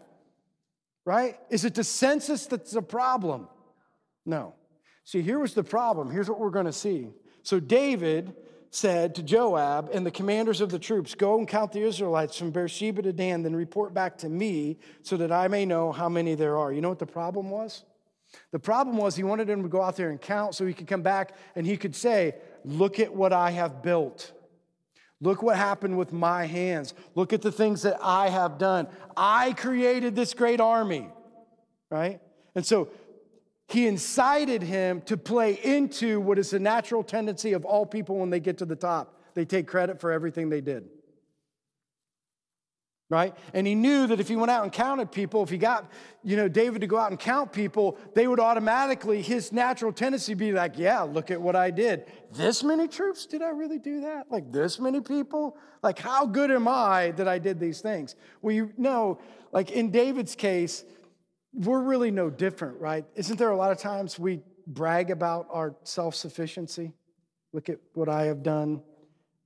Right? 1.06 1.40
Is 1.52 1.66
it 1.66 1.76
the 1.76 1.84
census 1.84 2.48
that's 2.48 2.72
the 2.72 2.82
problem? 2.82 3.48
No. 4.26 4.56
See, 5.06 5.22
here 5.22 5.40
was 5.40 5.54
the 5.54 5.64
problem. 5.64 6.12
Here's 6.12 6.30
what 6.30 6.40
we're 6.40 6.50
going 6.50 6.66
to 6.66 6.74
see. 6.74 7.10
So 7.44 7.60
David 7.60 8.36
said 8.72 9.16
to 9.16 9.24
Joab 9.24 9.90
and 9.94 10.06
the 10.06 10.12
commanders 10.12 10.62
of 10.62 10.70
the 10.70 10.80
troops, 10.80 11.14
Go 11.14 11.38
and 11.38 11.48
count 11.48 11.72
the 11.72 11.82
Israelites 11.82 12.38
from 12.38 12.52
Beersheba 12.52 13.04
to 13.04 13.14
Dan, 13.14 13.44
then 13.44 13.56
report 13.56 13.94
back 13.94 14.18
to 14.20 14.30
me 14.30 14.80
so 15.04 15.16
that 15.18 15.32
I 15.32 15.48
may 15.48 15.66
know 15.66 15.92
how 15.92 16.10
many 16.10 16.34
there 16.36 16.58
are. 16.58 16.74
You 16.74 16.82
know 16.82 16.90
what 16.90 17.00
the 17.00 17.06
problem 17.06 17.50
was? 17.52 17.84
The 18.52 18.60
problem 18.60 18.98
was 18.98 19.16
he 19.16 19.24
wanted 19.24 19.48
them 19.48 19.64
to 19.64 19.70
go 19.70 19.82
out 19.82 19.96
there 19.96 20.10
and 20.10 20.20
count 20.20 20.56
so 20.56 20.66
he 20.66 20.74
could 20.74 20.88
come 20.88 21.04
back 21.04 21.36
and 21.56 21.66
he 21.66 21.78
could 21.78 21.96
say, 21.96 22.36
Look 22.66 23.00
at 23.00 23.14
what 23.14 23.32
I 23.32 23.52
have 23.52 23.84
built. 23.84 24.34
Look 25.22 25.42
what 25.42 25.56
happened 25.56 25.98
with 25.98 26.12
my 26.12 26.46
hands. 26.46 26.94
Look 27.14 27.32
at 27.32 27.42
the 27.42 27.52
things 27.52 27.84
that 27.84 27.98
I 28.02 28.30
have 28.30 28.58
done. 28.58 28.88
I 29.16 29.54
created 29.54 30.16
this 30.16 30.34
great 30.34 30.60
army, 30.60 31.08
right? 31.90 32.20
And 32.56 32.66
so 32.66 32.90
he 33.68 33.88
incited 33.88 34.62
him 34.62 35.02
to 35.02 35.18
play 35.18 35.54
into 35.64 36.20
what 36.20 36.38
is 36.38 36.52
the 36.52 36.60
natural 36.60 37.04
tendency 37.04 37.54
of 37.54 37.66
all 37.66 37.86
people 37.86 38.18
when 38.18 38.30
they 38.30 38.40
get 38.40 38.60
to 38.60 38.66
the 38.66 38.76
top. 38.76 39.20
They 39.34 39.46
take 39.46 39.68
credit 39.68 40.00
for 40.00 40.12
everything 40.12 40.50
they 40.50 40.62
did. 40.62 40.88
Right? 43.08 43.36
And 43.54 43.68
he 43.68 43.76
knew 43.76 44.08
that 44.08 44.20
if 44.20 44.28
he 44.28 44.36
went 44.36 44.50
out 44.50 44.64
and 44.64 44.72
counted 44.72 45.12
people, 45.12 45.44
if 45.44 45.50
he 45.50 45.60
got, 45.60 45.92
you 46.24 46.36
know, 46.36 46.48
David 46.48 46.82
to 46.82 46.88
go 46.88 46.98
out 46.98 47.12
and 47.12 47.20
count 47.20 47.52
people, 47.52 48.00
they 48.16 48.28
would 48.28 48.40
automatically, 48.40 49.22
his 49.22 49.52
natural 49.52 49.94
tendency 49.94 50.34
be 50.34 50.52
like, 50.52 50.74
yeah, 50.76 51.02
look 51.02 51.30
at 51.30 51.40
what 51.40 51.56
I 51.56 51.70
did. 51.70 52.06
This 52.34 52.64
many 52.64 52.88
troops? 52.88 53.28
Did 53.28 53.44
I 53.44 53.50
really 53.50 53.78
do 53.78 54.02
that? 54.02 54.32
Like 54.32 54.52
this 54.52 54.80
many 54.80 55.02
people? 55.02 55.56
Like, 55.84 56.00
how 56.00 56.26
good 56.26 56.50
am 56.50 56.68
I 56.68 57.12
that 57.12 57.28
I 57.28 57.38
did 57.38 57.60
these 57.60 57.80
things? 57.80 58.16
Well, 58.42 58.56
you 58.56 58.72
know, 58.76 59.20
like 59.52 59.70
in 59.70 59.92
David's 59.92 60.36
case, 60.36 60.84
we're 61.56 61.82
really 61.82 62.12
no 62.12 62.30
different, 62.30 62.80
right? 62.80 63.06
Isn't 63.16 63.38
there 63.38 63.52
a 63.52 63.58
lot 63.58 63.72
of 63.72 63.78
times 63.78 64.20
we 64.20 64.42
brag 64.68 65.10
about 65.10 65.48
our 65.50 65.76
self 65.84 66.16
sufficiency? 66.16 66.94
Look 67.54 67.70
at 67.70 67.80
what 67.94 68.10
I 68.10 68.24
have 68.24 68.44
done. 68.44 68.82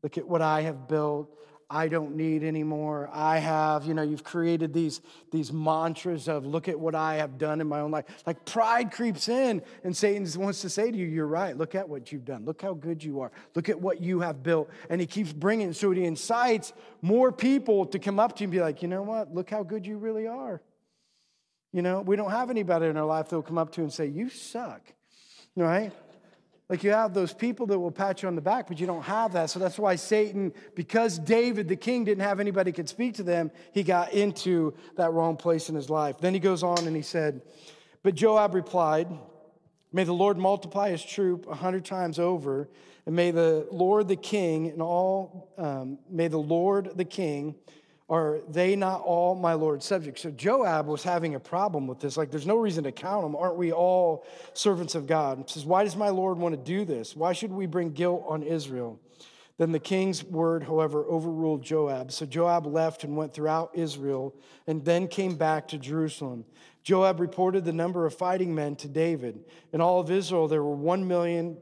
Look 0.01 0.17
at 0.17 0.27
what 0.27 0.41
I 0.41 0.61
have 0.61 0.87
built. 0.87 1.35
I 1.71 1.87
don't 1.87 2.15
need 2.15 2.43
anymore. 2.43 3.11
I 3.13 3.37
have, 3.37 3.85
you 3.85 3.93
know, 3.93 4.01
you've 4.01 4.23
created 4.23 4.73
these, 4.73 5.01
these 5.31 5.53
mantras 5.53 6.27
of 6.27 6.43
look 6.43 6.67
at 6.67 6.79
what 6.79 6.95
I 6.95 7.17
have 7.17 7.37
done 7.37 7.61
in 7.61 7.67
my 7.67 7.81
own 7.81 7.91
life. 7.91 8.05
Like 8.25 8.43
pride 8.43 8.91
creeps 8.91 9.29
in, 9.29 9.61
and 9.83 9.95
Satan 9.95 10.27
wants 10.41 10.61
to 10.61 10.69
say 10.69 10.89
to 10.89 10.97
you, 10.97 11.05
You're 11.05 11.27
right. 11.27 11.55
Look 11.55 11.75
at 11.75 11.87
what 11.87 12.11
you've 12.11 12.25
done. 12.25 12.43
Look 12.43 12.63
how 12.63 12.73
good 12.73 13.03
you 13.03 13.19
are. 13.19 13.31
Look 13.53 13.69
at 13.69 13.79
what 13.79 14.01
you 14.01 14.21
have 14.21 14.41
built. 14.41 14.71
And 14.89 14.99
he 14.99 15.05
keeps 15.05 15.31
bringing, 15.31 15.71
so 15.73 15.91
he 15.91 16.05
incites 16.05 16.73
more 17.03 17.31
people 17.31 17.85
to 17.85 17.99
come 17.99 18.19
up 18.19 18.35
to 18.37 18.41
you 18.41 18.45
and 18.45 18.51
be 18.51 18.61
like, 18.61 18.81
You 18.81 18.87
know 18.87 19.03
what? 19.03 19.31
Look 19.31 19.51
how 19.51 19.61
good 19.61 19.85
you 19.85 19.99
really 19.99 20.25
are. 20.25 20.63
You 21.71 21.81
know, 21.81 22.01
we 22.01 22.15
don't 22.15 22.31
have 22.31 22.49
anybody 22.49 22.87
in 22.87 22.97
our 22.97 23.05
life 23.05 23.29
that 23.29 23.35
will 23.35 23.43
come 23.43 23.57
up 23.57 23.71
to 23.73 23.81
and 23.81 23.93
say, 23.93 24.07
You 24.07 24.29
suck, 24.29 24.81
right? 25.55 25.91
Like 26.69 26.83
you 26.83 26.91
have 26.91 27.15
those 27.15 27.33
people 27.33 27.65
that 27.67 27.79
will 27.79 27.91
pat 27.91 28.21
you 28.21 28.27
on 28.27 28.35
the 28.35 28.41
back, 28.41 28.67
but 28.67 28.79
you 28.79 28.85
don't 28.85 29.01
have 29.01 29.33
that. 29.33 29.49
So 29.49 29.57
that's 29.57 29.79
why 29.79 29.95
Satan, 29.95 30.53
because 30.75 31.17
David 31.17 31.67
the 31.67 31.75
king 31.75 32.03
didn't 32.03 32.23
have 32.23 32.39
anybody 32.39 32.71
could 32.71 32.87
speak 32.87 33.15
to 33.15 33.23
them, 33.23 33.49
he 33.73 33.81
got 33.81 34.13
into 34.13 34.75
that 34.95 35.11
wrong 35.11 35.35
place 35.35 35.69
in 35.69 35.75
his 35.75 35.89
life. 35.89 36.19
Then 36.19 36.35
he 36.35 36.39
goes 36.39 36.61
on 36.61 36.85
and 36.85 36.95
he 36.95 37.01
said, 37.01 37.41
But 38.03 38.13
Joab 38.13 38.53
replied, 38.53 39.07
May 39.91 40.03
the 40.03 40.13
Lord 40.13 40.37
multiply 40.37 40.91
his 40.91 41.03
troop 41.03 41.47
a 41.49 41.55
hundred 41.55 41.85
times 41.85 42.19
over, 42.19 42.69
and 43.07 43.15
may 43.15 43.31
the 43.31 43.67
Lord 43.71 44.07
the 44.07 44.15
king 44.15 44.67
and 44.67 44.83
all, 44.83 45.51
um, 45.57 45.97
may 46.07 46.27
the 46.27 46.37
Lord 46.37 46.91
the 46.95 47.05
king 47.05 47.55
are 48.09 48.39
they 48.49 48.75
not 48.75 49.01
all 49.01 49.35
my 49.35 49.53
Lord's 49.53 49.85
subjects? 49.85 50.23
So 50.23 50.31
Joab 50.31 50.87
was 50.87 51.03
having 51.03 51.35
a 51.35 51.39
problem 51.39 51.85
with 51.85 51.99
this. 51.99 52.17
Like, 52.17 52.31
there's 52.31 52.47
no 52.47 52.57
reason 52.57 52.83
to 52.85 52.91
count 52.91 53.23
them. 53.23 53.35
Aren't 53.35 53.57
we 53.57 53.71
all 53.71 54.25
servants 54.53 54.95
of 54.95 55.05
God? 55.05 55.37
He 55.37 55.43
says, 55.47 55.65
Why 55.65 55.83
does 55.83 55.95
my 55.95 56.09
Lord 56.09 56.37
want 56.37 56.55
to 56.55 56.61
do 56.61 56.85
this? 56.85 57.15
Why 57.15 57.33
should 57.33 57.51
we 57.51 57.67
bring 57.67 57.91
guilt 57.91 58.25
on 58.27 58.41
Israel? 58.41 58.99
Then 59.59 59.73
the 59.73 59.79
king's 59.79 60.23
word, 60.23 60.63
however, 60.63 61.03
overruled 61.03 61.61
Joab. 61.61 62.13
So 62.13 62.25
Joab 62.25 62.65
left 62.65 63.03
and 63.03 63.17
went 63.17 63.33
throughout 63.33 63.71
Israel 63.73 64.33
and 64.67 64.83
then 64.85 65.07
came 65.07 65.35
back 65.35 65.67
to 65.67 65.77
Jerusalem. 65.77 66.45
Joab 66.81 67.19
reported 67.19 67.65
the 67.65 67.73
number 67.73 68.05
of 68.05 68.15
fighting 68.15 68.55
men 68.55 68.77
to 68.77 68.87
David. 68.87 69.43
In 69.73 69.81
all 69.81 69.99
of 69.99 70.09
Israel, 70.09 70.47
there 70.47 70.63
were 70.63 70.75
1 70.75 71.05
million 71.05 71.57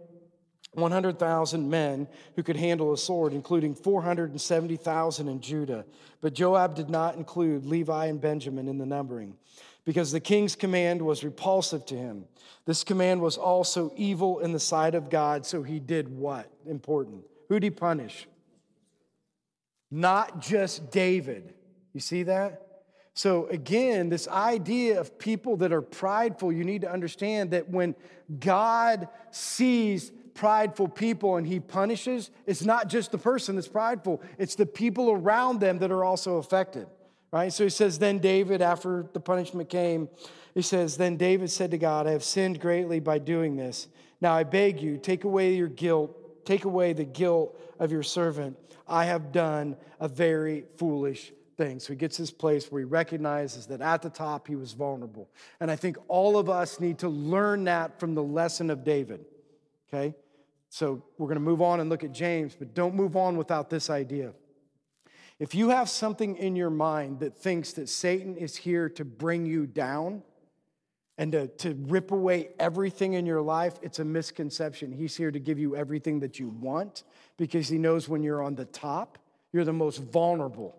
100,000 0.73 1.69
men 1.69 2.07
who 2.35 2.43
could 2.43 2.55
handle 2.55 2.93
a 2.93 2.97
sword, 2.97 3.33
including 3.33 3.73
470,000 3.73 5.27
in 5.27 5.41
Judah. 5.41 5.85
But 6.21 6.33
Joab 6.33 6.75
did 6.75 6.89
not 6.89 7.15
include 7.15 7.65
Levi 7.65 8.05
and 8.05 8.21
Benjamin 8.21 8.67
in 8.67 8.77
the 8.77 8.85
numbering 8.85 9.35
because 9.85 10.11
the 10.11 10.19
king's 10.19 10.55
command 10.55 11.01
was 11.01 11.23
repulsive 11.23 11.85
to 11.85 11.95
him. 11.95 12.25
This 12.65 12.83
command 12.83 13.21
was 13.21 13.37
also 13.37 13.93
evil 13.95 14.39
in 14.39 14.51
the 14.51 14.59
sight 14.59 14.95
of 14.95 15.09
God, 15.09 15.45
so 15.45 15.63
he 15.63 15.79
did 15.79 16.09
what? 16.09 16.51
Important. 16.65 17.23
Who'd 17.47 17.63
he 17.63 17.69
punish? 17.69 18.27
Not 19.89 20.41
just 20.41 20.91
David. 20.91 21.53
You 21.93 22.01
see 22.01 22.23
that? 22.23 22.67
So, 23.13 23.47
again, 23.47 24.09
this 24.09 24.27
idea 24.27 24.99
of 24.99 25.17
people 25.17 25.57
that 25.57 25.71
are 25.71 25.81
prideful, 25.81 26.51
you 26.51 26.63
need 26.63 26.81
to 26.81 26.91
understand 26.91 27.51
that 27.51 27.67
when 27.67 27.95
God 28.39 29.07
sees 29.31 30.11
prideful 30.37 30.87
people 30.87 31.35
and 31.35 31.45
he 31.45 31.59
punishes, 31.59 32.29
it's 32.45 32.63
not 32.63 32.87
just 32.87 33.11
the 33.11 33.17
person 33.17 33.55
that's 33.55 33.67
prideful, 33.67 34.21
it's 34.37 34.55
the 34.55 34.65
people 34.65 35.11
around 35.11 35.59
them 35.59 35.79
that 35.79 35.91
are 35.91 36.05
also 36.05 36.37
affected. 36.37 36.87
Right? 37.31 37.51
So 37.51 37.65
he 37.65 37.69
says, 37.69 37.99
Then 37.99 38.19
David, 38.19 38.61
after 38.61 39.05
the 39.11 39.19
punishment 39.19 39.69
came, 39.69 40.07
he 40.53 40.61
says, 40.61 40.95
Then 40.95 41.17
David 41.17 41.49
said 41.49 41.71
to 41.71 41.77
God, 41.77 42.07
I 42.07 42.11
have 42.11 42.23
sinned 42.23 42.61
greatly 42.61 42.99
by 42.99 43.17
doing 43.17 43.57
this. 43.57 43.87
Now 44.21 44.33
I 44.33 44.43
beg 44.43 44.79
you, 44.81 44.97
take 44.97 45.25
away 45.25 45.55
your 45.55 45.67
guilt, 45.67 46.45
take 46.45 46.63
away 46.63 46.93
the 46.93 47.03
guilt 47.03 47.59
of 47.79 47.91
your 47.91 48.03
servant. 48.03 48.57
I 48.87 49.05
have 49.05 49.31
done 49.31 49.75
a 49.99 50.07
very 50.07 50.63
foolish 50.77 51.33
thing. 51.57 51.79
So 51.79 51.91
he 51.91 51.97
gets 51.97 52.17
this 52.17 52.31
place 52.31 52.71
where 52.71 52.79
he 52.79 52.85
recognizes 52.85 53.65
that 53.67 53.81
at 53.81 54.01
the 54.01 54.09
top 54.09 54.47
he 54.47 54.55
was 54.55 54.73
vulnerable. 54.73 55.27
And 55.59 55.69
I 55.69 55.75
think 55.75 55.97
all 56.07 56.37
of 56.37 56.49
us 56.49 56.79
need 56.79 56.99
to 56.99 57.09
learn 57.09 57.65
that 57.65 57.99
from 57.99 58.13
the 58.13 58.23
lesson 58.23 58.69
of 58.69 58.83
David. 58.83 59.25
Okay? 59.91 60.15
So 60.69 61.03
we're 61.17 61.27
going 61.27 61.35
to 61.35 61.41
move 61.41 61.61
on 61.61 61.79
and 61.79 61.89
look 61.89 62.03
at 62.03 62.11
James, 62.11 62.55
but 62.57 62.73
don't 62.73 62.95
move 62.95 63.15
on 63.15 63.37
without 63.37 63.69
this 63.69 63.89
idea. 63.89 64.33
If 65.39 65.53
you 65.53 65.69
have 65.69 65.89
something 65.89 66.35
in 66.35 66.55
your 66.55 66.69
mind 66.69 67.19
that 67.19 67.37
thinks 67.37 67.73
that 67.73 67.89
Satan 67.89 68.35
is 68.35 68.55
here 68.55 68.89
to 68.89 69.05
bring 69.05 69.45
you 69.45 69.67
down 69.67 70.23
and 71.19 71.31
to, 71.31 71.47
to 71.47 71.73
rip 71.87 72.11
away 72.11 72.49
everything 72.59 73.13
in 73.13 73.25
your 73.25 73.41
life, 73.41 73.75
it's 73.81 73.99
a 73.99 74.05
misconception. 74.05 74.91
He's 74.91 75.15
here 75.15 75.31
to 75.31 75.39
give 75.39 75.59
you 75.59 75.75
everything 75.75 76.19
that 76.21 76.39
you 76.39 76.49
want 76.49 77.03
because 77.37 77.67
he 77.69 77.77
knows 77.77 78.09
when 78.09 78.23
you're 78.23 78.41
on 78.41 78.55
the 78.55 78.65
top, 78.65 79.19
you're 79.53 79.63
the 79.63 79.73
most 79.73 79.97
vulnerable, 79.97 80.75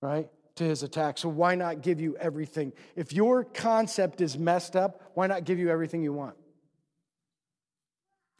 right, 0.00 0.28
to 0.56 0.64
his 0.64 0.82
attack. 0.82 1.18
So 1.18 1.28
why 1.28 1.56
not 1.56 1.82
give 1.82 2.00
you 2.00 2.16
everything? 2.18 2.72
If 2.94 3.12
your 3.12 3.44
concept 3.44 4.20
is 4.20 4.38
messed 4.38 4.76
up, 4.76 5.10
why 5.14 5.26
not 5.26 5.44
give 5.44 5.58
you 5.58 5.70
everything 5.70 6.02
you 6.02 6.12
want? 6.12 6.36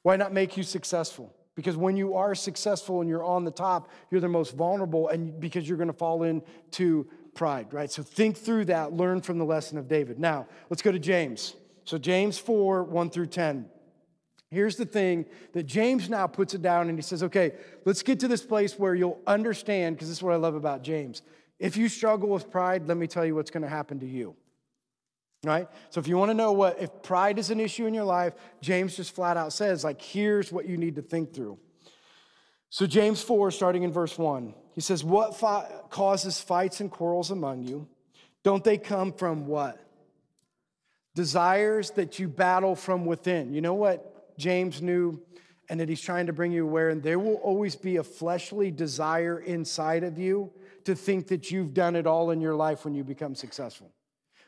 Why 0.06 0.14
not 0.14 0.32
make 0.32 0.56
you 0.56 0.62
successful? 0.62 1.34
Because 1.56 1.76
when 1.76 1.96
you 1.96 2.14
are 2.14 2.32
successful 2.36 3.00
and 3.00 3.10
you're 3.10 3.24
on 3.24 3.42
the 3.42 3.50
top, 3.50 3.90
you're 4.08 4.20
the 4.20 4.28
most 4.28 4.54
vulnerable, 4.54 5.08
and 5.08 5.40
because 5.40 5.68
you're 5.68 5.76
going 5.76 5.88
to 5.88 5.92
fall 5.92 6.22
into 6.22 7.08
pride, 7.34 7.72
right? 7.72 7.90
So 7.90 8.04
think 8.04 8.36
through 8.36 8.66
that, 8.66 8.92
learn 8.92 9.20
from 9.20 9.38
the 9.38 9.44
lesson 9.44 9.78
of 9.78 9.88
David. 9.88 10.20
Now, 10.20 10.46
let's 10.70 10.80
go 10.80 10.92
to 10.92 11.00
James. 11.00 11.56
So, 11.82 11.98
James 11.98 12.38
4 12.38 12.84
1 12.84 13.10
through 13.10 13.26
10. 13.26 13.66
Here's 14.48 14.76
the 14.76 14.86
thing 14.86 15.26
that 15.54 15.64
James 15.64 16.08
now 16.08 16.28
puts 16.28 16.54
it 16.54 16.62
down 16.62 16.88
and 16.88 16.96
he 16.96 17.02
says, 17.02 17.24
okay, 17.24 17.54
let's 17.84 18.04
get 18.04 18.20
to 18.20 18.28
this 18.28 18.44
place 18.44 18.78
where 18.78 18.94
you'll 18.94 19.20
understand, 19.26 19.96
because 19.96 20.06
this 20.06 20.18
is 20.18 20.22
what 20.22 20.34
I 20.34 20.36
love 20.36 20.54
about 20.54 20.84
James. 20.84 21.22
If 21.58 21.76
you 21.76 21.88
struggle 21.88 22.28
with 22.28 22.48
pride, 22.48 22.86
let 22.86 22.96
me 22.96 23.08
tell 23.08 23.26
you 23.26 23.34
what's 23.34 23.50
going 23.50 23.64
to 23.64 23.68
happen 23.68 23.98
to 23.98 24.06
you. 24.06 24.36
Right? 25.46 25.68
So 25.90 26.00
if 26.00 26.08
you 26.08 26.16
want 26.16 26.30
to 26.30 26.34
know 26.34 26.52
what, 26.52 26.80
if 26.80 26.90
pride 27.02 27.38
is 27.38 27.50
an 27.50 27.60
issue 27.60 27.86
in 27.86 27.94
your 27.94 28.04
life, 28.04 28.34
James 28.60 28.96
just 28.96 29.14
flat 29.14 29.36
out 29.36 29.52
says, 29.52 29.84
like, 29.84 30.02
here's 30.02 30.50
what 30.50 30.66
you 30.66 30.76
need 30.76 30.96
to 30.96 31.02
think 31.02 31.32
through. 31.32 31.58
So, 32.68 32.86
James 32.86 33.22
4, 33.22 33.52
starting 33.52 33.84
in 33.84 33.92
verse 33.92 34.18
1, 34.18 34.52
he 34.74 34.80
says, 34.80 35.04
What 35.04 35.36
fi- 35.36 35.70
causes 35.88 36.40
fights 36.40 36.80
and 36.80 36.90
quarrels 36.90 37.30
among 37.30 37.62
you? 37.62 37.88
Don't 38.42 38.64
they 38.64 38.76
come 38.76 39.12
from 39.12 39.46
what? 39.46 39.80
Desires 41.14 41.90
that 41.92 42.18
you 42.18 42.28
battle 42.28 42.74
from 42.74 43.06
within. 43.06 43.54
You 43.54 43.60
know 43.60 43.74
what 43.74 44.36
James 44.36 44.82
knew 44.82 45.22
and 45.68 45.80
that 45.80 45.88
he's 45.88 46.00
trying 46.00 46.26
to 46.26 46.32
bring 46.32 46.52
you 46.52 46.64
aware? 46.64 46.90
And 46.90 47.02
there 47.02 47.18
will 47.18 47.36
always 47.36 47.76
be 47.76 47.96
a 47.96 48.04
fleshly 48.04 48.70
desire 48.70 49.38
inside 49.38 50.04
of 50.04 50.18
you 50.18 50.52
to 50.84 50.94
think 50.94 51.28
that 51.28 51.50
you've 51.50 51.72
done 51.72 51.96
it 51.96 52.06
all 52.06 52.30
in 52.30 52.40
your 52.40 52.54
life 52.54 52.84
when 52.84 52.94
you 52.94 53.04
become 53.04 53.34
successful. 53.34 53.90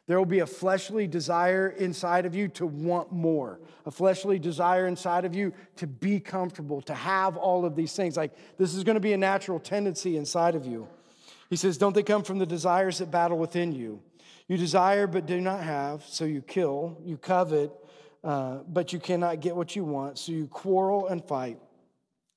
There 0.09 0.17
will 0.17 0.25
be 0.25 0.39
a 0.39 0.47
fleshly 0.47 1.07
desire 1.07 1.69
inside 1.69 2.25
of 2.25 2.35
you 2.35 2.49
to 2.49 2.67
want 2.67 3.13
more, 3.13 3.61
a 3.85 3.91
fleshly 3.91 4.39
desire 4.39 4.87
inside 4.87 5.27
of 5.27 5.35
you 5.35 5.53
to 5.77 5.87
be 5.87 6.19
comfortable, 6.19 6.81
to 6.83 6.95
have 6.95 7.37
all 7.37 7.67
of 7.67 7.77
these 7.77 7.93
things. 7.93 8.17
Like 8.17 8.33
this 8.57 8.75
is 8.75 8.85
going 8.85 8.95
to 8.95 9.01
be 9.01 9.13
a 9.13 9.19
natural 9.19 9.61
tendency 9.61 10.17
inside 10.17 10.55
of 10.55 10.65
you. 10.65 10.89
He 11.51 11.57
says, 11.57 11.77
Don't 11.77 11.95
they 11.95 12.03
come 12.03 12.23
from 12.23 12.39
the 12.39 12.47
desires 12.47 12.99
that 12.99 13.11
battle 13.11 13.39
within 13.39 13.71
you? 13.73 14.01
You 14.47 14.57
desire 14.57 15.07
but 15.07 15.27
do 15.27 15.43
not 15.43 15.63
have, 15.63 16.03
so 16.05 16.25
you 16.25 16.41
kill. 16.41 16.97
You 17.05 17.19
covet, 17.19 17.71
uh, 18.25 18.61
but 18.67 18.95
you 18.95 18.99
cannot 18.99 19.41
get 19.41 19.55
what 19.55 19.77
you 19.77 19.85
want, 19.85 20.19
so 20.19 20.33
you 20.33 20.47
quarrel 20.47 21.09
and 21.09 21.23
fight. 21.23 21.59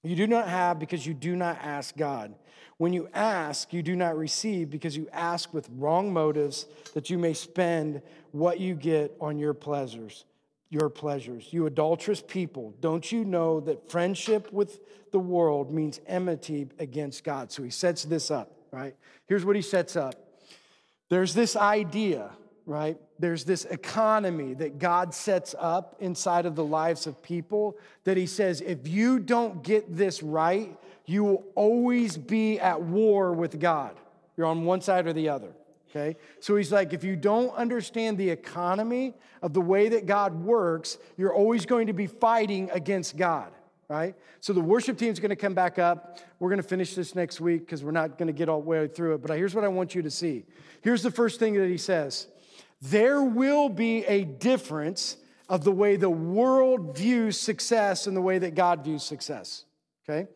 You 0.04 0.16
do 0.16 0.28
not 0.28 0.47
have 0.47 0.80
because 0.80 1.06
you 1.06 1.14
do 1.14 1.36
not 1.36 1.58
ask 1.62 1.95
God. 1.95 2.34
When 2.78 2.93
you 2.93 3.08
ask, 3.14 3.72
you 3.74 3.84
do 3.84 3.95
not 3.95 4.18
receive 4.18 4.72
because 4.72 4.97
you 4.97 5.08
ask 5.14 5.54
with 5.54 5.70
wrong 5.78 6.12
motives 6.12 6.66
that 6.95 7.10
you 7.10 7.20
may 7.20 7.34
spend 7.34 8.02
what 8.32 8.60
you 8.60 8.74
get 8.74 9.16
on 9.22 9.38
your 9.38 9.54
pleasures. 9.54 10.26
Your 10.70 10.89
pleasures. 10.89 11.49
You 11.52 11.68
adulterous 11.68 12.24
people, 12.26 12.74
don't 12.80 13.12
you 13.12 13.26
know 13.26 13.60
that 13.62 13.91
friendship 13.91 14.52
with 14.52 14.80
the 15.12 15.20
world 15.20 15.72
means 15.72 15.99
enmity 16.08 16.70
against 16.80 17.24
God? 17.24 17.52
So 17.52 17.62
he 17.62 17.70
sets 17.70 18.04
this 18.06 18.32
up, 18.32 18.52
right? 18.72 18.95
Here's 19.28 19.45
what 19.45 19.56
he 19.56 19.62
sets 19.62 19.95
up 19.95 20.16
there's 21.10 21.34
this 21.34 21.58
idea, 21.58 22.32
right? 22.66 22.97
There's 23.20 23.43
this 23.43 23.66
economy 23.66 24.53
that 24.55 24.80
God 24.80 25.14
sets 25.14 25.55
up 25.57 25.95
inside 25.99 26.45
of 26.45 26.55
the 26.55 26.64
lives 26.64 27.07
of 27.07 27.22
people 27.22 27.78
that 28.03 28.18
he 28.18 28.26
says, 28.26 28.62
if 28.62 28.88
you 28.88 29.20
don't 29.20 29.64
get 29.64 29.95
this 29.95 30.22
right, 30.24 30.78
you 31.05 31.24
will 31.24 31.43
always 31.55 32.18
be 32.18 32.59
at 32.59 32.82
war 32.82 33.34
with 33.34 33.59
God. 33.59 33.95
You're 34.38 34.47
on 34.47 34.66
one 34.66 34.82
side 34.82 35.07
or 35.07 35.14
the 35.14 35.30
other. 35.30 35.51
Okay? 35.89 36.16
So 36.39 36.55
he's 36.55 36.72
like, 36.72 36.93
if 36.93 37.03
you 37.03 37.16
don't 37.16 37.53
understand 37.55 38.18
the 38.18 38.30
economy 38.30 39.14
of 39.41 39.53
the 39.53 39.62
way 39.62 39.89
that 39.89 40.05
God 40.05 40.34
works, 40.43 40.97
you're 41.18 41.34
always 41.34 41.66
going 41.66 41.88
to 41.88 41.93
be 41.93 42.07
fighting 42.07 42.70
against 42.72 43.18
God, 43.18 43.51
right? 43.89 44.16
So 44.39 44.53
the 44.53 44.62
worship 44.62 44.97
team's 44.97 45.20
going 45.20 45.32
to 45.32 45.36
come 45.36 45.53
back 45.53 45.80
up. 45.80 46.20
We're 46.39 46.49
going 46.49 46.62
to 46.62 46.68
finish 46.68 46.95
this 46.95 47.14
next 47.14 47.41
week 47.41 47.66
because 47.66 47.84
we're 47.84 47.91
not 47.91 48.18
going 48.18 48.28
to 48.28 48.34
get 48.34 48.47
all 48.47 48.62
the 48.62 48.68
way 48.68 48.88
through 48.88 49.16
it. 49.16 49.22
But 49.22 49.36
here's 49.36 49.53
what 49.53 49.66
I 49.66 49.68
want 49.68 49.93
you 49.93 50.01
to 50.01 50.12
see. 50.12 50.45
Here's 50.82 51.03
the 51.03 51.12
first 51.12 51.39
thing 51.39 51.55
that 51.55 51.68
he 51.68 51.78
says 51.78 52.28
there 52.82 53.22
will 53.22 53.70
be 53.70 54.04
a 54.06 54.24
difference 54.24 55.18
of 55.48 55.64
the 55.64 55.72
way 55.72 55.98
the 55.98 56.10
world 56.10 56.98
views 56.98 57.40
success 57.40 58.08
and 58.08 58.16
the 58.16 58.22
way 58.22 58.40
that 58.40 58.56
God 58.56 58.84
views 58.84 59.04
success, 59.04 59.66
okay? 60.08 60.28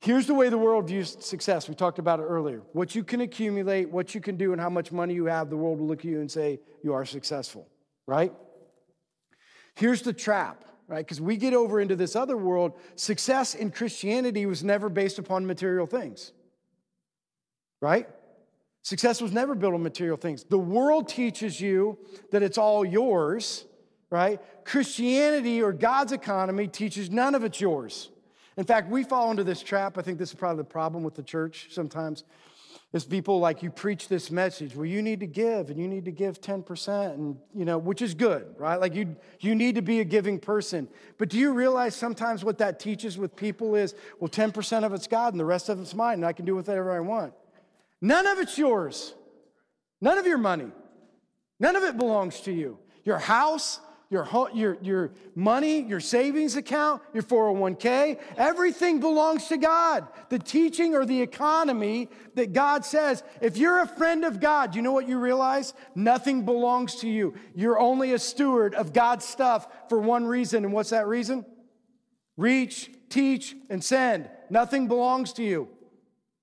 Here's 0.00 0.26
the 0.26 0.34
way 0.34 0.48
the 0.48 0.58
world 0.58 0.88
views 0.88 1.16
success. 1.20 1.68
We 1.68 1.74
talked 1.74 1.98
about 1.98 2.20
it 2.20 2.24
earlier. 2.24 2.62
What 2.72 2.94
you 2.94 3.04
can 3.04 3.22
accumulate, 3.22 3.88
what 3.88 4.14
you 4.14 4.20
can 4.20 4.36
do, 4.36 4.52
and 4.52 4.60
how 4.60 4.68
much 4.68 4.92
money 4.92 5.14
you 5.14 5.26
have, 5.26 5.48
the 5.48 5.56
world 5.56 5.78
will 5.78 5.86
look 5.86 6.00
at 6.00 6.04
you 6.04 6.20
and 6.20 6.30
say, 6.30 6.60
You 6.82 6.92
are 6.92 7.06
successful, 7.06 7.68
right? 8.06 8.32
Here's 9.76 10.02
the 10.02 10.12
trap, 10.12 10.64
right? 10.88 11.04
Because 11.04 11.20
we 11.20 11.36
get 11.36 11.54
over 11.54 11.80
into 11.80 11.96
this 11.96 12.16
other 12.16 12.36
world. 12.36 12.72
Success 12.96 13.54
in 13.54 13.70
Christianity 13.70 14.44
was 14.44 14.62
never 14.62 14.88
based 14.88 15.18
upon 15.18 15.46
material 15.46 15.86
things, 15.86 16.32
right? 17.80 18.06
Success 18.84 19.22
was 19.22 19.32
never 19.32 19.54
built 19.54 19.72
on 19.72 19.82
material 19.82 20.18
things. 20.18 20.44
The 20.44 20.58
world 20.58 21.08
teaches 21.08 21.58
you 21.58 21.98
that 22.30 22.42
it's 22.42 22.58
all 22.58 22.84
yours, 22.84 23.64
right? 24.10 24.38
Christianity 24.66 25.62
or 25.62 25.72
God's 25.72 26.12
economy 26.12 26.68
teaches 26.68 27.10
none 27.10 27.34
of 27.34 27.44
it's 27.44 27.62
yours. 27.62 28.10
In 28.58 28.64
fact, 28.64 28.90
we 28.90 29.02
fall 29.02 29.30
into 29.30 29.42
this 29.42 29.62
trap. 29.62 29.96
I 29.96 30.02
think 30.02 30.18
this 30.18 30.28
is 30.28 30.34
probably 30.34 30.58
the 30.58 30.68
problem 30.68 31.02
with 31.02 31.14
the 31.14 31.22
church 31.22 31.68
sometimes. 31.70 32.24
Is 32.92 33.04
people 33.06 33.40
like 33.40 33.62
you 33.62 33.70
preach 33.70 34.06
this 34.06 34.30
message, 34.30 34.76
well, 34.76 34.84
you 34.84 35.00
need 35.00 35.20
to 35.20 35.26
give 35.26 35.70
and 35.70 35.80
you 35.80 35.88
need 35.88 36.04
to 36.04 36.12
give 36.12 36.42
10%, 36.42 37.14
and 37.14 37.36
you 37.54 37.64
know, 37.64 37.78
which 37.78 38.02
is 38.02 38.12
good, 38.12 38.54
right? 38.58 38.78
Like 38.78 38.94
you 38.94 39.16
you 39.40 39.54
need 39.54 39.76
to 39.76 39.82
be 39.82 40.00
a 40.00 40.04
giving 40.04 40.38
person. 40.38 40.88
But 41.16 41.30
do 41.30 41.38
you 41.38 41.54
realize 41.54 41.96
sometimes 41.96 42.44
what 42.44 42.58
that 42.58 42.78
teaches 42.78 43.16
with 43.16 43.34
people 43.34 43.74
is, 43.74 43.94
well, 44.20 44.28
10% 44.28 44.84
of 44.84 44.92
it's 44.92 45.06
God 45.06 45.32
and 45.32 45.40
the 45.40 45.44
rest 45.44 45.70
of 45.70 45.80
it's 45.80 45.94
mine, 45.94 46.14
and 46.14 46.26
I 46.26 46.34
can 46.34 46.44
do 46.44 46.54
whatever 46.54 46.92
I 46.92 47.00
want. 47.00 47.32
None 48.04 48.26
of 48.26 48.38
it's 48.38 48.58
yours. 48.58 49.14
None 50.02 50.18
of 50.18 50.26
your 50.26 50.36
money. 50.36 50.70
None 51.58 51.74
of 51.74 51.84
it 51.84 51.96
belongs 51.96 52.38
to 52.42 52.52
you. 52.52 52.78
Your 53.02 53.16
house, 53.16 53.80
your, 54.10 54.28
your, 54.52 54.76
your 54.82 55.12
money, 55.34 55.80
your 55.80 56.00
savings 56.00 56.54
account, 56.54 57.00
your 57.14 57.22
401k, 57.22 58.20
everything 58.36 59.00
belongs 59.00 59.46
to 59.46 59.56
God. 59.56 60.06
The 60.28 60.38
teaching 60.38 60.94
or 60.94 61.06
the 61.06 61.22
economy 61.22 62.10
that 62.34 62.52
God 62.52 62.84
says, 62.84 63.22
if 63.40 63.56
you're 63.56 63.80
a 63.80 63.88
friend 63.88 64.26
of 64.26 64.38
God, 64.38 64.76
you 64.76 64.82
know 64.82 64.92
what 64.92 65.08
you 65.08 65.18
realize? 65.18 65.72
Nothing 65.94 66.44
belongs 66.44 66.96
to 66.96 67.08
you. 67.08 67.32
You're 67.54 67.80
only 67.80 68.12
a 68.12 68.18
steward 68.18 68.74
of 68.74 68.92
God's 68.92 69.24
stuff 69.24 69.66
for 69.88 69.98
one 69.98 70.26
reason. 70.26 70.66
And 70.66 70.74
what's 70.74 70.90
that 70.90 71.06
reason? 71.06 71.46
Reach, 72.36 72.90
teach, 73.08 73.56
and 73.70 73.82
send. 73.82 74.28
Nothing 74.50 74.88
belongs 74.88 75.32
to 75.34 75.42
you. 75.42 75.70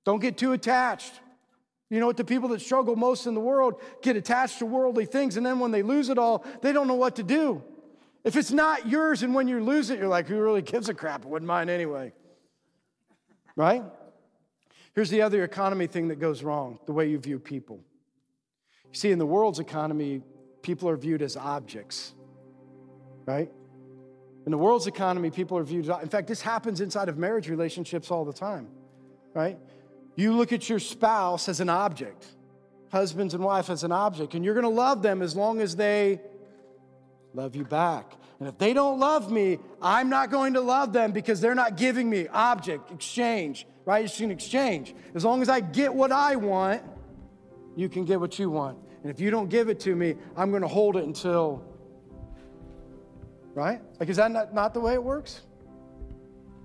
Don't 0.05 0.21
get 0.23 0.39
too 0.39 0.53
attached. 0.53 1.20
You 1.91 1.99
know 1.99 2.07
what? 2.07 2.15
The 2.15 2.23
people 2.23 2.47
that 2.49 2.61
struggle 2.61 2.95
most 2.95 3.27
in 3.27 3.33
the 3.33 3.41
world 3.41 3.75
get 4.01 4.15
attached 4.15 4.59
to 4.59 4.65
worldly 4.65 5.05
things, 5.05 5.35
and 5.35 5.45
then 5.45 5.59
when 5.59 5.71
they 5.71 5.83
lose 5.83 6.07
it 6.07 6.17
all, 6.17 6.45
they 6.61 6.71
don't 6.71 6.87
know 6.87 6.95
what 6.95 7.17
to 7.17 7.23
do. 7.23 7.61
If 8.23 8.37
it's 8.37 8.51
not 8.51 8.87
yours, 8.87 9.23
and 9.23 9.35
when 9.35 9.49
you 9.49 9.61
lose 9.61 9.89
it, 9.89 9.99
you're 9.99 10.07
like, 10.07 10.27
who 10.27 10.39
really 10.39 10.61
gives 10.61 10.87
a 10.87 10.93
crap? 10.93 11.25
It 11.25 11.27
wasn't 11.27 11.47
mine 11.47 11.69
anyway. 11.69 12.13
Right? 13.57 13.83
Here's 14.95 15.09
the 15.09 15.21
other 15.21 15.43
economy 15.43 15.85
thing 15.85 16.07
that 16.07 16.19
goes 16.19 16.43
wrong 16.43 16.79
the 16.85 16.93
way 16.93 17.09
you 17.09 17.19
view 17.19 17.39
people. 17.39 17.81
You 18.85 18.95
see, 18.95 19.11
in 19.11 19.19
the 19.19 19.25
world's 19.25 19.59
economy, 19.59 20.21
people 20.61 20.87
are 20.87 20.97
viewed 20.97 21.21
as 21.21 21.35
objects, 21.35 22.13
right? 23.25 23.51
In 24.45 24.51
the 24.51 24.57
world's 24.57 24.87
economy, 24.87 25.29
people 25.29 25.57
are 25.57 25.63
viewed, 25.63 25.89
in 25.89 26.07
fact, 26.07 26.27
this 26.27 26.41
happens 26.41 26.79
inside 26.79 27.09
of 27.09 27.17
marriage 27.17 27.49
relationships 27.49 28.11
all 28.11 28.23
the 28.23 28.33
time, 28.33 28.69
right? 29.33 29.57
You 30.15 30.35
look 30.35 30.51
at 30.51 30.69
your 30.69 30.79
spouse 30.79 31.47
as 31.47 31.59
an 31.59 31.69
object, 31.69 32.25
husbands 32.91 33.33
and 33.33 33.43
wife 33.43 33.69
as 33.69 33.83
an 33.83 33.91
object, 33.91 34.33
and 34.33 34.43
you're 34.43 34.53
going 34.53 34.65
to 34.65 34.69
love 34.69 35.01
them 35.01 35.21
as 35.21 35.35
long 35.35 35.61
as 35.61 35.75
they 35.75 36.21
love 37.33 37.55
you 37.55 37.63
back. 37.63 38.13
And 38.39 38.49
if 38.49 38.57
they 38.57 38.73
don't 38.73 38.99
love 38.99 39.31
me, 39.31 39.59
I'm 39.81 40.09
not 40.09 40.31
going 40.31 40.55
to 40.55 40.61
love 40.61 40.93
them 40.93 41.11
because 41.11 41.39
they're 41.39 41.55
not 41.55 41.77
giving 41.77 42.09
me 42.09 42.27
object, 42.27 42.91
exchange, 42.91 43.67
right? 43.85 44.03
It's 44.03 44.19
an 44.19 44.31
exchange. 44.31 44.95
As 45.13 45.23
long 45.23 45.41
as 45.41 45.49
I 45.49 45.59
get 45.59 45.93
what 45.93 46.11
I 46.11 46.35
want, 46.35 46.81
you 47.75 47.87
can 47.87 48.03
get 48.03 48.19
what 48.19 48.37
you 48.39 48.49
want. 48.49 48.77
And 49.03 49.11
if 49.11 49.19
you 49.19 49.31
don't 49.31 49.49
give 49.49 49.69
it 49.69 49.79
to 49.81 49.95
me, 49.95 50.15
I'm 50.35 50.49
going 50.49 50.63
to 50.63 50.67
hold 50.67 50.97
it 50.97 51.03
until, 51.03 51.63
right? 53.53 53.81
Like, 53.99 54.09
is 54.09 54.17
that 54.17 54.31
not, 54.31 54.53
not 54.53 54.73
the 54.73 54.79
way 54.79 54.93
it 54.93 55.03
works? 55.03 55.41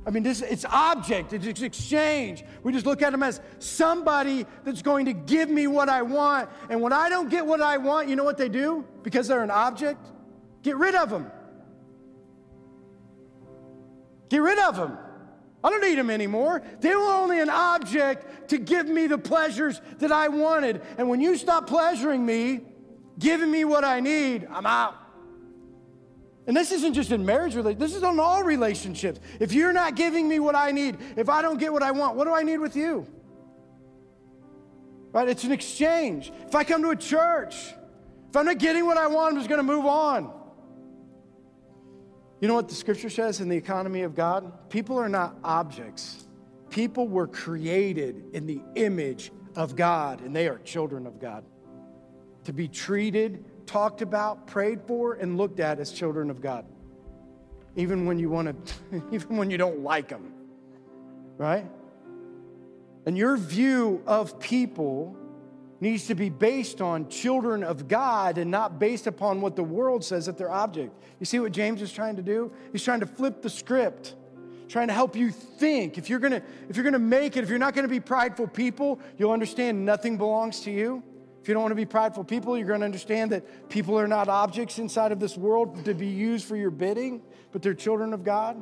I 0.07 0.11
mean, 0.11 0.22
this, 0.22 0.40
it's 0.40 0.64
object, 0.64 1.32
it's 1.32 1.62
exchange. 1.62 2.44
We 2.62 2.72
just 2.72 2.86
look 2.86 3.02
at 3.02 3.11
them 3.11 3.24
as 3.24 3.40
somebody 3.59 4.46
that's 4.64 4.80
going 4.80 5.07
to 5.07 5.12
give 5.12 5.50
me 5.50 5.66
what 5.66 5.88
I 5.88 6.02
want. 6.02 6.48
And 6.70 6.80
when 6.80 6.92
I 6.92 7.09
don't 7.09 7.28
get 7.28 7.44
what 7.44 7.61
I 7.61 7.78
want, 7.78 8.09
you 8.09 8.14
know 8.14 8.22
what 8.22 8.38
they 8.38 8.48
do? 8.48 8.86
Because 9.02 9.26
they're 9.26 9.42
an 9.42 9.50
object? 9.50 10.07
Get 10.62 10.76
rid 10.76 10.94
of 10.94 11.11
them. 11.11 11.26
Get 14.28 14.42
rid 14.42 14.61
of 14.61 14.76
them. 14.76 14.96
I 15.64 15.70
don't 15.70 15.82
need 15.82 15.98
them 15.98 16.11
anymore. 16.11 16.62
They 16.80 16.94
were 16.94 17.12
only 17.12 17.40
an 17.40 17.50
object 17.50 18.50
to 18.50 18.59
give 18.59 18.86
me 18.86 19.09
the 19.09 19.18
pleasures 19.18 19.80
that 19.98 20.12
I 20.12 20.28
wanted. 20.28 20.82
And 20.98 21.09
when 21.09 21.20
you 21.20 21.36
stop 21.36 21.66
pleasuring 21.66 22.24
me, 22.24 22.61
giving 23.18 23.50
me 23.50 23.64
what 23.64 23.82
I 23.82 23.98
need, 23.98 24.46
I'm 24.52 24.66
out. 24.66 24.94
And 26.47 26.57
this 26.57 26.70
isn't 26.70 26.94
just 26.94 27.11
in 27.11 27.26
marriage 27.26 27.57
relationships, 27.57 27.92
this 27.92 27.97
is 27.97 28.05
on 28.05 28.20
all 28.20 28.44
relationships. 28.44 29.20
If 29.40 29.53
you're 29.53 29.72
not 29.72 29.97
giving 29.97 30.28
me 30.28 30.38
what 30.38 30.55
I 30.55 30.70
need, 30.70 30.97
if 31.16 31.28
I 31.28 31.42
don't 31.42 31.59
get 31.59 31.72
what 31.72 31.82
I 31.82 31.90
want, 31.90 32.16
what 32.16 32.24
do 32.24 32.34
I 32.34 32.42
need 32.42 32.59
with 32.59 32.76
you? 32.76 33.07
Right? 35.12 35.28
It's 35.28 35.44
an 35.44 35.53
exchange. 35.53 36.32
If 36.47 36.55
I 36.55 36.62
come 36.62 36.82
to 36.82 36.90
a 36.90 36.97
church, 36.97 37.57
if 38.28 38.36
I'm 38.36 38.44
not 38.44 38.59
getting 38.59 38.86
what 38.86 38.97
I 38.97 39.07
want, 39.09 39.32
I'm 39.32 39.40
just 39.40 39.49
going 39.49 39.59
to 39.59 39.72
move 39.72 39.86
on. 39.86 40.32
You 42.40 42.49
know 42.49 42.55
what 42.55 42.68
the 42.68 42.74
scripture 42.74 43.09
says 43.09 43.40
in 43.40 43.49
the 43.49 43.57
economy 43.57 44.03
of 44.03 44.14
God? 44.14 44.68
People 44.68 44.99
are 44.99 45.09
not 45.09 45.36
objects. 45.42 46.26
People 46.70 47.09
were 47.09 47.26
created 47.26 48.24
in 48.34 48.47
the 48.47 48.61
image 48.74 49.32
of 49.57 49.74
God, 49.74 50.20
and 50.20 50.36
they 50.36 50.47
are 50.49 50.59
children 50.59 51.07
of 51.07 51.18
God. 51.18 51.44
To 52.44 52.53
be 52.53 52.68
treated, 52.68 53.44
talked 53.66 54.02
about, 54.02 54.46
prayed 54.46 54.82
for, 54.82 55.14
and 55.14 55.36
looked 55.36 55.60
at 55.60 55.80
as 55.80 55.92
children 55.92 56.30
of 56.30 56.40
God. 56.40 56.64
Even 57.74 58.06
when 58.06 58.18
you 58.18 58.30
want 58.30 58.66
to, 58.66 59.02
even 59.12 59.36
when 59.36 59.50
you 59.50 59.58
don't 59.58 59.80
like 59.80 60.08
them, 60.08 60.32
right? 61.36 61.66
And 63.04 63.16
your 63.16 63.36
view 63.36 64.02
of 64.06 64.40
people 64.40 65.16
needs 65.80 66.06
to 66.06 66.14
be 66.14 66.28
based 66.28 66.80
on 66.80 67.08
children 67.08 67.62
of 67.62 67.86
God 67.86 68.38
and 68.38 68.50
not 68.50 68.78
based 68.78 69.06
upon 69.06 69.40
what 69.40 69.56
the 69.56 69.62
world 69.62 70.04
says 70.04 70.26
that 70.26 70.38
they're 70.38 70.50
object. 70.50 70.92
You 71.20 71.26
see 71.26 71.38
what 71.38 71.52
James 71.52 71.82
is 71.82 71.92
trying 71.92 72.16
to 72.16 72.22
do? 72.22 72.50
He's 72.72 72.82
trying 72.82 73.00
to 73.00 73.06
flip 73.06 73.42
the 73.42 73.50
script, 73.50 74.14
trying 74.68 74.88
to 74.88 74.94
help 74.94 75.14
you 75.14 75.30
think. 75.30 75.98
If 75.98 76.08
you're 76.08 76.18
gonna, 76.18 76.42
if 76.68 76.76
you're 76.76 76.84
gonna 76.84 76.98
make 76.98 77.36
it, 77.36 77.44
if 77.44 77.50
you're 77.50 77.58
not 77.58 77.74
gonna 77.74 77.88
be 77.88 78.00
prideful 78.00 78.48
people, 78.48 78.98
you'll 79.18 79.32
understand 79.32 79.84
nothing 79.84 80.16
belongs 80.16 80.60
to 80.60 80.70
you. 80.70 81.02
If 81.47 81.51
you 81.51 81.55
don't 81.55 81.62
want 81.62 81.70
to 81.70 81.76
be 81.76 81.86
prideful 81.86 82.24
people, 82.24 82.59
you're 82.59 82.66
going 82.66 82.80
to 82.80 82.86
understand 82.86 83.30
that 83.30 83.68
people 83.68 83.97
are 83.97 84.09
not 84.09 84.28
objects 84.28 84.80
inside 84.80 85.12
of 85.12 85.20
this 85.20 85.36
world 85.36 85.84
to 85.84 85.94
be 85.94 86.09
used 86.09 86.44
for 86.44 86.57
your 86.57 86.72
bidding, 86.72 87.22
but 87.53 87.62
they're 87.62 87.72
children 87.72 88.12
of 88.12 88.24
God. 88.24 88.61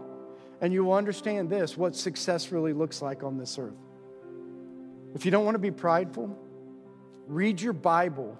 And 0.60 0.70
you 0.70 0.84
will 0.84 0.92
understand 0.92 1.48
this 1.48 1.78
what 1.78 1.96
success 1.96 2.52
really 2.52 2.74
looks 2.74 3.00
like 3.00 3.22
on 3.22 3.38
this 3.38 3.58
earth. 3.58 3.72
If 5.14 5.24
you 5.24 5.30
don't 5.30 5.46
want 5.46 5.54
to 5.54 5.60
be 5.60 5.70
prideful, 5.70 6.38
read 7.26 7.58
your 7.58 7.72
Bible 7.72 8.38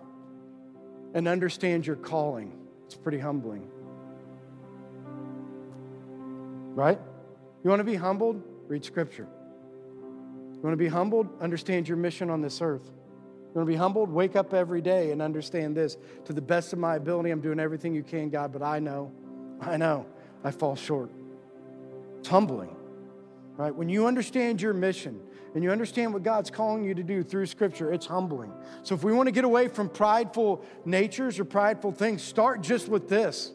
and 1.15 1.27
understand 1.27 1.87
your 1.87 1.97
calling. 1.97 2.53
It's 2.85 2.97
pretty 2.97 3.21
humbling. 3.21 3.67
Right? 6.75 7.01
You 7.63 7.71
want 7.71 7.81
to 7.81 7.85
be 7.85 7.95
humbled? 7.95 8.43
Read 8.69 8.85
Scripture. 8.85 9.27
You 10.53 10.61
want 10.61 10.75
to 10.75 10.77
be 10.77 10.89
humbled? 10.89 11.29
Understand 11.41 11.89
your 11.89 11.97
mission 11.97 12.29
on 12.29 12.43
this 12.43 12.61
earth. 12.61 12.91
You 13.55 13.61
want 13.61 13.69
to 13.69 13.73
be 13.73 13.79
humbled? 13.79 14.11
Wake 14.11 14.35
up 14.35 14.53
every 14.53 14.81
day 14.81 15.13
and 15.13 15.23
understand 15.23 15.77
this. 15.77 15.97
To 16.25 16.33
the 16.33 16.43
best 16.43 16.73
of 16.73 16.81
my 16.81 16.97
ability, 16.97 17.31
I'm 17.31 17.41
doing 17.41 17.61
everything 17.61 17.95
you 17.95 18.03
can, 18.03 18.29
God, 18.29 18.53
but 18.53 18.63
I 18.63 18.81
know, 18.81 19.13
I 19.61 19.77
know 19.77 20.07
I 20.43 20.51
fall 20.51 20.75
short. 20.75 21.11
It's 22.19 22.29
humbling, 22.29 22.75
right? 23.57 23.73
When 23.73 23.89
you 23.89 24.09
understand 24.09 24.61
your 24.61 24.75
mission, 24.75 25.21
and 25.55 25.63
you 25.63 25.71
understand 25.71 26.13
what 26.13 26.25
God's 26.25 26.51
calling 26.51 26.85
you 26.85 26.95
to 26.95 27.05
do 27.05 27.23
through 27.23 27.47
Scripture, 27.47 27.93
it's 27.93 28.07
humbling. 28.07 28.53
So 28.83 28.97
if 28.97 29.05
we 29.05 29.13
want 29.13 29.29
to 29.29 29.31
get 29.31 29.45
away 29.45 29.69
from 29.69 29.89
prideful 29.89 30.65
natures 30.85 31.39
or 31.39 31.45
prideful 31.45 31.93
things, 31.93 32.23
start 32.23 32.61
just 32.61 32.89
with 32.89 33.09
this. 33.09 33.53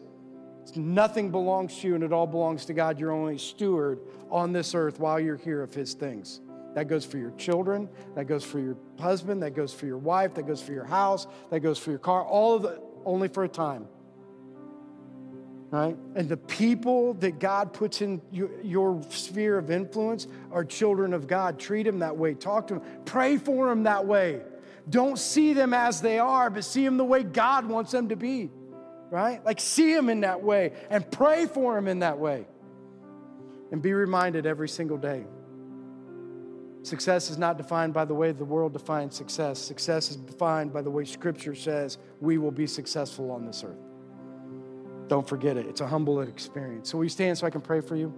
Nothing 0.76 1.30
belongs 1.30 1.78
to 1.80 1.88
you 1.88 1.96
and 1.96 2.04
it 2.04 2.14
all 2.14 2.28
belongs 2.28 2.66
to 2.66 2.74
God. 2.74 3.00
You're 3.00 3.12
only 3.12 3.38
steward 3.38 4.00
on 4.32 4.54
this 4.54 4.76
earth 4.76 5.00
while 5.00 5.20
you're 5.20 5.36
here 5.36 5.62
of 5.62 5.74
His 5.74 5.94
things. 5.94 6.40
That 6.80 6.88
goes 6.88 7.04
for 7.04 7.18
your 7.18 7.32
children, 7.32 7.90
that 8.16 8.24
goes 8.24 8.46
for 8.46 8.58
your 8.58 8.78
husband, 8.98 9.44
that 9.44 9.54
goes 9.54 9.74
for 9.74 9.86
your 9.86 9.98
wife, 9.98 10.36
that 10.36 10.48
goes 10.48 10.62
for 10.62 10.72
your 10.72 10.86
house, 10.86 11.28
that 11.50 11.60
goes 11.60 11.78
for 11.78 11.90
your 11.90 12.00
car, 12.00 12.24
all 12.24 12.56
of 12.56 12.80
only 13.04 13.28
for 13.28 13.44
a 13.44 13.50
time 13.50 13.86
right? 15.72 15.98
And 16.16 16.30
the 16.30 16.38
people 16.38 17.16
that 17.16 17.38
God 17.40 17.74
puts 17.74 18.02
in 18.02 18.22
your, 18.32 18.50
your, 18.64 19.04
sphere 19.10 19.58
of 19.58 19.70
influence 19.70 20.26
are 20.52 20.64
children 20.64 21.14
of 21.14 21.28
God. 21.28 21.60
Treat 21.60 21.84
them 21.84 22.00
that 22.00 22.18
way. 22.18 22.34
Talk 22.34 22.68
to 22.68 22.76
them. 22.76 22.84
Pray 23.06 23.38
for 23.38 23.68
them 23.68 23.84
that 23.84 24.08
way. 24.08 24.42
Don't 24.90 25.20
see 25.20 25.54
them 25.54 25.76
as 25.76 26.02
they 26.02 26.18
are, 26.18 26.50
but 26.50 26.64
see 26.64 26.84
them 26.86 26.98
the 26.98 27.04
way 27.04 27.22
God 27.22 27.68
wants 27.68 27.92
them 27.92 28.10
to 28.10 28.16
be, 28.16 28.50
right? 29.12 29.46
Like 29.46 29.60
see 29.60 29.94
them 29.94 30.10
in 30.10 30.22
that 30.22 30.42
way 30.42 30.74
and 30.90 31.10
pray 31.12 31.46
for 31.46 31.76
them 31.76 31.88
in 31.88 32.00
that 32.00 32.18
way. 32.18 32.48
And 33.72 33.84
be 33.84 33.94
reminded 33.94 34.48
every 34.48 34.70
single 34.70 34.98
day. 34.98 35.26
Success 36.84 37.30
is 37.30 37.38
not 37.38 37.58
defined 37.58 37.94
by 37.94 38.06
the 38.06 38.14
way 38.14 38.32
the 38.32 38.46
world 38.46 38.74
defines 38.74 39.16
success. 39.16 39.60
Success 39.60 40.12
is 40.12 40.16
defined 40.16 40.72
by 40.72 40.82
the 40.82 40.90
way 40.90 41.04
Scripture 41.04 41.54
says 41.54 41.98
we 42.22 42.38
will 42.38 42.52
be 42.52 42.66
successful 42.66 43.32
on 43.32 43.46
this 43.46 43.64
earth. 43.64 43.78
Don't 45.08 45.28
forget 45.28 45.58
it. 45.58 45.66
It's 45.66 45.82
a 45.82 45.88
humble 45.88 46.22
experience. 46.22 46.92
So, 46.92 46.98
will 46.98 47.06
you 47.06 47.10
stand 47.10 47.38
so 47.38 47.48
I 47.48 47.50
can 47.50 47.62
pray 47.62 47.82
for 47.82 47.96
you? 47.96 48.14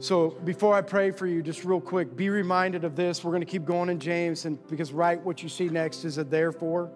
So, 0.00 0.30
before 0.44 0.74
I 0.74 0.82
pray 0.82 1.10
for 1.10 1.26
you, 1.26 1.42
just 1.42 1.64
real 1.64 1.80
quick, 1.80 2.16
be 2.16 2.28
reminded 2.28 2.84
of 2.84 2.96
this. 2.96 3.22
We're 3.22 3.32
going 3.32 3.42
to 3.42 3.46
keep 3.46 3.64
going 3.64 3.88
in 3.90 4.00
James, 4.00 4.44
and 4.44 4.58
because 4.68 4.92
right 4.92 5.22
what 5.24 5.42
you 5.42 5.48
see 5.48 5.68
next 5.68 6.04
is 6.04 6.18
a 6.18 6.24
therefore. 6.24 6.90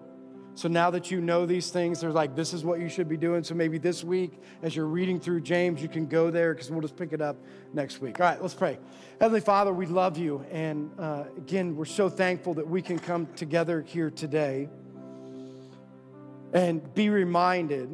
So 0.57 0.69
now 0.69 0.91
that 0.91 1.11
you 1.11 1.21
know 1.21 1.47
these 1.47 1.71
things, 1.71 2.01
they're 2.01 2.13
like, 2.13 2.37
this 2.37 2.55
is 2.55 2.65
what 2.65 2.79
you 2.79 2.89
should 2.89 3.09
be 3.09 3.17
doing. 3.17 3.43
So 3.43 3.55
maybe 3.55 3.77
this 3.77 4.05
week, 4.05 4.41
as 4.63 4.77
you're 4.77 4.87
reading 4.87 5.19
through 5.19 5.41
James, 5.41 5.83
you 5.83 5.89
can 5.89 6.07
go 6.07 6.31
there 6.31 6.55
because 6.55 6.71
we'll 6.71 6.81
just 6.81 6.97
pick 6.97 7.13
it 7.13 7.21
up 7.21 7.37
next 7.73 8.01
week. 8.01 8.21
All 8.21 8.27
right, 8.27 8.41
let's 8.41 8.55
pray. 8.55 8.79
Heavenly 9.21 9.41
Father, 9.41 9.73
we 9.73 9.87
love 9.87 10.17
you. 10.17 10.45
And 10.53 10.93
uh, 10.97 11.25
again, 11.37 11.75
we're 11.75 11.85
so 11.87 12.09
thankful 12.09 12.55
that 12.55 12.69
we 12.69 12.83
can 12.83 13.01
come 13.01 13.27
together 13.35 13.83
here 13.83 14.11
today 14.11 14.69
and 16.53 16.95
be 16.95 17.09
reminded 17.09 17.91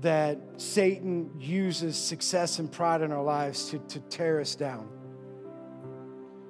that 0.00 0.38
Satan 0.56 1.32
uses 1.38 1.96
success 1.96 2.60
and 2.60 2.70
pride 2.70 3.02
in 3.02 3.10
our 3.10 3.24
lives 3.24 3.70
to, 3.70 3.78
to 3.78 3.98
tear 4.00 4.40
us 4.40 4.54
down. 4.54 4.88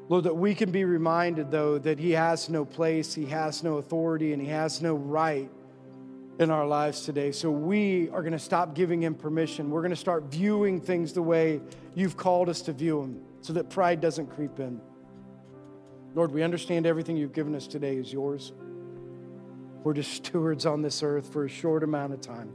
Lord, 0.09 0.25
that 0.25 0.37
we 0.37 0.55
can 0.55 0.71
be 0.71 0.85
reminded, 0.85 1.51
though, 1.51 1.79
that 1.79 1.99
He 1.99 2.13
has 2.13 2.49
no 2.49 2.65
place, 2.65 3.15
He 3.15 3.27
has 3.27 3.63
no 3.63 3.79
authority, 3.79 4.33
and 4.33 4.43
He 4.43 4.49
has 4.49 4.83
no 4.83 4.95
right 4.95 5.51
in 6.39 6.51
our 6.51 6.67
lives 6.67 7.03
today. 7.05 7.33
So 7.33 7.51
we 7.51 8.11
are 8.11 8.23
going 8.23 8.33
to 8.33 8.39
stop 8.39 8.75
giving 8.75 9.03
Him 9.03 9.15
permission. 9.15 9.71
We're 9.71 9.81
going 9.81 9.91
to 9.91 9.97
start 9.97 10.25
viewing 10.25 10.81
things 10.81 11.13
the 11.13 11.23
way 11.23 11.61
you've 11.95 12.17
called 12.17 12.49
us 12.49 12.63
to 12.63 12.73
view 12.73 13.01
them 13.01 13.21
so 13.41 13.53
that 13.55 13.71
pride 13.71 14.01
doesn't 14.01 14.27
creep 14.29 14.59
in. 14.59 14.81
Lord, 16.15 16.33
we 16.33 16.43
understand 16.43 16.87
everything 16.87 17.17
you've 17.17 17.33
given 17.33 17.55
us 17.55 17.67
today 17.67 17.97
is 17.97 18.13
yours. 18.13 18.53
We're 19.83 19.95
just 19.95 20.13
stewards 20.13 20.67
on 20.67 20.83
this 20.83 21.03
earth 21.03 21.33
for 21.33 21.45
a 21.45 21.49
short 21.49 21.83
amount 21.83 22.13
of 22.13 22.21
time. 22.21 22.53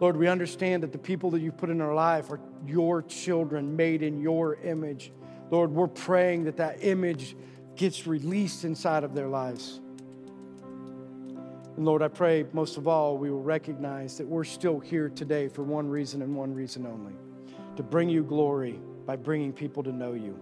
Lord, 0.00 0.16
we 0.16 0.26
understand 0.26 0.82
that 0.82 0.90
the 0.90 0.98
people 0.98 1.30
that 1.30 1.40
you've 1.40 1.56
put 1.56 1.70
in 1.70 1.80
our 1.80 1.94
life 1.94 2.30
are 2.30 2.40
your 2.66 3.02
children 3.02 3.76
made 3.76 4.02
in 4.02 4.20
your 4.20 4.56
image. 4.56 5.12
Lord, 5.52 5.70
we're 5.70 5.86
praying 5.86 6.44
that 6.44 6.56
that 6.56 6.78
image 6.82 7.36
gets 7.76 8.06
released 8.06 8.64
inside 8.64 9.04
of 9.04 9.14
their 9.14 9.28
lives. 9.28 9.80
And 11.76 11.84
Lord, 11.84 12.02
I 12.02 12.08
pray 12.08 12.46
most 12.54 12.78
of 12.78 12.88
all, 12.88 13.18
we 13.18 13.30
will 13.30 13.42
recognize 13.42 14.16
that 14.16 14.26
we're 14.26 14.44
still 14.44 14.80
here 14.80 15.10
today 15.10 15.48
for 15.48 15.62
one 15.62 15.88
reason 15.90 16.22
and 16.22 16.34
one 16.34 16.54
reason 16.54 16.86
only 16.86 17.12
to 17.76 17.82
bring 17.82 18.08
you 18.08 18.22
glory 18.22 18.80
by 19.06 19.14
bringing 19.16 19.52
people 19.52 19.82
to 19.82 19.92
know 19.92 20.14
you 20.14 20.38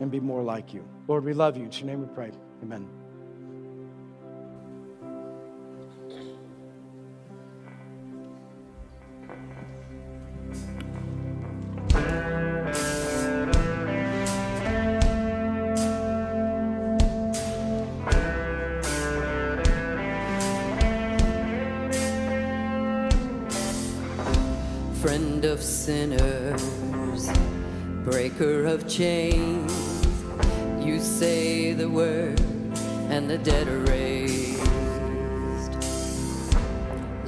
and 0.00 0.10
be 0.10 0.20
more 0.20 0.42
like 0.42 0.72
you. 0.72 0.82
Lord, 1.06 1.24
we 1.24 1.34
love 1.34 1.58
you. 1.58 1.64
In 1.64 1.72
your 1.72 1.84
name 1.84 2.00
we 2.00 2.14
pray. 2.14 2.30
Amen. 2.62 2.95
Breaker 28.04 28.64
of 28.64 28.88
chains. 28.88 29.72
You 30.84 30.98
say 31.00 31.72
the 31.72 31.88
word, 31.88 32.40
and 33.10 33.30
the 33.30 33.38
dead 33.38 33.68
are 33.68 33.80
raised. 33.80 34.62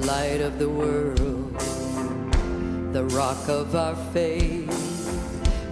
Light 0.05 0.41
of 0.41 0.59
the 0.59 0.69
world, 0.69 1.59
the 2.93 3.05
rock 3.11 3.47
of 3.47 3.75
our 3.75 3.95
faith. 4.13 4.69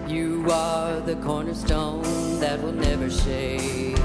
You 0.07 0.47
are 0.49 0.99
the 1.01 1.15
cornerstone 1.17 2.39
that 2.39 2.61
will 2.61 2.71
never 2.71 3.09
shake. 3.09 3.97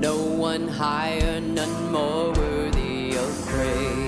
No 0.00 0.16
one 0.16 0.68
higher, 0.68 1.40
none 1.40 1.92
more 1.92 2.32
worthy 2.32 3.16
of 3.16 3.46
praise. 3.46 4.03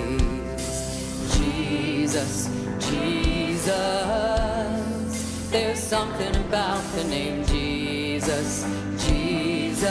Jesus. 3.66 5.50
There's 5.50 5.80
something 5.80 6.36
about 6.36 6.84
the 6.94 7.02
name 7.02 7.44
Jesus. 7.46 8.64
Jesus. 8.96 9.88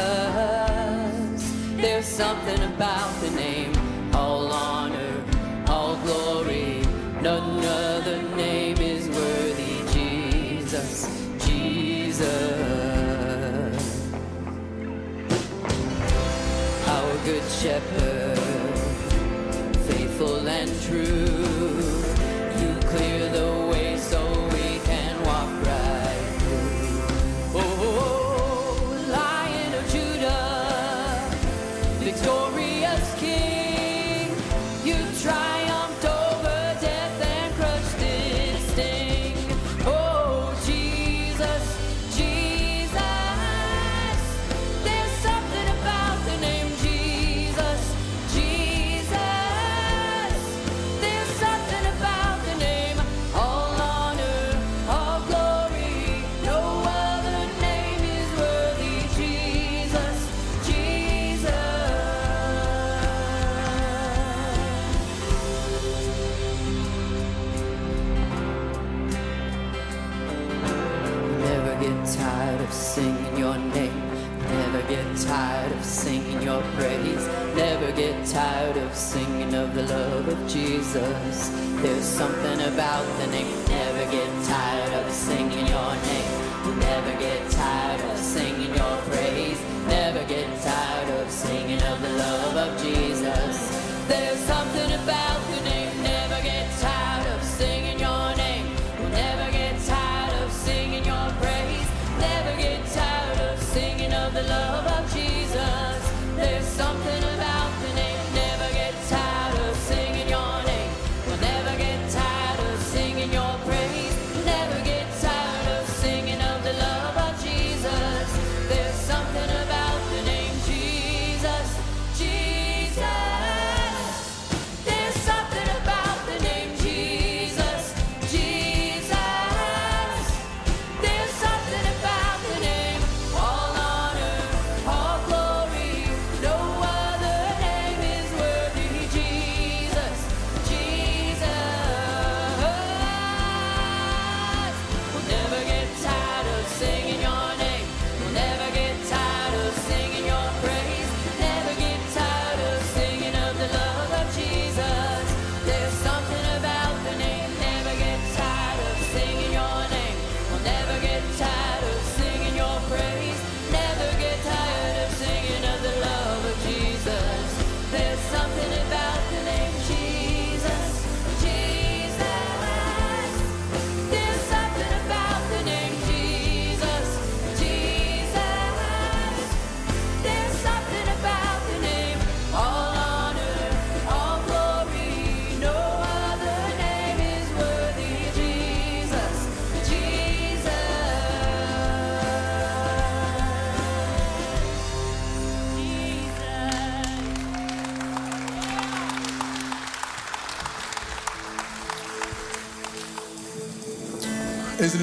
There's 1.75 2.05
something 2.05 2.61
about 2.73 3.19
the 3.19 3.31
name. 3.31 3.73
All 4.13 4.49
honor, 4.53 5.21
all 5.67 5.97
glory. 6.05 6.83
None 7.21 7.65
other 7.65 8.21
name 8.37 8.77
is 8.77 9.09
worthy. 9.09 9.83
Jesus. 9.91 11.09
Jesus. 11.45 12.31
Our 16.87 17.17
good 17.25 17.43
shepherd. 17.51 18.14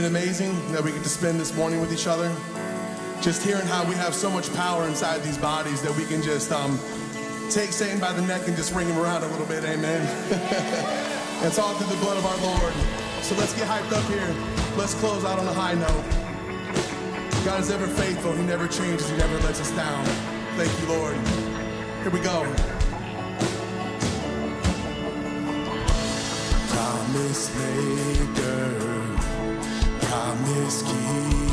it 0.03 0.07
amazing 0.07 0.73
that 0.73 0.83
we 0.83 0.91
get 0.91 1.03
to 1.03 1.09
spend 1.09 1.39
this 1.39 1.55
morning 1.55 1.81
with 1.81 1.93
each 1.93 2.07
other? 2.07 2.35
Just 3.21 3.43
hearing 3.43 3.67
how 3.67 3.85
we 3.89 3.95
have 3.95 4.15
so 4.15 4.31
much 4.31 4.53
power 4.55 4.87
inside 4.87 5.23
these 5.23 5.39
bodies 5.39 5.83
that 5.83 5.95
we 5.97 6.05
can 6.05 6.23
just 6.23 6.51
um, 6.51 6.79
take 7.51 7.71
Satan 7.73 8.01
by 8.01 8.13
the 8.13 8.23
neck 8.23 8.49
and 8.49 8.57
just 8.57 8.75
wring 8.75 8.89
him 8.89 8.99
around 8.99 9.23
a 9.23 9.29
little 9.29 9.47
bit, 9.47 9.65
amen? 9.65 10.03
it's 11.47 11.59
all 11.59 11.75
through 11.75 11.95
the 11.95 12.01
blood 12.03 12.17
of 12.17 12.27
our 12.27 12.37
Lord. 12.39 12.73
So 13.23 13.37
let's 13.37 13.55
get 13.55 13.69
hyped 13.69 13.93
up 13.93 14.05
here. 14.11 14.27
Let's 14.77 14.95
close 14.95 15.25
out 15.25 15.39
on 15.39 15.47
a 15.47 15.53
high 15.53 15.75
note. 15.75 17.45
God 17.45 17.61
is 17.61 17.71
ever 17.71 17.87
faithful. 17.87 18.33
He 18.33 18.43
never 18.45 18.67
changes. 18.67 19.09
He 19.09 19.17
never 19.17 19.39
lets 19.41 19.61
us 19.61 19.71
down. 19.73 20.05
Thank 20.57 20.73
you, 20.81 20.89
Lord. 20.89 21.17
Here 22.03 22.11
we 22.11 22.21
go. 22.21 22.43
Promise 26.69 27.57
maker. 27.57 29.02
mesquinha. 30.35 31.52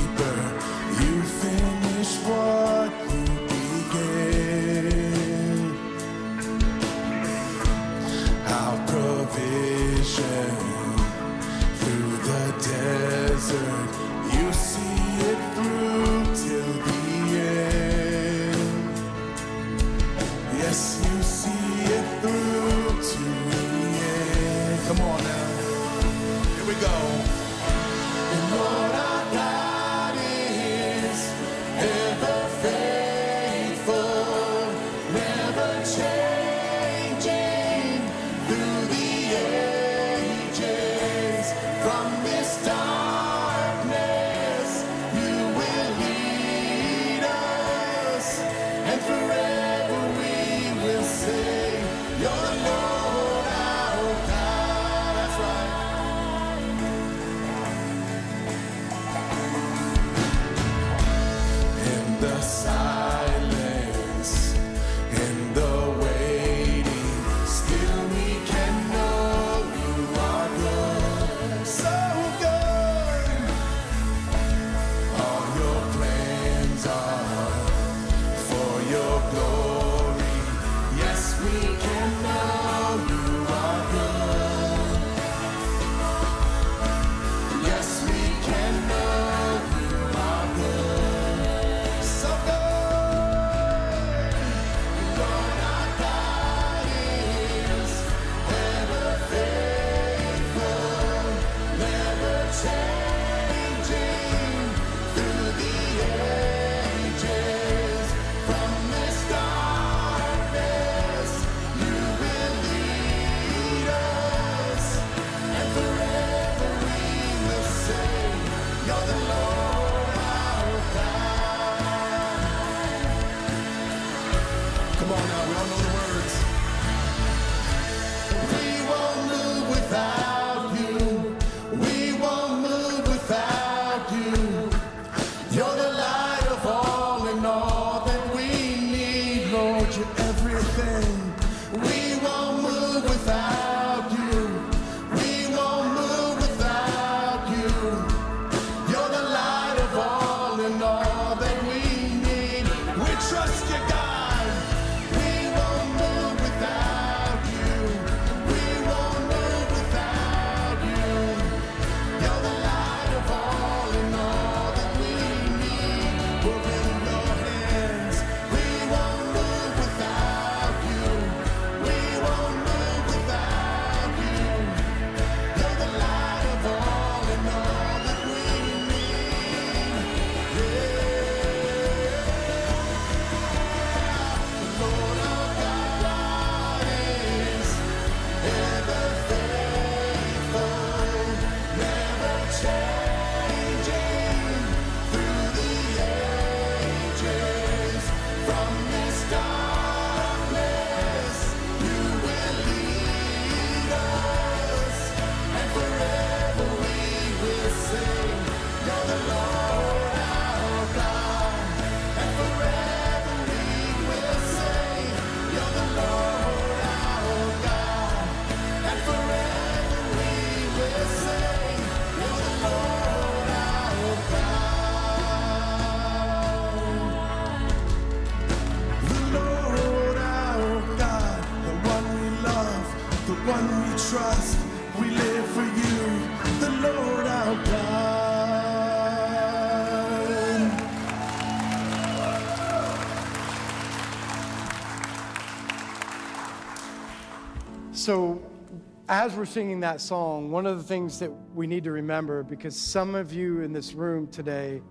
As 249.19 249.35
we're 249.35 249.45
singing 249.45 249.81
that 249.81 249.99
song, 249.99 250.49
one 250.49 250.65
of 250.65 250.77
the 250.77 250.83
things 250.83 251.19
that 251.19 251.29
we 251.53 251.67
need 251.67 251.83
to 251.83 251.91
remember, 251.91 252.41
because 252.41 252.73
some 252.73 253.15
of 253.15 253.33
you 253.33 253.59
in 253.59 253.73
this 253.73 253.91
room 253.91 254.25
today, 254.27 254.81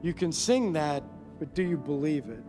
you 0.00 0.14
can 0.14 0.32
sing 0.32 0.72
that, 0.72 1.02
but 1.38 1.54
do 1.54 1.62
you 1.62 1.76
believe 1.76 2.30
it? 2.30 2.42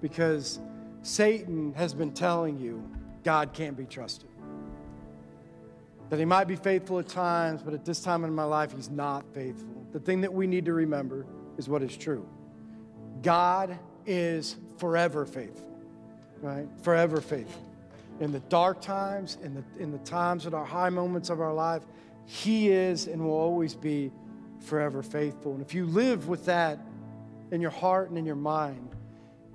Because 0.00 0.60
Satan 1.02 1.72
has 1.74 1.94
been 1.94 2.12
telling 2.12 2.60
you 2.60 2.88
God 3.24 3.52
can't 3.52 3.76
be 3.76 3.86
trusted. 3.86 4.28
That 6.10 6.20
he 6.20 6.24
might 6.24 6.46
be 6.46 6.54
faithful 6.54 7.00
at 7.00 7.08
times, 7.08 7.60
but 7.60 7.74
at 7.74 7.84
this 7.84 8.00
time 8.00 8.22
in 8.22 8.32
my 8.32 8.44
life, 8.44 8.72
he's 8.72 8.88
not 8.88 9.24
faithful. 9.34 9.84
The 9.90 9.98
thing 9.98 10.20
that 10.20 10.32
we 10.32 10.46
need 10.46 10.64
to 10.66 10.74
remember 10.74 11.26
is 11.58 11.68
what 11.68 11.82
is 11.82 11.96
true 11.96 12.24
God 13.20 13.76
is 14.06 14.54
forever 14.76 15.26
faithful, 15.26 15.76
right? 16.40 16.68
Forever 16.82 17.20
faithful 17.20 17.71
in 18.22 18.30
the 18.30 18.40
dark 18.40 18.80
times, 18.80 19.36
in 19.42 19.54
the, 19.54 19.64
in 19.82 19.90
the 19.90 19.98
times 19.98 20.46
at 20.46 20.54
our 20.54 20.64
high 20.64 20.90
moments 20.90 21.28
of 21.28 21.40
our 21.40 21.52
life, 21.52 21.82
He 22.24 22.68
is 22.68 23.08
and 23.08 23.20
will 23.20 23.32
always 23.32 23.74
be 23.74 24.12
forever 24.60 25.02
faithful. 25.02 25.52
And 25.52 25.60
if 25.60 25.74
you 25.74 25.86
live 25.86 26.28
with 26.28 26.44
that 26.46 26.78
in 27.50 27.60
your 27.60 27.72
heart 27.72 28.10
and 28.10 28.16
in 28.16 28.24
your 28.24 28.36
mind, 28.36 28.94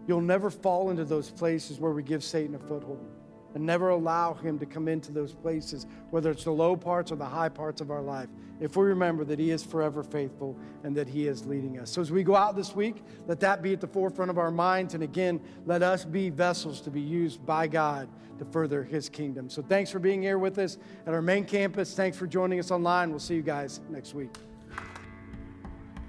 you'll 0.06 0.20
never 0.20 0.50
fall 0.50 0.90
into 0.90 1.06
those 1.06 1.30
places 1.30 1.80
where 1.80 1.94
we 1.94 2.04
give 2.04 2.24
Satan 2.24 2.56
a 2.56 2.60
foothold 2.60 3.10
and 3.56 3.66
never 3.66 3.90
allow 3.90 4.34
him 4.34 4.60
to 4.60 4.66
come 4.66 4.90
into 4.90 5.14
those 5.14 5.34
places, 5.34 5.88
whether 6.10 6.30
it's 6.30 6.44
the 6.44 6.52
low 6.52 6.76
parts 6.76 7.12
or 7.12 7.16
the 7.16 7.26
high 7.26 7.50
parts 7.50 7.80
of 7.80 7.90
our 7.90 8.02
life, 8.02 8.28
if 8.60 8.76
we 8.76 8.86
remember 8.86 9.24
that 9.24 9.40
he 9.40 9.52
is 9.52 9.64
forever 9.64 10.04
faithful 10.04 10.58
and 10.84 10.96
that 10.96 11.08
he 11.08 11.28
is 11.28 11.46
leading 11.46 11.80
us. 11.80 11.90
So 11.90 12.02
as 12.02 12.12
we 12.12 12.22
go 12.22 12.36
out 12.36 12.56
this 12.56 12.76
week, 12.76 12.98
let 13.28 13.40
that 13.40 13.62
be 13.62 13.72
at 13.72 13.80
the 13.80 13.88
forefront 13.88 14.30
of 14.30 14.38
our 14.38 14.52
minds. 14.52 14.94
And 14.94 15.04
again, 15.04 15.40
let 15.66 15.82
us 15.84 16.04
be 16.04 16.30
vessels 16.30 16.82
to 16.82 16.92
be 16.92 17.02
used 17.02 17.46
by 17.46 17.68
God 17.68 18.10
to 18.40 18.46
further 18.46 18.84
his 18.84 19.10
kingdom. 19.10 19.50
So 19.50 19.62
thanks 19.62 19.92
for 19.92 20.00
being 20.00 20.22
here 20.22 20.38
with 20.38 20.58
us 20.58 20.78
at 21.06 21.14
our 21.14 21.22
main 21.22 21.46
campus. 21.46 21.94
Thanks 21.94 22.18
for 22.18 22.28
joining 22.28 22.60
us 22.60 22.72
online. 22.72 23.10
We'll 23.10 23.20
see 23.20 23.36
you 23.36 23.42
guys 23.42 23.82
next 23.90 24.14
week. 24.14 24.36